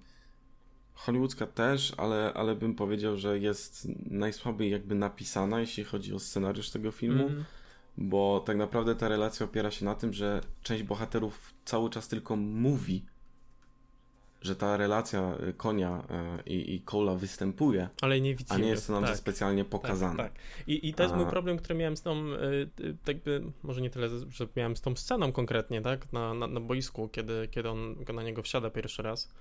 hollywoodzka 0.94 1.46
też, 1.46 1.94
ale, 1.96 2.32
ale 2.34 2.54
bym 2.54 2.74
powiedział, 2.74 3.16
że 3.16 3.38
jest 3.38 3.88
najsłabiej 4.10 4.70
jakby 4.70 4.94
napisana, 4.94 5.60
jeśli 5.60 5.84
chodzi 5.84 6.14
o 6.14 6.18
scenariusz 6.18 6.70
tego 6.70 6.90
filmu, 6.90 7.26
mm. 7.26 7.44
bo 7.96 8.42
tak 8.46 8.56
naprawdę 8.56 8.94
ta 8.94 9.08
relacja 9.08 9.46
opiera 9.46 9.70
się 9.70 9.84
na 9.84 9.94
tym, 9.94 10.12
że 10.12 10.40
część 10.62 10.82
bohaterów 10.82 11.54
cały 11.64 11.90
czas 11.90 12.08
tylko 12.08 12.36
mówi 12.36 13.04
że 14.44 14.56
ta 14.56 14.76
relacja 14.76 15.34
y, 15.48 15.52
konia 15.52 16.04
y, 16.46 16.50
i, 16.50 16.74
i 16.74 16.80
Cola 16.80 17.14
występuje, 17.14 17.88
ale 18.02 18.20
nie 18.20 18.34
widzimy. 18.34 18.60
a 18.60 18.62
nie 18.62 18.68
jest 18.68 18.86
to 18.86 18.92
nam 18.92 19.04
tak, 19.04 19.16
specjalnie 19.16 19.64
pokazane. 19.64 20.16
Tak, 20.16 20.32
tak. 20.32 20.42
I, 20.66 20.88
I 20.88 20.94
to 20.94 21.02
jest 21.02 21.14
a... 21.14 21.18
mój 21.18 21.26
problem, 21.26 21.56
który 21.56 21.74
miałem 21.74 21.96
z 21.96 22.02
tą, 22.02 22.26
y, 22.26 22.96
jakby, 23.06 23.42
może 23.62 23.80
nie 23.80 23.90
tyle, 23.90 24.08
że 24.08 24.48
miałem 24.56 24.76
z 24.76 24.80
tą 24.80 24.96
sceną 24.96 25.32
konkretnie, 25.32 25.82
tak, 25.82 26.12
na, 26.12 26.34
na, 26.34 26.46
na 26.46 26.60
boisku, 26.60 27.08
kiedy, 27.08 27.48
kiedy 27.50 27.70
on 27.70 27.96
na 28.14 28.22
niego 28.22 28.42
wsiada 28.42 28.70
pierwszy 28.70 29.02
raz. 29.02 29.34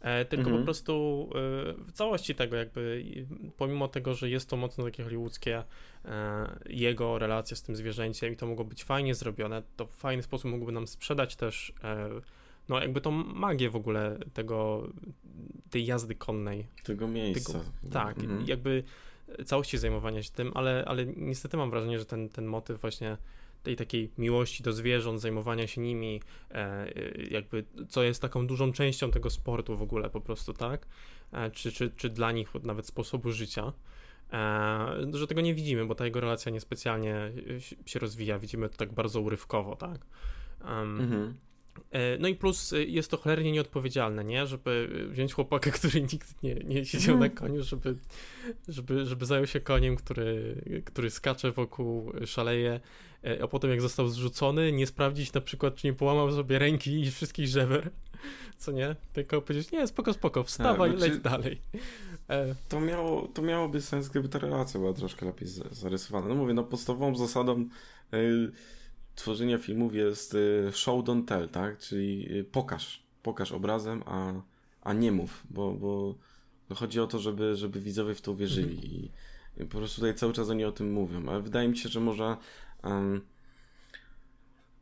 E, 0.00 0.24
tylko 0.24 0.44
mhm. 0.44 0.58
po 0.58 0.64
prostu 0.64 1.28
w 1.86 1.92
całości 1.92 2.34
tego 2.34 2.56
jakby, 2.56 3.04
pomimo 3.56 3.88
tego, 3.88 4.14
że 4.14 4.30
jest 4.30 4.48
to 4.48 4.56
mocno 4.56 4.84
takie 4.84 5.02
hollywoodzkie, 5.02 5.62
e, 6.04 6.58
jego 6.66 7.18
relacja 7.18 7.56
z 7.56 7.62
tym 7.62 7.76
zwierzęciem 7.76 8.32
i 8.32 8.36
to 8.36 8.46
mogło 8.46 8.64
być 8.64 8.84
fajnie 8.84 9.14
zrobione, 9.14 9.62
to 9.76 9.86
w 9.86 9.94
fajny 9.94 10.22
sposób 10.22 10.50
mógłby 10.50 10.72
nam 10.72 10.86
sprzedać 10.86 11.36
też 11.36 11.72
e, 11.84 12.08
no 12.68 12.80
jakby 12.80 13.00
tą 13.00 13.10
magię 13.10 13.70
w 13.70 13.76
ogóle 13.76 14.18
tego, 14.34 14.88
tej 15.70 15.86
jazdy 15.86 16.14
konnej. 16.14 16.66
Tego 16.84 17.08
miejsca. 17.08 17.52
Tego, 17.52 17.92
tak, 17.92 18.18
mhm. 18.18 18.46
jakby 18.46 18.84
całości 19.44 19.78
zajmowania 19.78 20.22
się 20.22 20.30
tym, 20.30 20.52
ale, 20.54 20.84
ale 20.86 21.06
niestety 21.06 21.56
mam 21.56 21.70
wrażenie, 21.70 21.98
że 21.98 22.04
ten, 22.04 22.28
ten 22.28 22.46
motyw 22.46 22.80
właśnie 22.80 23.16
tej 23.62 23.76
takiej 23.76 24.10
miłości 24.18 24.62
do 24.62 24.72
zwierząt, 24.72 25.20
zajmowania 25.20 25.66
się 25.66 25.80
nimi, 25.80 26.20
e, 26.50 26.92
jakby 27.30 27.64
co 27.88 28.02
jest 28.02 28.22
taką 28.22 28.46
dużą 28.46 28.72
częścią 28.72 29.10
tego 29.10 29.30
sportu 29.30 29.76
w 29.76 29.82
ogóle 29.82 30.10
po 30.10 30.20
prostu, 30.20 30.52
tak? 30.54 30.86
E, 31.32 31.50
czy, 31.50 31.72
czy, 31.72 31.90
czy 31.90 32.10
dla 32.10 32.32
nich 32.32 32.54
nawet 32.62 32.86
sposobu 32.86 33.32
życia. 33.32 33.72
E, 34.32 35.12
że 35.12 35.26
tego 35.26 35.40
nie 35.40 35.54
widzimy, 35.54 35.86
bo 35.86 35.94
ta 35.94 36.04
jego 36.04 36.20
relacja 36.20 36.52
niespecjalnie 36.52 37.32
się 37.86 37.98
rozwija, 37.98 38.38
widzimy 38.38 38.68
to 38.68 38.76
tak 38.76 38.92
bardzo 38.92 39.20
urywkowo, 39.20 39.76
tak? 39.76 40.06
Um, 40.64 41.00
mhm. 41.00 41.34
E, 41.90 42.18
no 42.18 42.28
i 42.28 42.34
plus 42.34 42.72
e, 42.72 42.84
jest 42.84 43.10
to 43.10 43.16
cholernie 43.16 43.52
nieodpowiedzialne, 43.52 44.24
nie? 44.24 44.46
Żeby 44.46 44.88
wziąć 45.10 45.32
chłopaka, 45.32 45.70
który 45.78 46.02
nikt 46.02 46.42
nie, 46.42 46.54
nie 46.54 46.84
siedział 46.84 47.18
na 47.18 47.28
koniu, 47.28 47.62
żeby, 47.62 47.96
żeby, 48.68 49.06
żeby 49.06 49.26
zajął 49.26 49.46
się 49.46 49.60
koniem, 49.60 49.96
który, 49.96 50.62
który 50.84 51.10
skacze 51.10 51.52
wokół, 51.52 52.12
szaleje, 52.26 52.80
e, 53.24 53.42
a 53.42 53.48
potem 53.48 53.70
jak 53.70 53.80
został 53.80 54.08
zrzucony, 54.08 54.72
nie 54.72 54.86
sprawdzić 54.86 55.32
na 55.32 55.40
przykład, 55.40 55.74
czy 55.74 55.86
nie 55.86 55.92
połamał 55.92 56.32
sobie 56.32 56.58
ręki 56.58 57.00
i 57.00 57.10
wszystkich 57.10 57.46
żeber, 57.46 57.90
co 58.58 58.72
nie? 58.72 58.96
Tylko 59.12 59.42
powiedzieć, 59.42 59.72
nie, 59.72 59.86
spoko, 59.86 60.12
spoko, 60.12 60.44
wstawaj, 60.44 60.90
tak, 60.90 61.00
leć 61.00 61.18
dalej. 61.18 61.60
To, 62.68 62.80
miało, 62.80 63.28
to 63.28 63.42
miałoby 63.42 63.80
sens, 63.82 64.08
gdyby 64.08 64.28
ta 64.28 64.38
relacja 64.38 64.80
była 64.80 64.92
troszkę 64.92 65.26
lepiej 65.26 65.48
zarysowana. 65.70 66.28
No 66.28 66.34
mówię, 66.34 66.54
no 66.54 66.64
podstawową 66.64 67.16
zasadą 67.16 67.68
yy 68.12 68.52
tworzenia 69.20 69.58
filmów 69.58 69.94
jest 69.94 70.34
y, 70.34 70.70
show 70.72 71.04
don't 71.04 71.24
tell, 71.24 71.48
tak? 71.48 71.78
Czyli 71.78 72.38
y, 72.38 72.44
pokaż, 72.44 73.02
pokaż 73.22 73.52
obrazem, 73.52 74.02
a, 74.06 74.32
a 74.82 74.92
nie 74.92 75.12
mów, 75.12 75.42
bo, 75.50 75.72
bo 75.72 76.14
chodzi 76.74 77.00
o 77.00 77.06
to, 77.06 77.18
żeby, 77.18 77.56
żeby 77.56 77.80
widzowie 77.80 78.14
w 78.14 78.20
to 78.20 78.34
wierzyli 78.34 79.04
i 79.04 79.10
po 79.64 79.78
prostu 79.78 80.00
tutaj 80.00 80.14
cały 80.14 80.32
czas 80.32 80.50
oni 80.50 80.64
o 80.64 80.72
tym 80.72 80.92
mówią, 80.92 81.28
ale 81.28 81.40
wydaje 81.40 81.68
mi 81.68 81.76
się, 81.76 81.88
że 81.88 82.00
może 82.00 82.36
um, 82.84 83.20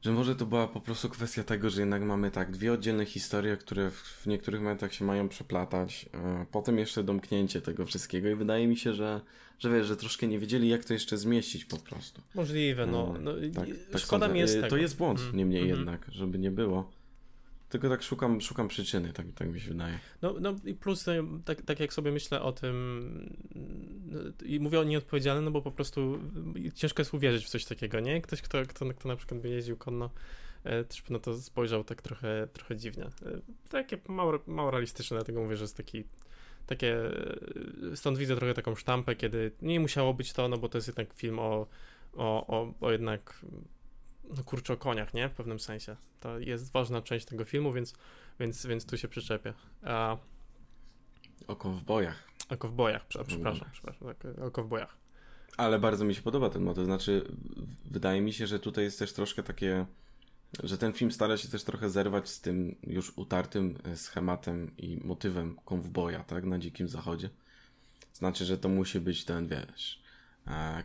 że 0.02 0.12
może 0.12 0.36
to 0.36 0.46
była 0.46 0.68
po 0.68 0.80
prostu 0.80 1.08
kwestia 1.08 1.44
tego, 1.44 1.70
że 1.70 1.80
jednak 1.80 2.02
mamy 2.02 2.30
tak 2.30 2.50
dwie 2.50 2.72
oddzielne 2.72 3.06
historie, 3.06 3.56
które 3.56 3.90
w, 3.90 4.26
niektórych 4.26 4.60
momentach 4.60 4.94
się 4.94 5.04
mają 5.04 5.28
przeplatać, 5.28 6.06
e, 6.14 6.46
potem 6.52 6.78
jeszcze 6.78 7.04
domknięcie 7.04 7.60
tego 7.60 7.86
wszystkiego 7.86 8.28
i 8.28 8.34
wydaje 8.34 8.66
mi 8.68 8.76
się, 8.76 8.94
że, 8.94 9.20
że 9.58 9.70
wiesz, 9.70 9.86
że 9.86 9.96
troszkę 9.96 10.26
nie 10.26 10.38
wiedzieli 10.38 10.68
jak 10.68 10.84
to 10.84 10.92
jeszcze 10.92 11.18
zmieścić 11.18 11.64
po 11.64 11.76
prostu. 11.76 12.22
Możliwe, 12.34 12.86
no. 12.86 13.14
E, 13.16 13.18
no 13.18 13.32
tak, 13.54 13.68
tak 13.92 14.00
szkoda 14.00 14.28
mi 14.28 14.38
jest 14.40 14.56
e, 14.56 14.56
tego. 14.56 14.70
To 14.70 14.76
jest 14.76 14.96
błąd, 14.96 15.20
mm. 15.20 15.36
niemniej 15.36 15.62
mm 15.62 15.76
jednak, 15.76 16.06
żeby 16.12 16.38
nie 16.38 16.50
było. 16.50 16.97
Tylko 17.68 17.88
tak 17.88 18.02
szukam, 18.02 18.40
szukam 18.40 18.68
przyczyny, 18.68 19.12
tak, 19.12 19.26
tak 19.34 19.48
mi 19.48 19.60
się 19.60 19.68
wydaje. 19.68 19.98
No, 20.22 20.34
no 20.40 20.54
i 20.64 20.74
plus, 20.74 21.08
e, 21.08 21.22
tak, 21.44 21.62
tak 21.62 21.80
jak 21.80 21.92
sobie 21.92 22.12
myślę 22.12 22.42
o 22.42 22.52
tym, 22.52 23.36
i 24.44 24.60
mówię 24.60 24.80
o 24.80 24.84
nieodpowiedzialnym, 24.84 25.44
no 25.44 25.50
bo 25.50 25.62
po 25.62 25.72
prostu 25.72 26.18
ciężko 26.74 27.00
jest 27.00 27.14
uwierzyć 27.14 27.44
w 27.44 27.48
coś 27.48 27.64
takiego, 27.64 28.00
nie? 28.00 28.20
Ktoś, 28.20 28.42
kto, 28.42 28.62
kto, 28.68 28.86
kto 28.94 29.08
na 29.08 29.16
przykład 29.16 29.40
by 29.40 29.48
jeździł 29.48 29.76
konno, 29.76 30.10
e, 30.64 30.84
też 30.84 31.02
by 31.02 31.12
na 31.12 31.18
to 31.18 31.36
spojrzał 31.36 31.84
tak 31.84 32.02
trochę, 32.02 32.48
trochę 32.52 32.76
dziwnie. 32.76 33.04
E, 33.04 33.10
takie 33.68 33.98
mało, 34.08 34.38
mało 34.46 34.70
realistyczne, 34.70 35.16
dlatego 35.16 35.40
mówię, 35.40 35.56
że 35.56 35.64
jest 35.64 35.76
taki 35.76 36.04
takie, 36.66 36.96
stąd 37.94 38.18
widzę 38.18 38.36
trochę 38.36 38.54
taką 38.54 38.74
sztampę, 38.74 39.16
kiedy 39.16 39.52
nie 39.62 39.80
musiało 39.80 40.14
być 40.14 40.32
to, 40.32 40.48
no 40.48 40.58
bo 40.58 40.68
to 40.68 40.78
jest 40.78 40.88
jednak 40.88 41.14
film 41.14 41.38
o, 41.38 41.66
o, 42.16 42.46
o, 42.46 42.74
o 42.80 42.92
jednak 42.92 43.40
no 44.36 44.44
kurczę 44.44 44.72
o 44.72 44.76
koniach, 44.76 45.14
nie? 45.14 45.28
W 45.28 45.32
pewnym 45.32 45.60
sensie. 45.60 45.96
To 46.20 46.38
jest 46.38 46.72
ważna 46.72 47.02
część 47.02 47.26
tego 47.26 47.44
filmu, 47.44 47.72
więc, 47.72 47.94
więc, 48.40 48.66
więc 48.66 48.86
tu 48.86 48.98
się 48.98 49.08
przyczepię. 49.08 49.54
A... 49.82 50.16
O 51.46 51.56
kowbojach. 51.56 52.28
O 52.48 52.56
kowbojach, 52.56 53.06
przepraszam, 53.06 53.70
przepraszam, 53.72 54.08
tak, 54.14 54.38
o 54.38 54.50
kowbojach. 54.50 54.96
Ale 55.56 55.78
bardzo 55.78 56.04
mi 56.04 56.14
się 56.14 56.22
podoba 56.22 56.50
ten 56.50 56.62
motyw, 56.62 56.84
znaczy 56.84 57.24
wydaje 57.84 58.20
mi 58.20 58.32
się, 58.32 58.46
że 58.46 58.58
tutaj 58.58 58.84
jest 58.84 58.98
też 58.98 59.12
troszkę 59.12 59.42
takie, 59.42 59.86
że 60.62 60.78
ten 60.78 60.92
film 60.92 61.12
stara 61.12 61.36
się 61.36 61.48
też 61.48 61.64
trochę 61.64 61.90
zerwać 61.90 62.28
z 62.28 62.40
tym 62.40 62.76
już 62.82 63.12
utartym 63.16 63.78
schematem 63.94 64.76
i 64.76 64.96
motywem 64.96 65.56
kowboja, 65.64 66.24
tak, 66.24 66.44
na 66.44 66.58
Dzikim 66.58 66.88
Zachodzie. 66.88 67.30
Znaczy, 68.12 68.44
że 68.44 68.58
to 68.58 68.68
musi 68.68 69.00
być 69.00 69.24
ten, 69.24 69.48
wiesz, 69.48 70.02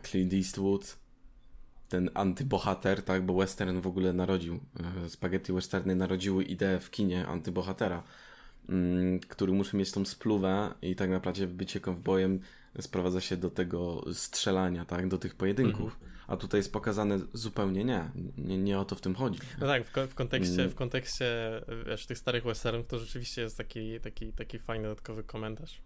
Clint 0.02 0.34
Eastwood, 0.34 0.96
ten 1.88 2.10
antybohater, 2.14 3.02
tak, 3.02 3.22
bo 3.22 3.34
western 3.34 3.80
w 3.80 3.86
ogóle 3.86 4.12
narodził, 4.12 4.60
e, 5.04 5.10
spaghetti 5.10 5.52
westerny 5.52 5.96
narodziły 5.96 6.44
ideę 6.44 6.80
w 6.80 6.90
kinie 6.90 7.26
antybohatera, 7.26 8.02
mm, 8.68 9.20
który 9.20 9.52
musi 9.52 9.76
mieć 9.76 9.92
tą 9.92 10.04
spluwę 10.04 10.74
i 10.82 10.96
tak 10.96 11.10
naprawdę 11.10 11.46
bycie 11.46 11.80
kowbojem 11.80 12.40
sprowadza 12.80 13.20
się 13.20 13.36
do 13.36 13.50
tego 13.50 14.04
strzelania, 14.12 14.84
tak, 14.84 15.08
do 15.08 15.18
tych 15.18 15.34
pojedynków. 15.34 15.92
Mhm. 15.94 16.14
A 16.26 16.36
tutaj 16.36 16.58
jest 16.58 16.72
pokazane 16.72 17.18
zupełnie 17.32 17.84
nie. 17.84 18.10
nie. 18.38 18.58
Nie 18.58 18.78
o 18.78 18.84
to 18.84 18.96
w 18.96 19.00
tym 19.00 19.14
chodzi. 19.14 19.38
No 19.60 19.66
tak, 19.66 19.84
w, 19.84 20.10
w 20.10 20.14
kontekście, 20.14 20.60
mm. 20.60 20.70
w 20.70 20.74
kontekście 20.74 21.60
wiesz, 21.86 22.06
tych 22.06 22.18
starych 22.18 22.44
westernów 22.44 22.86
to 22.86 22.98
rzeczywiście 22.98 23.42
jest 23.42 23.56
taki, 23.56 24.00
taki, 24.00 24.32
taki 24.32 24.58
fajny 24.58 24.82
dodatkowy 24.82 25.24
komentarz. 25.24 25.80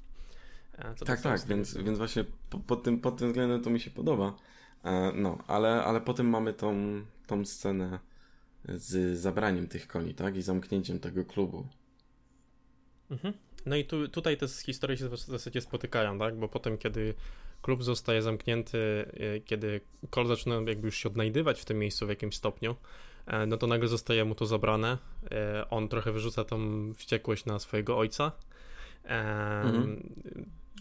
Tak, 1.07 1.20
tak, 1.20 1.46
więc, 1.46 1.76
więc 1.76 1.99
właśnie 1.99 2.24
pod, 2.66 2.82
tym, 2.82 3.01
pod 3.01 3.16
tym 3.16 3.28
względem 3.28 3.62
to 3.62 3.70
mi 3.70 3.80
się 3.80 3.90
podoba. 3.90 4.36
E, 4.85 5.12
no, 5.14 5.39
ale, 5.47 5.85
ale 5.85 6.01
potem 6.01 6.29
mamy 6.29 6.53
tą, 6.53 7.03
tą 7.26 7.45
scenę 7.45 7.99
z 8.68 9.18
zabraniem 9.18 9.68
tych 9.68 9.89
koni, 9.89 10.14
tak? 10.14 10.37
I 10.37 10.43
zamknięciem 10.43 11.01
tego 11.01 11.24
klubu. 11.24 11.66
Mhm. 13.11 13.35
No 13.66 13.76
i 13.76 13.85
tu, 13.85 14.09
tutaj 14.09 14.37
te 14.37 14.49
historie 14.49 14.97
się 14.97 15.09
w 15.09 15.18
zasadzie 15.18 15.61
spotykają, 15.61 16.18
tak? 16.18 16.37
Bo 16.37 16.49
potem, 16.49 16.79
kiedy 16.79 17.14
klub 17.62 17.83
zostaje 17.83 18.22
zamknięty, 18.22 18.79
e, 19.12 19.41
kiedy 19.41 19.81
Cole 20.11 20.29
zaczyna 20.29 20.55
jakby 20.55 20.87
już 20.87 20.97
się 20.97 21.09
odnajdywać 21.09 21.61
w 21.61 21.64
tym 21.64 21.79
miejscu 21.79 22.07
w 22.07 22.09
jakimś 22.09 22.37
stopniu, 22.37 22.76
e, 23.26 23.47
no 23.47 23.57
to 23.57 23.66
nagle 23.66 23.89
zostaje 23.89 24.24
mu 24.24 24.35
to 24.35 24.47
zabrane. 24.47 24.99
On 25.70 25.89
trochę 25.89 26.12
wyrzuca 26.12 26.45
tą 26.45 26.59
wściekłość 26.95 27.45
na 27.45 27.59
swojego 27.59 27.99
ojca, 27.99 28.33
Mhm. 29.09 30.14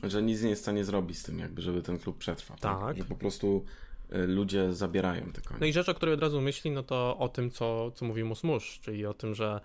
Że 0.04 0.24
nic 0.24 0.42
nie 0.42 0.50
jest 0.50 0.62
w 0.62 0.66
stanie 0.66 0.86
zrobić 0.86 1.20
z 1.20 1.24
tym, 1.24 1.40
jakby, 1.40 1.62
żeby 1.62 1.82
ten 1.82 2.00
klub 2.00 2.18
przetrwał. 2.18 2.58
Tak. 2.58 2.80
tak? 2.80 2.98
Że 2.98 3.04
po 3.04 3.16
prostu 3.16 3.66
ludzie 4.10 4.74
zabierają 4.74 5.32
te 5.32 5.42
konie. 5.42 5.60
No 5.60 5.66
i 5.66 5.74
rzecz, 5.74 5.90
o 5.90 5.94
której 5.94 6.16
od 6.16 6.22
razu 6.22 6.42
myśli, 6.42 6.72
no 6.72 6.84
to 6.84 7.18
o 7.18 7.30
tym, 7.30 7.52
co, 7.52 7.92
co 7.92 8.06
mówi 8.06 8.24
Musmusz, 8.24 8.80
czyli 8.82 9.06
o 9.06 9.14
tym, 9.14 9.36
że 9.36 9.62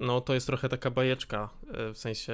no 0.00 0.20
to 0.20 0.34
jest 0.34 0.46
trochę 0.46 0.68
taka 0.68 0.90
bajeczka, 0.90 1.48
y, 1.90 1.94
w 1.94 1.98
sensie 1.98 2.32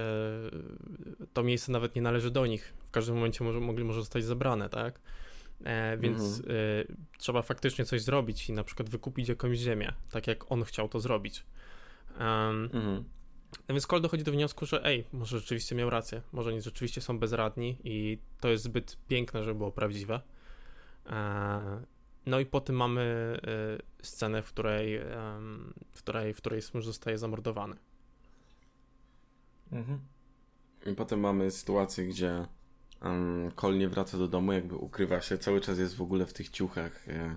y, 1.23 1.27
to 1.33 1.43
miejsce 1.43 1.73
nawet 1.73 1.97
nie 1.97 2.03
należy 2.03 2.31
do 2.31 2.47
nich. 2.47 2.75
W 2.89 2.91
każdym 2.91 3.15
momencie 3.15 3.45
może, 3.45 3.61
mogli 3.61 3.85
może 3.85 4.01
zostać 4.01 4.25
zebrane, 4.25 4.69
tak? 4.69 5.01
E, 5.65 5.99
więc 5.99 6.39
mhm. 6.39 6.57
y, 6.57 6.87
trzeba 7.19 7.43
faktycznie 7.43 7.85
coś 7.85 8.03
zrobić 8.03 8.49
i 8.49 8.53
na 8.53 8.65
przykład 8.65 8.91
wykupić 8.91 9.29
jakąś 9.29 9.59
ziemię, 9.59 9.93
tak 10.11 10.27
jak 10.27 10.53
on 10.53 10.65
chciał 10.65 10.89
to 10.89 11.01
zrobić. 11.01 11.45
Um, 12.19 12.65
mhm. 12.73 13.05
No 13.69 13.75
więc 13.75 13.87
Cole 13.87 14.03
dochodzi 14.03 14.25
do 14.25 14.33
wniosku, 14.33 14.67
że 14.67 14.85
ej, 14.85 15.05
może 15.13 15.39
rzeczywiście 15.39 15.75
miał 15.75 15.91
rację, 15.91 16.23
może 16.33 16.51
oni 16.51 16.63
rzeczywiście 16.63 17.01
są 17.01 17.19
bezradni 17.19 17.77
i 17.85 18.19
to 18.41 18.49
jest 18.49 18.65
zbyt 18.65 18.99
piękne, 19.09 19.45
żeby 19.45 19.59
było 19.59 19.73
prawdziwe. 19.73 20.21
E, 21.11 21.83
no 22.27 22.41
i 22.41 22.47
potem 22.47 22.77
mamy 22.77 23.37
y, 24.03 24.05
scenę, 24.07 24.43
w 24.43 24.49
której, 24.49 25.01
w 25.93 25.99
której, 25.99 26.35
w 26.35 26.37
której 26.37 26.63
Smush 26.63 26.85
zostaje 26.85 27.19
zamordowany. 27.19 27.77
Mhm. 29.73 30.01
I 30.87 30.95
potem 30.95 31.21
mamy 31.21 31.51
sytuację, 31.51 32.07
gdzie 32.07 32.47
um, 33.03 33.51
Cole 33.55 33.79
nie 33.79 33.89
wraca 33.89 34.19
do 34.19 34.29
domu, 34.29 34.53
jakby 34.53 34.77
ukrywa 34.77 35.21
się, 35.21 35.39
cały 35.39 35.61
czas 35.61 35.79
jest 35.79 35.97
w 35.97 36.03
ogóle 36.03 36.27
w 36.27 36.33
tych 36.33 36.49
ciuchach, 36.49 37.09
y, 37.09 37.37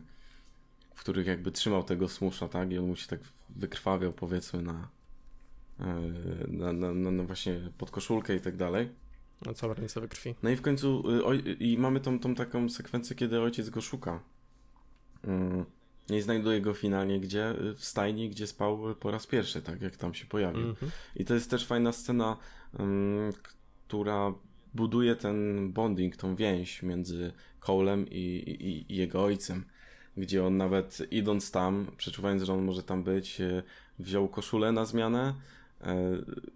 w 0.93 0.99
których 0.99 1.28
jakby 1.28 1.51
trzymał 1.51 1.84
tego 1.84 2.09
Smusha, 2.09 2.47
tak? 2.47 2.71
I 2.71 2.78
on 2.78 2.88
mu 2.88 2.95
się 2.95 3.07
tak 3.07 3.19
wykrwawiał, 3.49 4.13
powiedzmy, 4.13 4.61
na, 4.61 4.89
na, 6.47 6.74
na, 6.74 6.93
na, 6.93 7.11
na 7.11 7.24
właśnie 7.24 7.59
podkoszulkę 7.78 8.36
i 8.36 8.41
tak 8.41 8.57
dalej. 8.57 8.89
Na 9.45 9.53
całe 9.53 9.73
ręce 9.73 10.01
we 10.01 10.07
krwi. 10.07 10.36
No 10.43 10.49
i 10.49 10.55
w 10.55 10.61
końcu 10.61 11.11
y, 11.11 11.25
oj, 11.25 11.57
i 11.59 11.77
mamy 11.77 11.99
tą, 11.99 12.19
tą 12.19 12.36
taką 12.36 12.69
sekwencję, 12.69 13.15
kiedy 13.15 13.41
ojciec 13.41 13.69
go 13.69 13.81
szuka. 13.81 14.19
Mm, 15.23 15.65
nie 16.09 16.21
znajduje 16.21 16.61
go 16.61 16.73
finalnie 16.73 17.19
gdzie? 17.19 17.51
Y, 17.51 17.73
w 17.73 17.86
stajni, 17.86 18.29
gdzie 18.29 18.47
spał 18.47 18.95
po 18.99 19.11
raz 19.11 19.27
pierwszy, 19.27 19.61
tak 19.61 19.81
jak 19.81 19.95
tam 19.95 20.13
się 20.13 20.25
pojawił. 20.25 20.61
Mm 20.61 20.73
-hmm. 20.73 20.89
I 21.15 21.25
to 21.25 21.34
jest 21.34 21.49
też 21.49 21.65
fajna 21.65 21.91
scena, 21.91 22.38
um, 22.79 23.31
która 23.88 24.34
buduje 24.73 25.15
ten 25.15 25.69
bonding, 25.73 26.15
tą 26.15 26.36
więź 26.36 26.84
między 26.84 27.31
Colem 27.59 28.09
i, 28.09 28.15
i, 28.15 28.67
i, 28.91 28.95
jego 28.95 29.23
ojcem. 29.23 29.65
Gdzie 30.17 30.45
on 30.45 30.57
nawet 30.57 31.07
idąc 31.11 31.51
tam, 31.51 31.88
przeczuwając, 31.97 32.43
że 32.43 32.53
on 32.53 32.63
może 32.63 32.84
tam 32.84 33.03
być, 33.03 33.41
y, 33.41 33.63
wziął 33.99 34.27
koszulę 34.27 34.71
na 34.71 34.86
zmianę, 34.86 35.34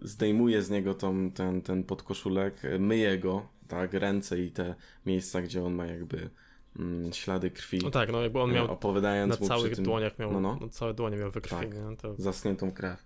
zdejmuje 0.02 0.62
z 0.62 0.70
niego 0.70 0.94
tą, 0.94 1.30
ten, 1.30 1.62
ten 1.62 1.84
podkoszulek, 1.84 2.62
myje 2.78 3.18
go, 3.18 3.48
tak, 3.68 3.94
ręce 3.94 4.40
i 4.40 4.50
te 4.50 4.74
miejsca, 5.06 5.42
gdzie 5.42 5.64
on 5.64 5.74
ma 5.74 5.86
jakby 5.86 6.30
mm, 6.78 7.12
ślady 7.12 7.50
krwi. 7.50 7.78
No 7.82 7.90
tak, 7.90 8.12
no 8.12 8.22
jakby 8.22 8.40
on 8.40 8.52
miał 8.52 8.70
opowiadając 8.72 9.40
na 9.40 9.46
całych 9.46 9.74
tym, 9.74 9.84
dłoniach 9.84 10.18
miał, 10.18 10.40
no, 10.40 10.58
no. 10.60 10.68
całe 10.68 10.94
dłonie 10.94 11.16
miał 11.16 11.30
we 11.30 11.40
krwi. 11.40 11.56
Tak, 11.56 11.74
nie? 11.74 11.96
To... 11.96 12.14
Zasniętą 12.18 12.72
krew. 12.72 13.04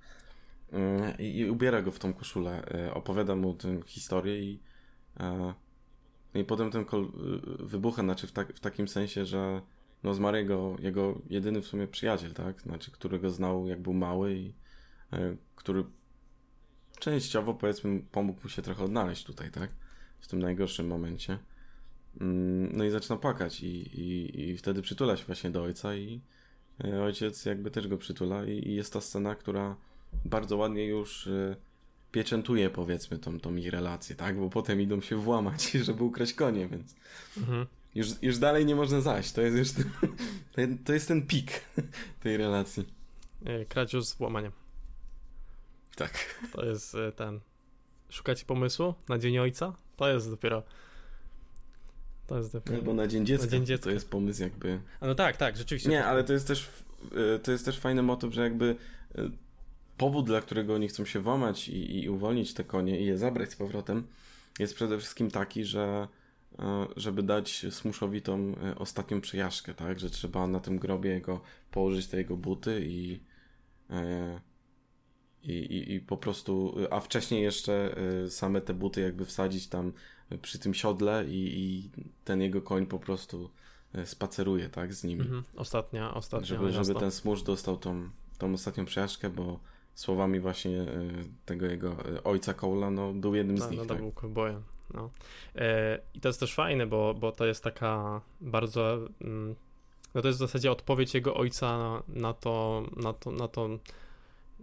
I, 1.19 1.51
ubiera 1.51 1.83
go 1.83 1.91
w 1.91 1.99
tą 1.99 2.13
koszulę, 2.13 2.65
e, 2.67 2.95
opowiada 2.95 3.37
mu 3.37 3.55
tę 3.55 3.81
historię 3.87 4.41
i 4.41 4.61
e, 5.21 5.55
no 6.35 6.41
i 6.41 6.45
potem 6.45 6.71
ten 6.71 6.85
kol 6.85 7.05
e, 7.05 7.09
wybucha, 7.65 8.03
znaczy 8.03 8.27
w, 8.27 8.33
tak, 8.33 8.53
w 8.53 8.61
takim 8.61 8.89
sensie, 8.89 9.25
że 9.25 9.63
no 10.03 10.15
zmarł 10.15 10.37
jego, 10.37 10.77
jego 10.79 11.19
jedyny 11.31 11.63
w 11.63 11.67
sumie 11.67 11.87
przyjaciel, 11.87 12.33
tak? 12.33 12.61
Znaczy, 12.61 12.91
którego 12.91 13.31
znał 13.31 13.67
jak 13.67 13.83
był 13.83 13.93
mały 13.93 14.35
i 14.35 14.55
który 15.57 15.85
częściowo 17.03 17.55
powiedzmy 17.55 18.03
pomógł 18.13 18.41
mu 18.43 18.49
się 18.49 18.63
trochę 18.63 18.85
odnaleźć 18.85 19.25
tutaj, 19.25 19.51
tak? 19.51 19.71
W 20.21 20.29
tym 20.29 20.39
najgorszym 20.39 20.87
momencie. 20.87 21.39
Mm, 22.21 22.77
no 22.77 22.85
i 22.85 22.91
zaczyna 22.91 23.17
płakać 23.17 23.61
i, 23.61 24.01
i, 24.01 24.41
i 24.41 24.57
wtedy 24.57 24.83
przytula 24.83 25.17
się 25.17 25.25
właśnie 25.25 25.51
do 25.51 25.63
ojca 25.63 25.95
i 25.95 26.21
e, 26.85 27.03
ojciec 27.03 27.45
jakby 27.45 27.71
też 27.71 27.89
go 27.89 27.99
przytula 27.99 28.45
i, 28.45 28.69
i 28.69 28.75
jest 28.75 28.93
ta 28.93 29.01
scena, 29.01 29.35
która 29.35 29.77
bardzo 30.25 30.57
ładnie 30.57 30.87
już 30.87 31.27
e, 31.27 31.57
pieczętuje 32.13 32.71
powiedzmy 32.71 33.19
tą, 33.19 33.41
tą 33.41 33.57
ich 33.57 33.71
relację, 33.71 34.17
tak? 34.17 34.39
Bo 34.39 34.51
potem 34.51 34.81
idą 34.81 35.01
się 35.01 35.17
włamać, 35.17 35.71
żeby 35.87 36.05
ukraść 36.05 36.35
konie, 36.35 36.69
więc 36.69 36.95
mhm. 37.37 37.67
już, 37.95 38.09
już 38.23 38.39
dalej 38.39 38.67
nie 38.67 38.77
można 38.77 39.01
zaś. 39.01 39.33
To 39.33 39.41
jest 39.41 39.57
już 39.57 39.87
ten, 40.55 40.79
to 40.79 40.93
jest 40.93 41.09
ten 41.09 41.27
pik 41.27 41.51
tej 42.23 42.37
relacji. 42.37 42.85
E, 43.45 43.65
kradzież 43.65 44.05
z 44.05 44.15
włamaniem. 44.15 44.62
Tak. 46.03 46.41
To 46.53 46.65
jest 46.65 46.97
ten. 47.17 47.41
Szukacie 48.09 48.45
pomysłu 48.45 48.95
na 49.09 49.19
Dzień 49.19 49.39
Ojca? 49.39 49.77
To 49.97 50.09
jest 50.09 50.31
dopiero 50.31 50.63
to 52.27 52.39
jest 52.39 52.57
Albo 52.75 52.95
na 52.95 53.07
Dzień 53.07 53.27
Dziecka. 53.27 53.47
Na 53.47 53.51
dzień 53.51 53.67
dziecka. 53.67 53.85
To 53.85 53.91
jest 53.91 54.11
pomysł 54.11 54.43
jakby... 54.43 54.81
A 55.01 55.07
no 55.07 55.15
tak, 55.15 55.37
tak, 55.37 55.57
rzeczywiście. 55.57 55.91
Nie, 55.91 56.05
ale 56.05 56.25
to 56.25 56.33
jest 56.33 56.47
też 56.47 56.69
e, 57.35 57.39
to 57.39 57.53
jest 57.53 57.65
też 57.65 57.79
fajny 57.79 58.03
motyw, 58.03 58.35
że 58.35 58.43
jakby 58.43 58.77
e, 59.15 59.31
powód, 59.97 60.27
dla 60.27 60.41
którego 60.41 60.75
oni 60.75 60.89
chcą 60.89 61.05
się 61.05 61.21
włamać 61.21 61.69
i, 61.69 62.03
i 62.03 62.09
uwolnić 62.09 62.55
te 62.55 62.65
konie 62.65 63.01
i 63.01 63.07
je 63.07 63.19
zabrać 63.19 63.51
z 63.51 63.57
powrotem 63.57 64.07
jest 64.59 64.75
przede 64.75 64.99
wszystkim 64.99 65.31
taki, 65.31 65.65
że 65.65 66.09
e, 66.59 66.87
żeby 66.97 67.23
dać 67.23 67.67
Smuszowi 67.71 68.23
tą 68.23 68.55
ostatnią 68.77 69.21
przejażdżkę, 69.21 69.75
tak? 69.75 70.01
Że 70.01 70.11
trzeba 70.11 70.47
na 70.47 70.61
tym 70.61 70.79
grobie 70.79 71.11
jego 71.11 71.41
położyć 71.71 72.07
te 72.07 72.17
jego 72.17 72.37
buty 72.37 72.85
i, 72.87 73.21
i, 75.45 75.53
i, 75.53 75.95
i 75.95 76.01
po 76.01 76.17
prostu, 76.17 76.77
a 76.91 77.01
wcześniej 77.01 77.43
jeszcze 77.43 77.97
same 78.29 78.61
te 78.61 78.75
buty 78.75 79.01
jakby 79.01 79.25
wsadzić 79.25 79.67
tam 79.67 79.93
przy 80.43 80.59
tym 80.59 80.75
siodle 80.75 81.25
i, 81.29 81.61
i 81.61 81.91
ten 82.25 82.41
jego 82.41 82.63
koń 82.63 82.87
po 82.87 82.99
prostu 82.99 83.51
e, 83.95 84.07
spaceruje, 84.07 84.69
tak, 84.69 84.95
z 84.95 85.05
nimi. 85.05 85.21
Mhm. 85.21 85.45
Ostatnia, 85.57 86.15
ostatnia. 86.15 86.47
Żeby, 86.47 86.73
żeby 86.73 86.95
ten 86.95 87.11
smurz 87.11 87.43
dostał 87.43 87.77
tą, 87.77 88.09
tą 88.39 88.55
ostatnią 88.55 88.85
przejażdżkę, 88.85 89.31
bo 89.31 89.59
słowami 89.95 90.41
właśnie 90.41 90.81
e, 90.81 90.87
tego 91.47 91.67
jego 91.67 91.97
ojca 92.25 92.55
Cola, 92.55 92.91
no 92.91 93.13
był 93.13 93.35
jednym 93.35 93.59
z 93.59 93.71
nich. 93.71 93.79
No, 93.79 93.87
to 93.87 93.89
tak? 93.89 93.99
był 93.99 94.13
cowboyem. 94.13 94.63
No. 94.95 95.11
E, 95.57 95.99
I 96.15 96.21
to 96.21 96.29
jest 96.29 96.41
też 96.41 96.55
fajne, 96.55 96.87
bo, 96.87 97.15
bo 97.15 97.33
to 97.33 97.47
jest 97.47 97.65
taka 97.65 98.21
bardzo. 98.41 98.99
Mm, 99.21 99.55
no 100.15 100.23
to 100.23 100.29
jest 100.29 100.39
w 100.39 100.41
zasadzie 100.41 100.73
odpowiedź 100.73 101.15
jego 101.15 101.35
ojca 101.35 102.03
na 102.09 102.35
to, 102.35 102.85
na 102.97 103.13
to, 103.13 103.31
na 103.31 103.49
to 103.49 103.69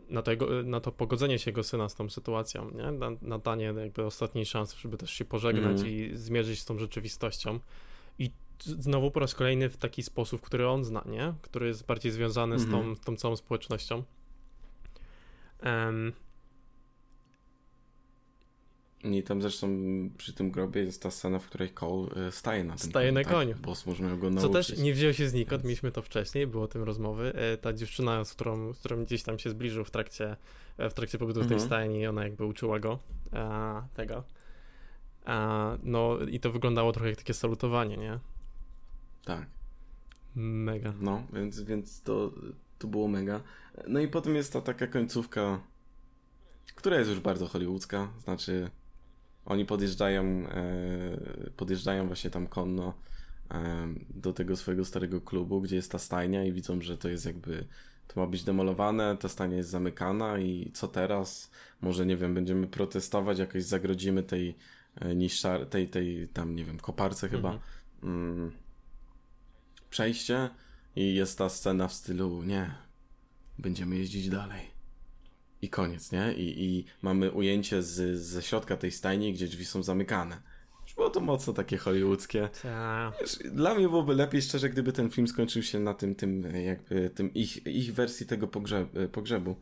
na 0.09 0.21
to, 0.21 0.31
jego, 0.31 0.63
na 0.63 0.79
to 0.79 0.91
pogodzenie 0.91 1.39
się 1.39 1.51
jego 1.51 1.63
syna 1.63 1.89
z 1.89 1.95
tą 1.95 2.09
sytuacją, 2.09 2.71
nie? 2.71 2.91
Na, 2.91 3.11
na 3.21 3.39
danie 3.39 3.65
jakby 3.65 4.05
ostatniej 4.05 4.45
szansy, 4.45 4.75
żeby 4.79 4.97
też 4.97 5.11
się 5.11 5.25
pożegnać 5.25 5.79
mm. 5.79 5.87
i 5.87 6.11
zmierzyć 6.13 6.59
z 6.59 6.65
tą 6.65 6.77
rzeczywistością. 6.77 7.59
I 8.19 8.31
znowu 8.59 9.11
po 9.11 9.19
raz 9.19 9.35
kolejny 9.35 9.69
w 9.69 9.77
taki 9.77 10.03
sposób, 10.03 10.41
który 10.41 10.67
on 10.67 10.83
zna, 10.83 11.03
nie? 11.05 11.33
Który 11.41 11.67
jest 11.67 11.85
bardziej 11.85 12.11
związany 12.11 12.55
mm 12.55 12.67
z, 12.67 12.71
tą, 12.71 12.77
mhm. 12.77 12.95
tą 12.95 13.15
całą 13.15 13.35
społecznością. 13.35 14.03
Um, 15.63 16.13
i 19.03 19.23
tam 19.23 19.41
zresztą 19.41 19.69
przy 20.17 20.33
tym 20.33 20.51
grobie 20.51 20.83
jest 20.83 21.03
ta 21.03 21.11
scena, 21.11 21.39
w 21.39 21.45
której 21.45 21.69
Cole 21.69 22.27
y, 22.27 22.31
staje 22.31 22.63
na 22.63 22.75
tym 22.75 22.89
Staje 22.89 23.11
na 23.11 23.23
tak? 23.23 23.33
koniu. 23.33 23.55
Bo 23.61 23.73
możemy 23.85 24.17
go 24.17 24.29
nauczyć. 24.29 24.41
Co 24.41 24.49
też 24.49 24.77
nie 24.77 24.93
wziął 24.93 25.13
się 25.13 25.29
znikąd, 25.29 25.63
mieliśmy 25.63 25.91
to 25.91 26.01
wcześniej, 26.01 26.47
było 26.47 26.63
o 26.63 26.67
tym 26.67 26.83
rozmowy. 26.83 27.33
E, 27.35 27.57
ta 27.57 27.73
dziewczyna, 27.73 28.25
z 28.25 28.33
którą, 28.33 28.73
z 28.73 28.79
którą 28.79 29.05
gdzieś 29.05 29.23
tam 29.23 29.39
się 29.39 29.49
zbliżył 29.49 29.85
w 29.85 29.91
trakcie, 29.91 30.35
e, 30.77 30.89
w 30.89 30.93
trakcie 30.93 31.17
pobytu 31.17 31.39
w 31.39 31.47
tej 31.47 31.53
mhm. 31.53 31.67
stajni, 31.67 32.07
ona 32.07 32.23
jakby 32.23 32.45
uczyła 32.45 32.79
go 32.79 32.99
a, 33.31 33.83
tego. 33.93 34.23
A, 35.25 35.77
no 35.83 36.17
i 36.19 36.39
to 36.39 36.51
wyglądało 36.51 36.91
trochę 36.91 37.09
jak 37.09 37.17
takie 37.17 37.33
salutowanie, 37.33 37.97
nie? 37.97 38.19
Tak. 39.25 39.47
Mega. 40.35 40.93
No, 41.01 41.23
więc, 41.33 41.61
więc 41.61 42.01
to, 42.01 42.31
to 42.79 42.87
było 42.87 43.07
mega. 43.07 43.41
No 43.87 43.99
i 43.99 44.07
potem 44.07 44.35
jest 44.35 44.53
ta 44.53 44.61
taka 44.61 44.87
końcówka, 44.87 45.59
która 46.75 46.97
jest 46.97 47.09
już 47.09 47.19
bardzo 47.19 47.47
hollywoodzka, 47.47 48.07
znaczy 48.23 48.71
oni 49.49 49.65
podjeżdżają, 49.65 50.23
e, 50.23 51.49
podjeżdżają 51.57 52.07
właśnie 52.07 52.29
tam 52.29 52.47
konno 52.47 52.93
e, 53.51 53.87
do 54.09 54.33
tego 54.33 54.55
swojego 54.55 54.85
starego 54.85 55.21
klubu, 55.21 55.61
gdzie 55.61 55.75
jest 55.75 55.91
ta 55.91 55.99
stajnia 55.99 56.45
i 56.45 56.51
widzą, 56.51 56.81
że 56.81 56.97
to 56.97 57.09
jest 57.09 57.25
jakby 57.25 57.65
to 58.07 58.19
ma 58.19 58.27
być 58.27 58.43
demolowane, 58.43 59.17
ta 59.17 59.29
stajnia 59.29 59.57
jest 59.57 59.69
zamykana 59.69 60.39
i 60.39 60.71
co 60.73 60.87
teraz? 60.87 61.51
Może, 61.81 62.05
nie 62.05 62.17
wiem, 62.17 62.33
będziemy 62.33 62.67
protestować, 62.67 63.39
jakoś 63.39 63.63
zagrodzimy 63.63 64.23
tej 64.23 64.55
e, 64.95 65.15
niższar, 65.15 65.65
tej, 65.65 65.87
tej 65.87 66.27
tam, 66.27 66.55
nie 66.55 66.65
wiem, 66.65 66.79
koparce 66.79 67.29
chyba 67.29 67.53
mhm. 67.53 67.61
mm, 68.03 68.51
przejście 69.89 70.49
i 70.95 71.15
jest 71.15 71.37
ta 71.37 71.49
scena 71.49 71.87
w 71.87 71.93
stylu 71.93 72.43
nie, 72.43 72.75
będziemy 73.59 73.97
jeździć 73.97 74.29
dalej 74.29 74.78
i 75.61 75.69
koniec, 75.69 76.11
nie? 76.11 76.33
I, 76.33 76.63
i 76.63 76.85
mamy 77.01 77.31
ujęcie 77.31 77.83
z, 77.83 78.19
ze 78.19 78.41
środka 78.41 78.77
tej 78.77 78.91
stajni, 78.91 79.33
gdzie 79.33 79.47
drzwi 79.47 79.65
są 79.65 79.83
zamykane. 79.83 80.41
Już 80.83 80.95
było 80.95 81.09
to 81.09 81.19
mocno 81.19 81.53
takie 81.53 81.77
hollywoodzkie. 81.77 82.49
Dla 83.51 83.75
mnie 83.75 83.89
byłoby 83.89 84.15
lepiej, 84.15 84.41
szczerze, 84.41 84.69
gdyby 84.69 84.93
ten 84.93 85.09
film 85.09 85.27
skończył 85.27 85.63
się 85.63 85.79
na 85.79 85.93
tym, 85.93 86.15
tym 86.15 86.43
jakby, 86.65 87.09
tym 87.09 87.33
ich, 87.33 87.67
ich 87.67 87.93
wersji 87.93 88.25
tego 88.25 88.47
pogrzeb, 88.47 88.89
pogrzebu. 89.11 89.55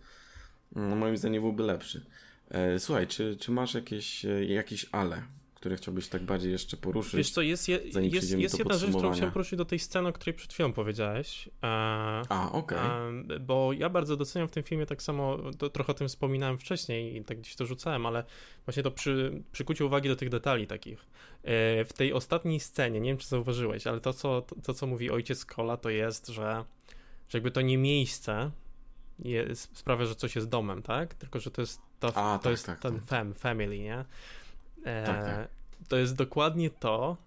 No, 0.76 0.96
moim 0.96 1.18
zdaniem 1.18 1.42
byłby 1.42 1.64
lepszy. 1.64 2.06
E, 2.50 2.80
słuchaj, 2.80 3.08
czy, 3.08 3.38
czy 3.40 3.52
masz 3.52 3.74
jakieś, 3.74 4.26
e, 4.26 4.46
jakieś 4.46 4.86
ale, 4.92 5.24
które 5.58 5.76
chciałbyś 5.76 6.08
tak 6.08 6.24
bardziej 6.24 6.52
jeszcze 6.52 6.78
poruszyć? 6.78 7.16
Wiesz 7.16 7.32
co, 7.32 7.42
jest, 7.42 7.68
je, 7.68 7.78
jest, 7.78 8.32
jest 8.32 8.60
jedna 8.60 8.78
rzecz, 8.78 8.90
którą 8.90 9.14
chciałem 9.14 9.32
poruszyć 9.32 9.58
do 9.58 9.66
tej 9.66 9.80
sceny, 9.80 10.10
o 10.10 10.14
której 10.14 10.34
przed 10.34 10.54
chwilą 10.54 10.74
powiedziałeś. 10.74 11.48
E, 11.48 11.68
A, 12.30 12.50
okej. 12.52 12.78
Okay. 12.78 13.40
Bo 13.40 13.74
ja 13.74 13.90
bardzo 13.90 14.18
doceniam 14.18 14.48
w 14.48 14.52
tym 14.52 14.64
filmie 14.64 14.86
tak 14.86 15.02
samo, 15.02 15.38
to, 15.58 15.70
trochę 15.70 15.92
o 15.92 15.94
tym 15.94 16.08
wspominałem 16.08 16.58
wcześniej 16.58 17.16
i 17.16 17.24
tak 17.24 17.40
gdzieś 17.40 17.56
to 17.56 17.66
rzucałem, 17.66 18.06
ale 18.06 18.24
właśnie 18.66 18.84
to 18.84 18.92
przy, 18.92 19.44
przykucie 19.52 19.86
uwagi 19.86 20.10
do 20.10 20.16
tych 20.16 20.30
detali 20.30 20.68
takich. 20.68 21.00
E, 21.44 21.86
w 21.86 21.94
tej 21.94 22.14
ostatniej 22.14 22.60
scenie, 22.60 23.00
nie 23.00 23.10
wiem 23.10 23.18
czy 23.18 23.28
zauważyłeś, 23.28 23.88
ale 23.88 24.02
to 24.02 24.14
co, 24.14 24.42
to, 24.64 24.74
co 24.74 24.88
mówi 24.88 25.12
ojciec 25.12 25.46
Kola, 25.46 25.78
to 25.78 25.90
jest, 25.90 26.28
że, 26.28 26.66
że 27.30 27.38
jakby 27.38 27.52
to 27.52 27.62
nie 27.62 27.78
miejsce 27.78 28.52
jest, 29.20 29.78
sprawia, 29.78 30.06
że 30.06 30.16
coś 30.16 30.36
jest 30.36 30.50
domem, 30.50 30.82
tak? 30.82 31.14
Tylko, 31.14 31.40
że 31.40 31.52
to 31.52 31.62
jest, 31.62 31.82
to, 32.00 32.08
A, 32.08 32.38
to 32.38 32.44
tak, 32.44 32.52
jest 32.52 32.66
tak, 32.66 32.80
ten 32.80 32.96
tak. 32.96 33.04
fam, 33.04 33.34
family, 33.34 33.80
nie? 33.80 34.06
E, 34.88 35.04
tak, 35.06 35.26
tak. 35.26 35.50
To 35.88 35.98
jest 35.98 36.16
dokładnie 36.16 36.70
to, 36.70 37.18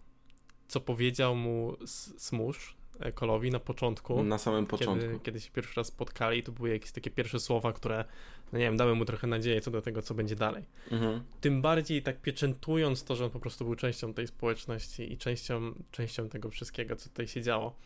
co 0.69 0.81
powiedział 0.81 1.37
mu 1.37 1.77
Smush, 2.19 2.77
e, 3.01 3.13
Kolowi 3.13 3.51
na 3.51 3.61
początku. 3.61 4.25
Na 4.25 4.39
samym 4.39 4.67
początku. 4.67 5.07
Kiedy, 5.07 5.21
kiedy 5.23 5.41
się 5.41 5.51
pierwszy 5.51 5.75
raz 5.77 5.87
spotkali, 5.87 6.43
to 6.43 6.53
były 6.53 6.71
jakieś 6.71 6.93
takie 6.93 7.11
pierwsze 7.11 7.41
słowa, 7.41 7.73
które, 7.73 8.05
no 8.53 8.59
nie 8.59 8.65
wiem, 8.65 8.77
dały 8.77 8.95
mu 8.95 9.05
trochę 9.05 9.27
nadzieję 9.27 9.61
co 9.61 9.71
do 9.71 9.83
tego, 9.83 10.03
co 10.03 10.15
będzie 10.15 10.37
dalej. 10.37 10.65
Mhm. 10.91 11.23
Tym 11.41 11.63
bardziej 11.63 12.03
tak 12.03 12.21
pieczętując 12.21 13.05
to, 13.05 13.17
że 13.17 13.25
on 13.25 13.31
po 13.31 13.41
prostu 13.41 13.65
był 13.65 13.75
częścią 13.75 14.15
tej 14.15 14.27
społeczności 14.27 15.13
i 15.13 15.19
częścią, 15.19 15.75
częścią 15.91 16.29
tego 16.29 16.51
wszystkiego, 16.51 16.97
co 16.97 17.09
tutaj 17.09 17.29
się 17.29 17.43
działo. 17.43 17.77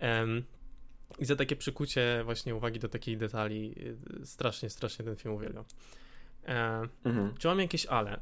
Um, 0.00 0.44
i 1.18 1.24
za 1.24 1.36
takie 1.36 1.56
przykucie 1.56 2.22
właśnie 2.24 2.54
uwagi 2.54 2.78
do 2.78 2.88
takich 2.88 3.18
detali 3.18 3.74
y, 4.22 4.26
strasznie, 4.26 4.70
strasznie 4.70 5.04
ten 5.04 5.16
film 5.16 5.34
uwielbiam. 5.34 5.64
E, 6.48 6.88
mhm. 7.04 7.34
Czy 7.38 7.48
mam 7.48 7.60
jakieś 7.60 7.86
ale? 7.86 8.12
E, 8.12 8.20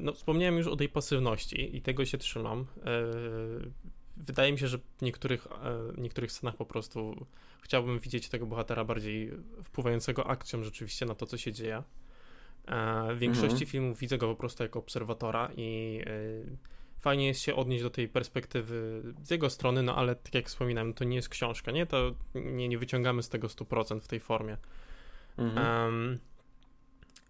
no, 0.00 0.12
wspomniałem 0.12 0.56
już 0.56 0.66
o 0.66 0.76
tej 0.76 0.88
pasywności 0.88 1.76
i 1.76 1.82
tego 1.82 2.04
się 2.04 2.18
trzymam. 2.18 2.60
E, 2.60 3.02
wydaje 4.16 4.52
mi 4.52 4.58
się, 4.58 4.68
że 4.68 4.78
w 4.78 5.02
niektórych, 5.02 5.48
niektórych 5.98 6.32
scenach 6.32 6.56
po 6.56 6.66
prostu 6.66 7.26
chciałbym 7.60 7.98
widzieć 7.98 8.28
tego 8.28 8.46
bohatera 8.46 8.84
bardziej 8.84 9.32
wpływającego 9.64 10.26
akcją 10.26 10.64
rzeczywiście 10.64 11.06
na 11.06 11.14
to, 11.14 11.26
co 11.26 11.36
się 11.36 11.52
dzieje. 11.52 11.82
W 13.14 13.18
większości 13.18 13.52
mhm. 13.52 13.66
filmów 13.66 13.98
widzę 13.98 14.18
go 14.18 14.28
po 14.28 14.36
prostu 14.36 14.62
jako 14.62 14.78
obserwatora 14.78 15.50
i 15.56 16.00
fajnie 17.00 17.26
jest 17.26 17.40
się 17.40 17.54
odnieść 17.54 17.82
do 17.82 17.90
tej 17.90 18.08
perspektywy 18.08 19.02
z 19.22 19.30
jego 19.30 19.50
strony, 19.50 19.82
no 19.82 19.96
ale 19.96 20.16
tak 20.16 20.34
jak 20.34 20.46
wspominałem, 20.46 20.94
to 20.94 21.04
nie 21.04 21.16
jest 21.16 21.28
książka, 21.28 21.72
nie? 21.72 21.86
To 21.86 22.14
nie, 22.34 22.68
nie 22.68 22.78
wyciągamy 22.78 23.22
z 23.22 23.28
tego 23.28 23.48
100% 23.48 24.00
w 24.00 24.08
tej 24.08 24.20
formie. 24.20 24.56
Mhm. 25.38 25.84
Um, 25.84 26.18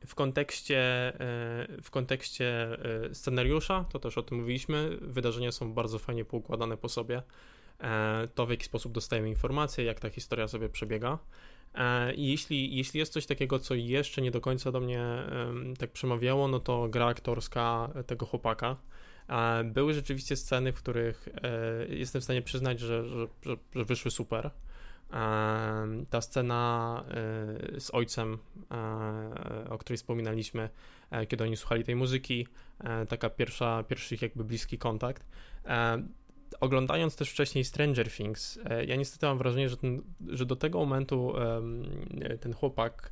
w 0.07 0.15
kontekście, 0.15 0.79
e, 0.79 1.67
w 1.83 1.91
kontekście 1.91 2.79
e, 3.09 3.15
scenariusza, 3.15 3.85
to 3.93 3.99
też 3.99 4.19
o 4.19 4.23
tym 4.23 4.39
mówiliśmy, 4.39 4.99
wydarzenia 5.01 5.53
są 5.53 5.73
bardzo 5.73 5.99
fajnie 5.99 6.25
poukładane 6.25 6.77
po 6.77 6.89
sobie. 6.89 7.23
E, 7.81 8.29
to 8.35 8.47
w 8.47 8.51
jaki 8.51 8.65
sposób 8.65 8.93
dostajemy 8.93 9.29
informacje, 9.29 9.85
jak 9.85 10.01
ta 10.01 10.11
historia 10.11 10.49
sobie 10.49 10.69
przebiega. 10.69 11.19
I 12.17 12.31
jeśli, 12.31 12.77
jeśli 12.77 13.01
jest 13.01 13.13
coś 13.13 13.27
takiego, 13.27 13.59
co 13.59 13.75
jeszcze 13.75 14.23
nie 14.23 14.31
do 14.31 14.41
końca 14.41 14.73
do 14.73 14.81
mnie 14.81 15.03
tak 15.79 15.91
przemawiało, 15.91 16.49
no 16.49 16.61
to 16.61 16.89
gra 16.89 17.07
aktorska 17.07 17.91
tego 18.07 18.27
chłopaka. 18.27 18.77
Były 19.65 19.95
rzeczywiście 19.95 20.37
sceny, 20.37 20.73
w 20.73 20.77
których 20.77 21.29
jestem 21.89 22.21
w 22.21 22.25
stanie 22.25 22.43
przyznać, 22.43 22.81
że, 22.81 23.09
że, 23.09 23.27
że 23.75 23.85
wyszły 23.85 24.11
super. 24.11 24.51
Ta 26.11 26.21
scena 26.21 27.05
e, 27.09 27.81
z 27.81 27.95
ojcem, 27.95 28.39
e, 28.71 29.71
o 29.71 29.79
której 29.79 29.97
wspominaliśmy, 29.97 30.69
e, 31.11 31.27
kiedy 31.27 31.45
oni 31.45 31.57
słuchali 31.57 31.85
tej 31.85 31.97
muzyki, 31.97 32.47
taka 33.09 33.31
pierwsza, 33.31 33.83
pierwszy 33.83 34.17
jakby 34.21 34.45
bliski 34.45 34.79
kontakt. 34.79 35.27
Oglądając 36.61 37.17
też 37.17 37.31
wcześniej 37.31 37.65
Stranger 37.65 38.11
Things, 38.11 38.59
ja 38.87 38.97
niestety 38.97 39.27
mam 39.27 39.39
wrażenie, 39.39 39.69
że, 39.69 39.77
ten, 39.77 40.03
że 40.27 40.47
do 40.47 40.57
tego 40.57 40.79
momentu 40.79 41.33
ten 42.41 42.55
chłopak 42.55 43.11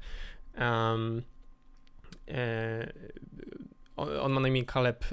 on 3.96 4.32
ma 4.32 4.40
na 4.40 4.48
imię 4.48 4.64
Caleb 4.64 5.04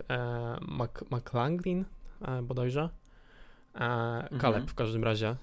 McLanglin 1.11 1.86
bodajże. 2.43 2.89
Caleb 4.29 4.43
mhm. 4.43 4.67
w 4.67 4.75
każdym 4.75 5.03
razie 5.03 5.36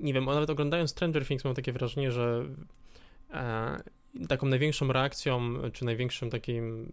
nie 0.00 0.12
wiem, 0.12 0.24
nawet 0.24 0.50
oglądając 0.50 0.90
Stranger 0.90 1.26
Things 1.26 1.44
mam 1.44 1.54
takie 1.54 1.72
wrażenie, 1.72 2.12
że 2.12 2.44
e, 3.30 3.76
taką 4.28 4.46
największą 4.46 4.92
reakcją, 4.92 5.54
czy 5.72 5.84
największą 5.84 6.30
takim 6.30 6.92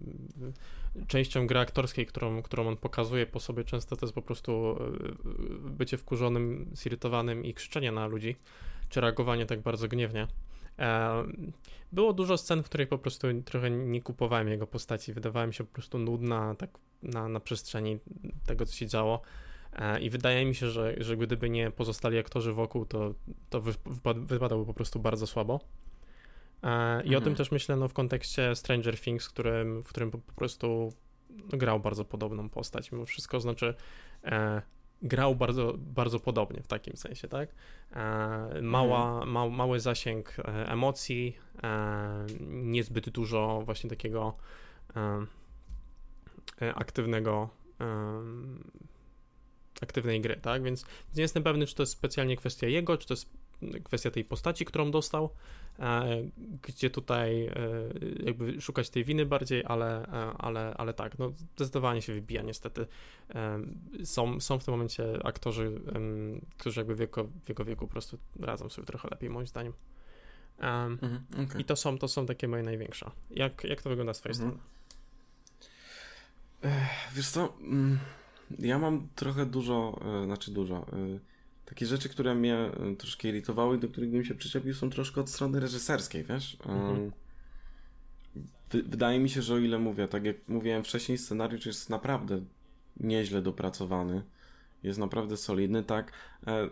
częścią 1.07 1.47
gry 1.47 1.59
aktorskiej, 1.59 2.05
którą, 2.05 2.41
którą 2.41 2.67
on 2.67 2.77
pokazuje 2.77 3.25
po 3.25 3.39
sobie 3.39 3.63
często, 3.63 3.95
to 3.95 4.05
jest 4.05 4.15
po 4.15 4.21
prostu 4.21 4.77
e, 4.79 5.69
bycie 5.69 5.97
wkurzonym, 5.97 6.71
zirytowanym 6.73 7.45
i 7.45 7.53
krzyczenie 7.53 7.91
na 7.91 8.07
ludzi, 8.07 8.35
czy 8.89 9.01
reagowanie 9.01 9.45
tak 9.45 9.61
bardzo 9.61 9.87
gniewnie. 9.87 10.27
E, 10.79 11.23
było 11.91 12.13
dużo 12.13 12.37
scen, 12.37 12.63
w 12.63 12.65
których 12.65 12.89
po 12.89 12.97
prostu 12.97 13.27
trochę 13.45 13.71
nie 13.71 14.01
kupowałem 14.01 14.47
jego 14.47 14.67
postaci, 14.67 15.13
wydawała 15.13 15.47
mi 15.47 15.53
się 15.53 15.63
po 15.63 15.73
prostu 15.73 15.99
nudna 15.99 16.55
tak 16.55 16.69
na, 17.03 17.29
na 17.29 17.39
przestrzeni 17.39 17.99
tego, 18.45 18.65
co 18.65 18.75
się 18.75 18.87
działo. 18.87 19.21
E, 19.75 19.99
I 19.99 20.09
wydaje 20.09 20.45
mi 20.45 20.55
się, 20.55 20.69
że, 20.69 20.95
że 20.97 21.17
gdyby 21.17 21.49
nie 21.49 21.71
pozostali 21.71 22.17
aktorzy 22.17 22.53
wokół, 22.53 22.85
to, 22.85 23.13
to 23.49 23.61
wypadałby 24.15 24.65
po 24.65 24.73
prostu 24.73 24.99
bardzo 24.99 25.27
słabo. 25.27 25.59
E, 26.63 26.67
I 27.03 27.05
mhm. 27.05 27.07
o 27.07 27.07
tym 27.07 27.15
mhm. 27.15 27.35
też 27.35 27.51
myślę 27.51 27.75
no, 27.75 27.87
w 27.87 27.93
kontekście 27.93 28.55
Stranger 28.55 28.99
Things, 28.99 29.27
w 29.27 29.29
którym, 29.29 29.81
w 29.83 29.87
którym 29.87 30.11
po, 30.11 30.17
prostu 30.17 30.93
grał 31.49 31.79
bardzo 31.79 32.05
podobną 32.05 32.49
postać. 32.49 32.91
Mimo 32.91 33.05
wszystko 33.05 33.39
znaczy 33.39 33.73
e, 34.23 34.61
grał 35.01 35.35
bardzo, 35.35 35.73
bardzo 35.77 36.19
podobnie 36.19 36.61
w 36.61 36.67
takim 36.67 36.97
sensie, 36.97 37.27
tak? 37.27 37.49
E, 37.91 38.61
mała, 38.61 39.13
mhm. 39.13 39.29
ma, 39.29 39.49
mały 39.49 39.79
zasięg 39.79 40.39
e, 40.39 40.43
emocji, 40.69 41.37
e, 41.63 42.25
niezbyt 42.47 43.09
dużo 43.09 43.61
właśnie 43.65 43.89
takiego 43.89 44.35
aktywnego 46.75 47.49
aktywnej 49.81 50.21
gry, 50.21 50.35
tak? 50.35 50.63
Więc 50.63 50.85
nie 51.15 51.21
jestem 51.21 51.43
pewny, 51.43 51.67
czy 51.67 51.75
to 51.75 51.83
jest 51.83 51.93
specjalnie 51.93 52.37
kwestia 52.37 52.67
jego, 52.67 52.97
czy 52.97 53.07
to 53.07 53.13
jest 53.13 53.29
kwestia 53.83 54.11
tej 54.11 54.25
postaci, 54.25 54.65
którą 54.65 54.91
dostał, 54.91 55.29
e, 55.79 56.05
gdzie 56.61 56.89
tutaj 56.89 57.45
e, 57.45 57.53
jakby 58.23 58.61
szukać 58.61 58.89
tej 58.89 59.03
winy 59.03 59.25
bardziej, 59.25 59.63
ale, 59.65 60.07
e, 60.07 60.37
ale, 60.37 60.73
ale 60.77 60.93
tak, 60.93 61.19
no 61.19 61.33
zdecydowanie 61.55 62.01
się 62.01 62.13
wybija 62.13 62.41
niestety. 62.41 62.87
Są, 64.03 64.39
są 64.39 64.59
w 64.59 64.65
tym 64.65 64.73
momencie 64.73 65.25
aktorzy, 65.25 65.81
którzy 66.57 66.79
jakby 66.79 66.95
w 66.95 66.99
jego, 66.99 67.23
w 67.23 67.49
jego 67.49 67.65
wieku 67.65 67.87
po 67.87 67.91
prostu 67.91 68.17
radzą 68.39 68.69
sobie 68.69 68.85
trochę 68.85 69.07
lepiej 69.11 69.29
moim 69.29 69.47
zdaniem. 69.47 69.73
Mhm, 70.59 71.25
okay. 71.33 71.61
I 71.61 71.65
to 71.65 71.75
są, 71.75 71.97
to 71.97 72.07
są 72.07 72.25
takie 72.25 72.47
moje 72.47 72.63
największe. 72.63 73.11
Jak, 73.31 73.63
jak 73.63 73.81
to 73.81 73.89
wygląda 73.89 74.13
z 74.13 74.19
twojej 74.19 74.35
mhm. 74.35 74.51
strony? 74.51 74.75
Wiesz 77.15 77.29
co... 77.29 77.53
Mm 77.61 77.99
ja 78.59 78.79
mam 78.79 79.07
trochę 79.15 79.45
dużo, 79.45 80.01
e, 80.21 80.25
znaczy 80.25 80.51
dużo. 80.51 80.75
E, 80.75 81.19
takie 81.65 81.85
rzeczy, 81.85 82.09
które 82.09 82.35
mnie 82.35 82.55
e, 82.55 82.95
troszkę 82.97 83.27
irytowały, 83.27 83.77
do 83.77 83.87
których 83.87 84.09
bym 84.09 84.25
się 84.25 84.35
przyczepił, 84.35 84.73
są 84.73 84.89
troszkę 84.89 85.21
od 85.21 85.29
strony 85.29 85.59
reżyserskiej, 85.59 86.23
wiesz? 86.23 86.57
Mhm. 86.65 87.11
Wydaje 88.71 89.19
mi 89.19 89.29
się, 89.29 89.41
że 89.41 89.53
o 89.53 89.57
ile 89.57 89.79
mówię, 89.79 90.07
tak 90.07 90.25
jak 90.25 90.35
mówiłem 90.47 90.83
wcześniej, 90.83 91.17
scenariusz 91.17 91.65
jest 91.65 91.89
naprawdę 91.89 92.41
nieźle 92.99 93.41
dopracowany. 93.41 94.23
Jest 94.83 94.99
naprawdę 94.99 95.37
solidny, 95.37 95.83
tak. 95.83 96.11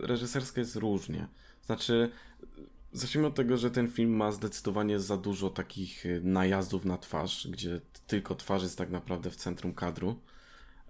Reżyserska 0.00 0.60
jest 0.60 0.76
różnie. 0.76 1.26
Znaczy, 1.62 2.10
zacznijmy 2.92 3.26
od 3.28 3.34
tego, 3.34 3.56
że 3.56 3.70
ten 3.70 3.90
film 3.90 4.16
ma 4.16 4.32
zdecydowanie 4.32 5.00
za 5.00 5.16
dużo 5.16 5.50
takich 5.50 6.04
najazdów 6.22 6.84
na 6.84 6.98
twarz, 6.98 7.48
gdzie 7.50 7.80
tylko 8.06 8.34
twarz 8.34 8.62
jest 8.62 8.78
tak 8.78 8.90
naprawdę 8.90 9.30
w 9.30 9.36
centrum 9.36 9.74
kadru. 9.74 10.20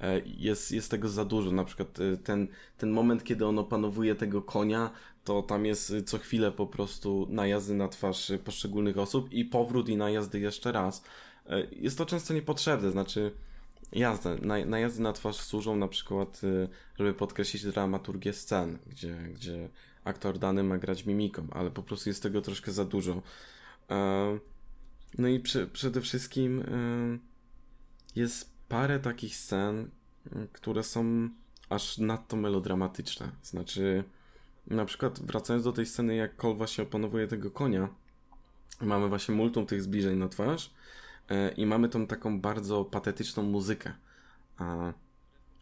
E, 0.05 0.21
jest, 0.27 0.73
jest 0.73 0.91
tego 0.91 1.09
za 1.09 1.25
dużo. 1.25 1.51
Na 1.51 1.65
przykład 1.65 2.01
e, 2.01 2.17
ten, 2.17 2.49
ten 2.79 2.91
moment, 2.91 3.25
kiedy 3.25 3.47
on 3.47 3.59
opanowuje 3.59 4.15
tego 4.15 4.43
konia, 4.43 4.91
to 5.25 5.43
tam 5.43 5.67
jest 5.67 5.91
e, 5.91 6.03
co 6.03 6.19
chwilę 6.19 6.53
po 6.53 6.67
prostu 6.67 7.27
najazdy 7.31 7.75
na 7.75 7.89
twarz 7.89 8.33
poszczególnych 8.45 8.99
osób 8.99 9.33
i 9.33 9.45
powrót 9.45 9.89
i 9.89 9.97
najazdy 9.97 10.41
jeszcze 10.41 10.73
raz. 10.73 11.05
Jest 11.71 11.99
to 11.99 12.07
często 12.07 12.35
niepotrzebne, 12.35 12.91
znaczy 12.91 13.31
jazda, 13.93 14.31
najazdy 14.67 15.03
na 15.03 15.13
twarz 15.13 15.37
służą 15.37 15.77
na 15.77 15.89
przykład, 15.89 16.41
żeby 16.99 17.15
podkreślić 17.15 17.65
dramaturgię 17.65 18.33
scen, 18.33 18.79
gdzie, 18.87 19.17
gdzie 19.35 19.69
aktor 20.05 20.39
dany 20.39 20.63
ma 20.63 20.79
grać 20.79 21.07
mimiką, 21.07 21.47
ale 21.51 21.71
po 21.71 21.83
prostu 21.83 22.11
jest 22.11 22.23
tego 22.23 22.41
troszkę 22.41 22.73
za 22.73 22.85
dużo. 22.85 23.23
No 25.19 25.29
i 25.29 25.41
przy, 25.41 25.67
przede 25.67 26.01
wszystkim 26.01 26.65
jest 28.17 28.54
parę 28.75 28.99
takich 28.99 29.37
scen, 29.37 29.91
mm, 30.33 30.49
które 30.53 30.83
są 30.83 31.29
aż 31.69 31.99
nadto 31.99 32.37
melodramatyczne. 32.37 33.31
Znaczy, 33.43 34.05
na 34.67 34.85
przykład 34.85 35.21
wracając 35.21 35.65
do 35.65 35.73
tej 35.73 35.87
sceny, 35.87 36.15
jak 36.15 36.37
Kol 36.37 36.57
właśnie 36.57 36.85
opanowuje 36.85 37.27
tego 37.27 37.51
konia, 37.51 37.89
mamy 38.81 39.09
właśnie 39.09 39.35
multum 39.35 39.67
tych 39.67 39.83
zbliżeń 39.83 40.19
na 40.19 40.29
twarz 40.29 40.71
e, 41.29 41.51
i 41.51 41.67
mamy 41.67 41.89
tą 41.89 42.07
taką 42.07 42.41
bardzo 42.41 42.85
patetyczną 42.85 43.43
muzykę, 43.43 43.93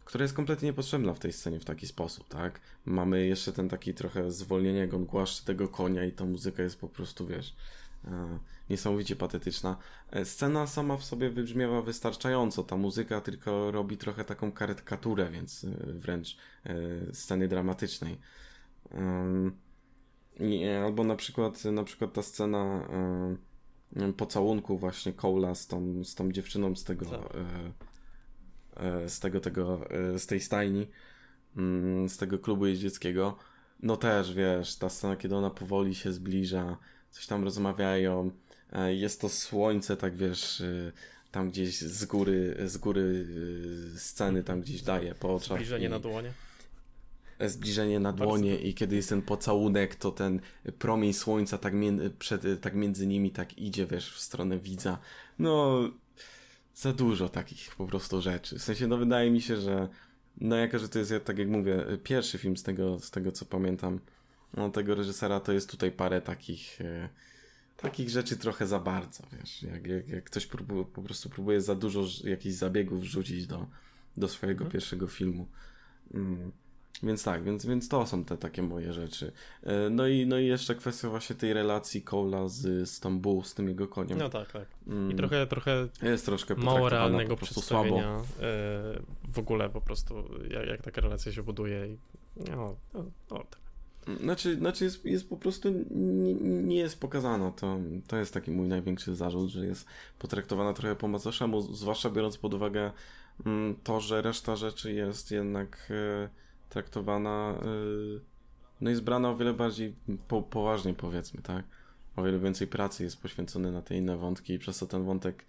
która 0.05 0.21
jest 0.21 0.33
kompletnie 0.33 0.65
niepotrzebna 0.65 1.13
w 1.13 1.19
tej 1.19 1.33
scenie 1.33 1.59
w 1.59 1.65
taki 1.65 1.87
sposób, 1.87 2.27
tak? 2.27 2.59
Mamy 2.85 3.27
jeszcze 3.27 3.53
ten 3.53 3.69
taki 3.69 3.93
trochę 3.93 4.31
zwolnienie, 4.31 4.79
jak 4.79 4.93
on 4.93 5.05
głaszczy 5.05 5.45
tego 5.45 5.67
konia 5.67 6.05
i 6.05 6.11
ta 6.11 6.25
muzyka 6.25 6.63
jest 6.63 6.79
po 6.79 6.89
prostu, 6.89 7.27
wiesz, 7.27 7.55
niesamowicie 8.69 9.15
patetyczna. 9.15 9.77
E, 10.11 10.25
scena 10.25 10.67
sama 10.67 10.97
w 10.97 11.03
sobie 11.03 11.29
wybrzmiewa 11.29 11.81
wystarczająco, 11.81 12.63
ta 12.63 12.77
muzyka 12.77 13.21
tylko 13.21 13.71
robi 13.71 13.97
trochę 13.97 14.23
taką 14.23 14.51
karykaturę, 14.51 15.29
więc 15.31 15.65
wręcz 15.85 16.37
sceny 17.13 17.47
dramatycznej. 17.47 18.17
Albo 20.85 21.03
na 21.03 21.15
przykład, 21.15 21.65
na 21.65 21.83
przykład 21.83 22.13
ta 22.13 22.21
scena 22.21 22.87
e, 23.95 24.13
pocałunku 24.13 24.77
właśnie 24.77 25.13
Cole'a 25.13 25.55
z 25.55 25.67
tą, 25.67 26.03
z 26.03 26.15
tą 26.15 26.31
dziewczyną 26.31 26.75
z 26.75 26.83
tego, 26.83 27.05
tak. 27.05 27.19
e, 28.77 29.03
e, 29.03 29.09
z 29.09 29.19
tego, 29.19 29.39
tego, 29.39 29.81
z 30.17 30.25
tej 30.25 30.39
stajni, 30.39 30.87
mm, 31.57 32.09
z 32.09 32.17
tego 32.17 32.39
klubu 32.39 32.65
jeździeckiego. 32.65 33.37
No 33.79 33.97
też, 33.97 34.33
wiesz, 34.33 34.75
ta 34.75 34.89
scena, 34.89 35.15
kiedy 35.15 35.35
ona 35.35 35.49
powoli 35.49 35.95
się 35.95 36.11
zbliża, 36.11 36.77
coś 37.13 37.27
tam 37.27 37.43
rozmawiają, 37.43 38.31
jest 38.87 39.21
to 39.21 39.29
słońce, 39.29 39.97
tak 39.97 40.15
wiesz, 40.15 40.63
tam 41.31 41.49
gdzieś 41.49 41.77
z 41.81 42.05
góry, 42.05 42.57
z 42.65 42.77
góry 42.77 43.25
sceny 43.97 44.43
tam 44.43 44.61
gdzieś 44.61 44.81
daje 44.81 45.15
po 45.15 45.35
oczach. 45.35 45.57
Zbliżenie 45.57 45.87
i, 45.87 45.89
na 45.89 45.99
dłonie 45.99 46.33
zbliżenie 47.39 47.99
na 47.99 48.13
dłonie 48.13 48.55
i 48.55 48.73
kiedy 48.73 48.95
jest 48.95 49.09
ten 49.09 49.21
pocałunek, 49.21 49.95
to 49.95 50.11
ten 50.11 50.39
promień 50.79 51.13
słońca 51.13 51.57
tak, 51.57 51.73
przed, 52.19 52.61
tak 52.61 52.75
między 52.75 53.07
nimi 53.07 53.31
tak 53.31 53.57
idzie, 53.57 53.85
wiesz, 53.85 54.13
w 54.13 54.19
stronę 54.19 54.57
widza. 54.57 54.97
No, 55.39 55.81
za 56.75 56.93
dużo 56.93 57.29
takich 57.29 57.75
po 57.75 57.87
prostu 57.87 58.21
rzeczy. 58.21 58.59
W 58.59 58.63
sensie, 58.63 58.87
no 58.87 58.97
wydaje 58.97 59.31
mi 59.31 59.41
się, 59.41 59.57
że 59.57 59.87
no 60.37 60.55
jako, 60.55 60.79
że 60.79 60.89
to 60.89 60.99
jest, 60.99 61.13
tak 61.25 61.37
jak 61.37 61.47
mówię, 61.47 61.85
pierwszy 62.03 62.37
film 62.37 62.57
z 62.57 62.63
tego, 62.63 62.99
z 62.99 63.11
tego 63.11 63.31
co 63.31 63.45
pamiętam, 63.45 63.99
no 64.53 64.69
tego 64.69 64.95
reżysera, 64.95 65.39
to 65.39 65.51
jest 65.51 65.71
tutaj 65.71 65.91
parę 65.91 66.21
takich 66.21 66.81
e, 66.81 67.09
takich 67.77 68.09
rzeczy 68.09 68.37
trochę 68.37 68.67
za 68.67 68.79
bardzo, 68.79 69.23
wiesz, 69.39 69.63
jak, 69.63 69.87
jak, 69.87 70.07
jak 70.07 70.23
ktoś 70.23 70.45
próbuje, 70.45 70.85
po 70.85 71.01
prostu 71.01 71.29
próbuje 71.29 71.61
za 71.61 71.75
dużo 71.75 72.03
jakichś 72.23 72.55
zabiegów 72.55 73.01
wrzucić 73.01 73.47
do, 73.47 73.67
do 74.17 74.27
swojego 74.27 74.63
mhm. 74.63 74.71
pierwszego 74.71 75.07
filmu. 75.07 75.47
Mm. 76.13 76.51
Więc 77.03 77.23
tak, 77.23 77.43
więc, 77.43 77.65
więc 77.65 77.89
to 77.89 78.05
są 78.05 78.25
te 78.25 78.37
takie 78.37 78.61
moje 78.61 78.93
rzeczy. 78.93 79.31
E, 79.63 79.89
no 79.89 80.07
i, 80.07 80.25
no 80.25 80.39
i 80.39 80.45
jeszcze 80.45 80.75
kwestia 80.75 81.09
właśnie 81.09 81.35
tej 81.35 81.53
relacji 81.53 82.01
Cola 82.01 82.47
z 82.47 82.89
Stambuł, 82.89 83.43
z 83.43 83.53
tym 83.53 83.67
jego 83.67 83.87
koniem. 83.87 84.17
No 84.17 84.29
tak, 84.29 84.51
tak. 84.51 84.67
I 84.87 84.91
mm. 84.91 85.17
trochę, 85.17 85.47
trochę 85.47 85.87
jest 86.01 86.25
troszkę 86.25 86.55
mało 86.55 86.89
realnego 86.89 87.35
przedstawienia 87.35 88.01
słabo. 88.01 88.47
E, 88.47 89.01
w 89.33 89.39
ogóle 89.39 89.69
po 89.69 89.81
prostu, 89.81 90.15
jak, 90.49 90.67
jak 90.67 90.81
taka 90.81 91.01
relacja 91.01 91.31
się 91.31 91.43
buduje 91.43 91.87
i 91.87 91.97
no, 92.51 92.75
no, 92.93 93.05
no 93.31 93.37
tak. 93.37 93.62
Znaczy, 94.19 94.55
znaczy 94.55 94.83
jest, 94.83 95.05
jest 95.05 95.29
po 95.29 95.37
prostu 95.37 95.69
nie, 95.91 96.33
nie, 96.33 96.75
jest 96.75 96.99
pokazana. 96.99 97.51
To, 97.51 97.79
to 98.07 98.17
jest 98.17 98.33
taki 98.33 98.51
mój 98.51 98.67
największy 98.67 99.15
zarzut, 99.15 99.49
że 99.49 99.65
jest 99.65 99.85
potraktowana 100.19 100.73
trochę 100.73 100.95
po 100.95 101.07
macoszemu, 101.07 101.61
zwłaszcza 101.61 102.09
biorąc 102.09 102.37
pod 102.37 102.53
uwagę 102.53 102.91
mm, 103.45 103.75
to, 103.83 103.99
że 103.99 104.21
reszta 104.21 104.55
rzeczy 104.55 104.93
jest 104.93 105.31
jednak 105.31 105.89
e, 105.91 106.29
traktowana, 106.69 107.59
yy, 107.65 108.21
no 108.81 108.89
jest 108.89 109.01
brana 109.01 109.29
o 109.29 109.37
wiele 109.37 109.53
bardziej 109.53 109.95
po, 110.27 110.41
poważnie 110.41 110.93
powiedzmy, 110.93 111.41
tak? 111.41 111.65
O 112.15 112.23
wiele 112.23 112.39
więcej 112.39 112.67
pracy 112.67 113.03
jest 113.03 113.21
poświęcone 113.21 113.71
na 113.71 113.81
te 113.81 113.97
inne 113.97 114.17
wątki 114.17 114.53
i 114.53 114.59
przez 114.59 114.79
to 114.79 114.85
ten 114.85 115.05
wątek 115.05 115.45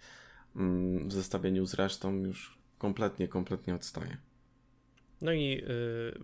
mm, 0.55 1.09
w 1.09 1.13
zestawieniu 1.13 1.65
z 1.65 1.73
resztą 1.73 2.13
już 2.13 2.57
kompletnie, 2.77 3.27
kompletnie 3.27 3.75
odstaje. 3.75 4.17
No 5.21 5.33
i 5.33 5.49
yy, 5.49 6.19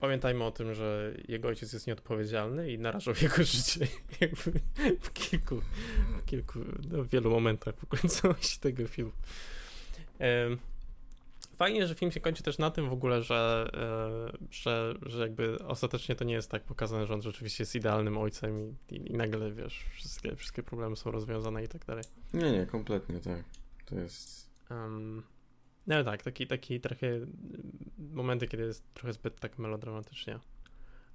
pamiętajmy 0.00 0.44
o 0.44 0.50
tym, 0.50 0.74
że 0.74 1.14
jego 1.28 1.48
ojciec 1.48 1.72
jest 1.72 1.86
nieodpowiedzialny 1.86 2.72
i 2.72 2.78
narażał 2.78 3.14
jego 3.22 3.44
życie 3.44 3.86
w 5.00 5.12
kilku, 5.12 5.60
w 6.18 6.24
kilku, 6.24 6.58
no, 6.90 7.02
w 7.02 7.08
wielu 7.08 7.30
momentach 7.30 7.74
po 7.74 7.86
końcowości 7.86 8.60
tego 8.60 8.88
filmu. 8.88 9.12
Fajnie, 11.56 11.86
że 11.86 11.94
film 11.94 12.12
się 12.12 12.20
kończy 12.20 12.42
też 12.42 12.58
na 12.58 12.70
tym 12.70 12.88
w 12.88 12.92
ogóle, 12.92 13.22
że, 13.22 13.70
e, 14.34 14.38
że, 14.50 14.94
że 15.02 15.22
jakby 15.22 15.58
ostatecznie 15.58 16.14
to 16.14 16.24
nie 16.24 16.34
jest 16.34 16.50
tak 16.50 16.62
pokazane, 16.62 17.06
że 17.06 17.14
on 17.14 17.22
rzeczywiście 17.22 17.62
jest 17.62 17.74
idealnym 17.74 18.18
ojcem 18.18 18.58
i, 18.58 18.94
i, 18.94 19.12
i 19.12 19.16
nagle, 19.16 19.52
wiesz, 19.52 19.84
wszystkie, 19.94 20.36
wszystkie 20.36 20.62
problemy 20.62 20.96
są 20.96 21.10
rozwiązane 21.10 21.64
i 21.64 21.68
tak 21.68 21.84
dalej. 21.84 22.04
Nie, 22.34 22.52
nie, 22.52 22.66
kompletnie 22.66 23.20
tak. 23.20 23.44
To 23.84 23.94
jest... 23.94 24.50
Um, 24.70 25.22
no 25.86 26.04
tak, 26.04 26.22
taki, 26.22 26.46
taki 26.46 26.80
trochę 26.80 27.06
momenty, 27.98 28.48
kiedy 28.48 28.62
jest 28.62 28.94
trochę 28.94 29.12
zbyt 29.12 29.40
tak 29.40 29.58
melodramatycznie. 29.58 30.38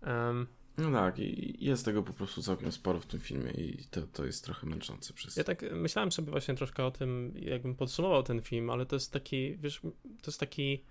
Um, 0.07 0.47
no 0.77 0.91
tak, 0.91 1.19
i 1.19 1.65
jest 1.65 1.85
tego 1.85 2.03
po 2.03 2.13
prostu 2.13 2.41
całkiem 2.41 2.71
sporo 2.71 2.99
w 2.99 3.05
tym 3.05 3.19
filmie 3.19 3.51
i 3.51 3.85
to, 3.91 4.01
to 4.01 4.25
jest 4.25 4.45
trochę 4.45 4.67
męczące 4.67 5.13
przez 5.13 5.35
Ja 5.35 5.43
tak 5.43 5.65
myślałem 5.71 6.11
sobie 6.11 6.31
właśnie 6.31 6.55
troszkę 6.55 6.85
o 6.85 6.91
tym, 6.91 7.33
jakbym 7.35 7.75
podsumował 7.75 8.23
ten 8.23 8.41
film, 8.41 8.69
ale 8.69 8.85
to 8.85 8.95
jest 8.95 9.13
taki, 9.13 9.57
wiesz, 9.57 9.79
to 10.03 10.27
jest 10.27 10.39
taki 10.39 10.83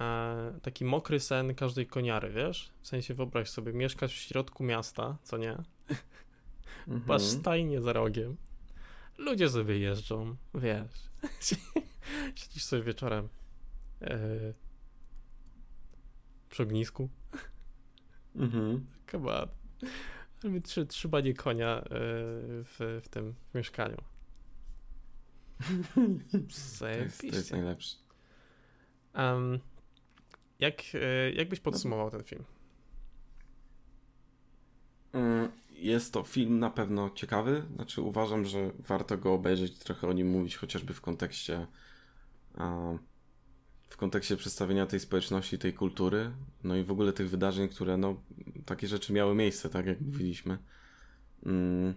e, 0.00 0.58
taki 0.62 0.84
mokry 0.84 1.20
sen 1.20 1.54
każdej 1.54 1.86
koniary, 1.86 2.30
wiesz? 2.30 2.70
W 2.82 2.88
sensie 2.88 3.14
wyobraź 3.14 3.50
sobie, 3.50 3.72
mieszkasz 3.72 4.14
w 4.14 4.20
środku 4.20 4.64
miasta, 4.64 5.18
co 5.22 5.36
nie? 5.36 5.56
Mhm. 6.88 7.02
Masz 7.06 7.22
stajnie 7.22 7.80
za 7.80 7.92
rogiem. 7.92 8.36
Ludzie 9.20 9.48
sobie 9.48 9.78
jeżdżą, 9.78 10.36
wiesz. 10.54 11.10
Siedzisz 12.34 12.64
sobie 12.64 12.82
wieczorem 12.82 13.28
e, 14.02 14.28
przy 16.50 16.62
ognisku. 16.62 17.08
Mhm. 18.36 18.86
Come 19.10 19.32
on. 19.32 19.48
Ale 20.44 20.60
trzy, 20.60 20.86
trzymanie 20.86 21.34
konia 21.34 21.78
e, 21.78 21.84
w, 22.64 23.00
w 23.02 23.08
tym 23.08 23.34
w 23.50 23.54
mieszkaniu. 23.54 23.96
to, 26.78 26.88
jest, 26.88 27.20
to 27.20 27.26
jest 27.26 27.52
najlepsze. 27.52 27.96
Um, 29.14 29.60
jak, 30.58 30.82
e, 30.94 31.32
jak 31.32 31.48
byś 31.48 31.60
podsumował 31.60 32.10
ten 32.10 32.24
film? 32.24 32.44
Mm, 35.80 35.86
jest 35.86 36.12
to 36.12 36.22
film 36.22 36.58
na 36.58 36.70
pewno 36.70 37.10
ciekawy. 37.10 37.62
Znaczy, 37.74 38.02
uważam, 38.02 38.44
że 38.44 38.70
warto 38.78 39.18
go 39.18 39.34
obejrzeć, 39.34 39.78
trochę 39.78 40.08
o 40.08 40.12
nim 40.12 40.30
mówić, 40.30 40.56
chociażby 40.56 40.94
w 40.94 41.00
kontekście 41.00 41.66
w 43.88 43.96
kontekście 43.96 44.36
przedstawienia 44.36 44.86
tej 44.86 45.00
społeczności, 45.00 45.58
tej 45.58 45.74
kultury, 45.74 46.32
no 46.64 46.76
i 46.76 46.84
w 46.84 46.90
ogóle 46.90 47.12
tych 47.12 47.30
wydarzeń, 47.30 47.68
które, 47.68 47.96
no, 47.96 48.22
takie 48.64 48.86
rzeczy 48.86 49.12
miały 49.12 49.34
miejsce, 49.34 49.68
tak 49.68 49.86
jak 49.86 50.00
mówiliśmy. 50.00 50.58
Mm, 51.46 51.94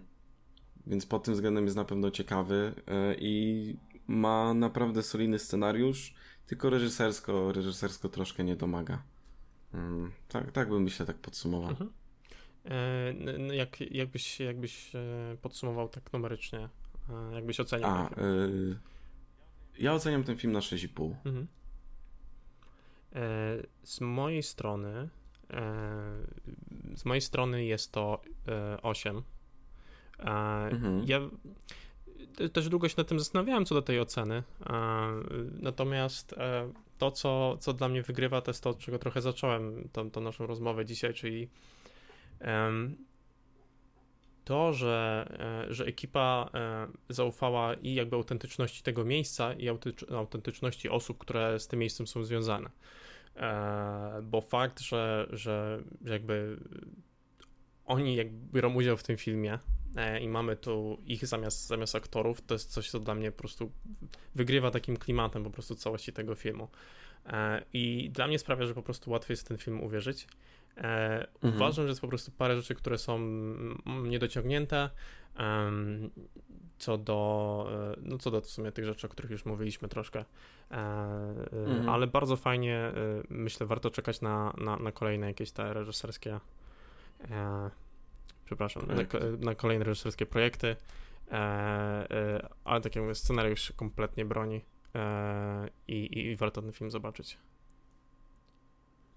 więc 0.86 1.06
pod 1.06 1.24
tym 1.24 1.34
względem 1.34 1.64
jest 1.64 1.76
na 1.76 1.84
pewno 1.84 2.10
ciekawy 2.10 2.74
yy, 2.76 3.16
i 3.18 3.76
ma 4.06 4.54
naprawdę 4.54 5.02
solidny 5.02 5.38
scenariusz, 5.38 6.14
tylko 6.46 6.70
reżysersko, 6.70 7.52
reżysersko 7.52 8.08
troszkę 8.08 8.44
nie 8.44 8.56
domaga. 8.56 9.02
Yy, 9.74 9.80
tak, 10.28 10.52
tak 10.52 10.68
bym 10.68 10.82
myślę 10.82 11.06
tak 11.06 11.16
podsumował. 11.16 11.70
Mhm. 11.70 11.90
E, 12.64 13.54
jak, 13.56 13.80
jakbyś, 13.80 14.40
jakbyś 14.40 14.94
e, 14.94 15.36
podsumował 15.42 15.88
tak 15.88 16.12
numerycznie? 16.12 16.68
E, 17.10 17.34
jakbyś 17.34 17.60
ocenił? 17.60 17.86
A, 17.86 18.10
yy, 18.16 18.78
ja 19.78 19.94
oceniam 19.94 20.24
ten 20.24 20.36
film 20.36 20.52
na 20.52 20.60
6,5. 20.60 21.14
Mhm. 21.24 21.46
Z 23.82 24.00
mojej 24.00 24.42
strony 24.42 25.08
z 26.96 27.04
mojej 27.04 27.20
strony 27.20 27.64
jest 27.64 27.92
to 27.92 28.22
8. 28.82 29.22
E, 30.18 30.22
mhm. 30.72 31.04
Ja 31.06 31.20
też 32.52 32.68
długo 32.68 32.88
się 32.88 32.94
nad 32.98 33.08
tym 33.08 33.18
zastanawiałem 33.18 33.64
co 33.64 33.74
do 33.74 33.82
tej 33.82 34.00
oceny. 34.00 34.42
Natomiast 35.60 36.34
to, 36.98 37.10
co, 37.10 37.56
co 37.60 37.72
dla 37.72 37.88
mnie 37.88 38.02
wygrywa, 38.02 38.40
to 38.40 38.50
jest 38.50 38.62
to, 38.62 38.70
od 38.70 38.78
czego 38.78 38.98
trochę 38.98 39.22
zacząłem 39.22 39.88
tą, 39.92 40.10
tą 40.10 40.20
naszą 40.20 40.46
rozmowę 40.46 40.84
dzisiaj, 40.84 41.14
czyli 41.14 41.48
to, 44.44 44.72
że, 44.72 45.26
że 45.70 45.84
ekipa 45.84 46.50
zaufała 47.08 47.74
i 47.74 47.94
jakby 47.94 48.16
autentyczności 48.16 48.82
tego 48.82 49.04
miejsca, 49.04 49.52
i 49.52 49.68
autentyczności 50.16 50.88
osób, 50.88 51.18
które 51.18 51.60
z 51.60 51.68
tym 51.68 51.78
miejscem 51.78 52.06
są 52.06 52.24
związane. 52.24 52.70
E, 53.36 54.22
bo 54.22 54.40
fakt, 54.40 54.80
że, 54.80 55.26
że 55.30 55.82
jakby 56.04 56.56
oni 57.84 58.16
jakby 58.16 58.52
biorą 58.52 58.74
udział 58.74 58.96
w 58.96 59.02
tym 59.02 59.16
filmie 59.16 59.58
e, 59.96 60.20
i 60.20 60.28
mamy 60.28 60.56
tu 60.56 60.98
ich 61.06 61.26
zamiast, 61.26 61.66
zamiast 61.66 61.94
aktorów, 61.94 62.40
to 62.42 62.54
jest 62.54 62.72
coś, 62.72 62.90
co 62.90 63.00
dla 63.00 63.14
mnie 63.14 63.32
po 63.32 63.38
prostu 63.38 63.72
wygrywa 64.34 64.70
takim 64.70 64.96
klimatem 64.96 65.44
po 65.44 65.50
prostu 65.50 65.74
całości 65.74 66.12
tego 66.12 66.34
filmu. 66.34 66.68
E, 67.26 67.64
I 67.72 68.10
dla 68.10 68.26
mnie 68.26 68.38
sprawia, 68.38 68.66
że 68.66 68.74
po 68.74 68.82
prostu 68.82 69.10
łatwiej 69.10 69.32
jest 69.32 69.48
ten 69.48 69.58
film 69.58 69.82
uwierzyć. 69.82 70.26
E, 70.76 71.26
mhm. 71.34 71.54
Uważam, 71.54 71.84
że 71.84 71.88
jest 71.88 72.00
po 72.00 72.08
prostu 72.08 72.32
parę 72.32 72.56
rzeczy, 72.56 72.74
które 72.74 72.98
są 72.98 73.18
niedociągnięte. 73.86 74.90
Um, 75.38 76.10
co 76.78 76.98
do, 76.98 77.68
e, 77.96 78.00
no 78.02 78.18
co 78.18 78.30
do 78.30 78.40
w 78.40 78.46
sumie 78.46 78.72
tych 78.72 78.84
rzeczy, 78.84 79.06
o 79.06 79.10
których 79.10 79.30
już 79.30 79.44
mówiliśmy 79.44 79.88
troszkę, 79.88 80.24
e, 80.70 80.76
mhm. 81.52 81.88
ale 81.88 82.06
bardzo 82.06 82.36
fajnie, 82.36 82.92
myślę, 83.28 83.66
warto 83.66 83.90
czekać 83.90 84.20
na, 84.20 84.54
na, 84.58 84.76
na 84.76 84.92
kolejne 84.92 85.26
jakieś 85.26 85.50
te 85.52 85.74
reżyserskie, 85.74 86.40
przepraszam, 88.44 88.86
na, 88.86 88.94
na, 89.38 89.54
kolejne 89.54 89.84
reżyserskie 89.84 90.26
projekty, 90.26 90.76
ale 92.64 92.80
tak 92.80 92.96
jak 92.96 93.02
mówię, 93.04 93.14
scenariusz 93.14 93.72
kompletnie 93.76 94.24
broni 94.24 94.60
i, 95.88 96.18
i 96.18 96.36
warto 96.36 96.62
ten 96.62 96.72
film 96.72 96.90
zobaczyć. 96.90 97.38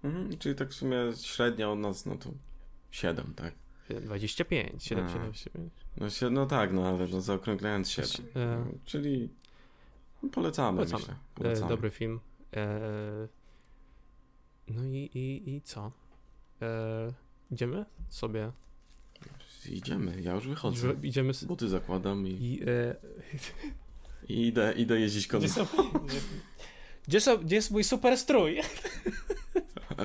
Mhm, 0.04 0.38
czyli 0.38 0.54
tak 0.54 0.70
w 0.70 0.74
sumie 0.74 0.96
średnia 1.22 1.70
od 1.70 1.78
nas, 1.78 2.06
no 2.06 2.16
to 2.16 2.30
7, 2.90 3.34
tak? 3.36 3.54
25, 4.00 4.84
7, 4.84 5.08
7, 5.08 5.34
7. 5.34 5.70
No, 5.96 6.06
no 6.30 6.46
tak, 6.46 6.72
no 6.72 6.88
ale 6.88 7.06
no, 7.08 7.20
zaokrąglając 7.20 7.90
7. 7.90 8.26
E... 8.36 8.64
Czyli 8.84 9.28
polecamy, 10.32 10.76
polecamy. 10.76 11.00
myślę. 11.00 11.14
Polecamy. 11.34 11.66
E, 11.66 11.68
dobry 11.68 11.90
film. 11.90 12.20
E... 12.56 13.28
No 14.68 14.84
i, 14.84 15.10
i, 15.14 15.54
i 15.54 15.62
co? 15.62 15.92
E... 16.62 17.12
Idziemy 17.50 17.84
sobie? 18.08 18.52
Idziemy, 19.70 20.22
ja 20.22 20.34
już 20.34 20.48
wychodzę. 20.48 20.94
Idziemy. 21.02 21.32
Buty 21.46 21.68
zakładam 21.68 22.26
i. 22.26 22.30
I, 22.30 22.62
e... 22.62 22.96
I 24.28 24.46
idę, 24.46 24.74
idę 24.76 25.00
jeździć 25.00 25.26
konno. 25.26 25.46
Gdzie, 25.48 26.20
gdzie, 27.08 27.20
są, 27.20 27.36
gdzie 27.36 27.56
jest 27.56 27.70
mój 27.70 27.84
super 27.84 28.18
strój? 28.18 28.60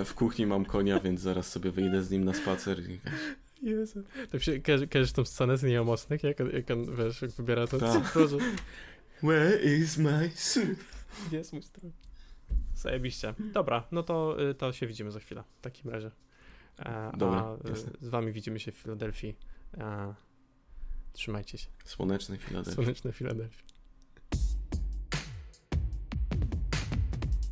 W 0.06 0.14
kuchni 0.14 0.46
mam 0.46 0.66
konia, 0.66 1.00
więc 1.00 1.22
zaraz 1.22 1.52
sobie 1.52 1.72
wyjdę 1.72 2.04
z 2.04 2.12
nim 2.12 2.24
na 2.24 2.34
spacer 2.34 2.80
i 2.90 3.00
Jezu. 3.64 4.04
Tak 4.32 4.44
się 4.44 4.60
kojarzysz 4.60 5.12
tą 5.12 5.26
scenę 5.26 5.58
z 5.58 5.64
Nieomocnych, 5.64 6.24
jak, 6.24 6.40
jak 6.40 6.72
on, 6.72 6.96
wiesz, 6.96 7.22
jak 7.22 7.32
wybiera 7.32 7.68
to 7.68 7.80
Ta. 7.80 8.02
Where 9.24 9.64
is 9.64 9.98
my 9.98 10.32
suit? 10.36 10.80
Gdzie 11.28 11.38
jest 11.38 11.54
mój 11.54 11.62
strój? 11.62 11.92
Zajebiście. 12.76 13.34
Dobra, 13.54 13.88
no 13.92 14.04
to, 14.04 14.50
y, 14.50 14.54
to 14.54 14.74
się 14.74 14.88
widzimy 14.88 15.12
za 15.12 15.20
chwilę 15.20 15.44
w 15.58 15.62
takim 15.62 15.92
razie. 15.92 16.12
E, 16.80 17.12
Dobra, 17.18 17.40
a 17.40 17.70
y, 17.70 17.76
z 18.02 18.10
wami 18.10 18.32
widzimy 18.32 18.60
się 18.60 18.72
w 18.72 18.76
Filadelfii. 18.76 19.38
E, 19.78 20.14
trzymajcie 21.14 21.58
się. 21.58 21.68
Słonecznej 21.86 22.38
Filadelfii. 22.38 22.74
Słonecznej 22.74 23.14
Filadelfii. 23.14 23.73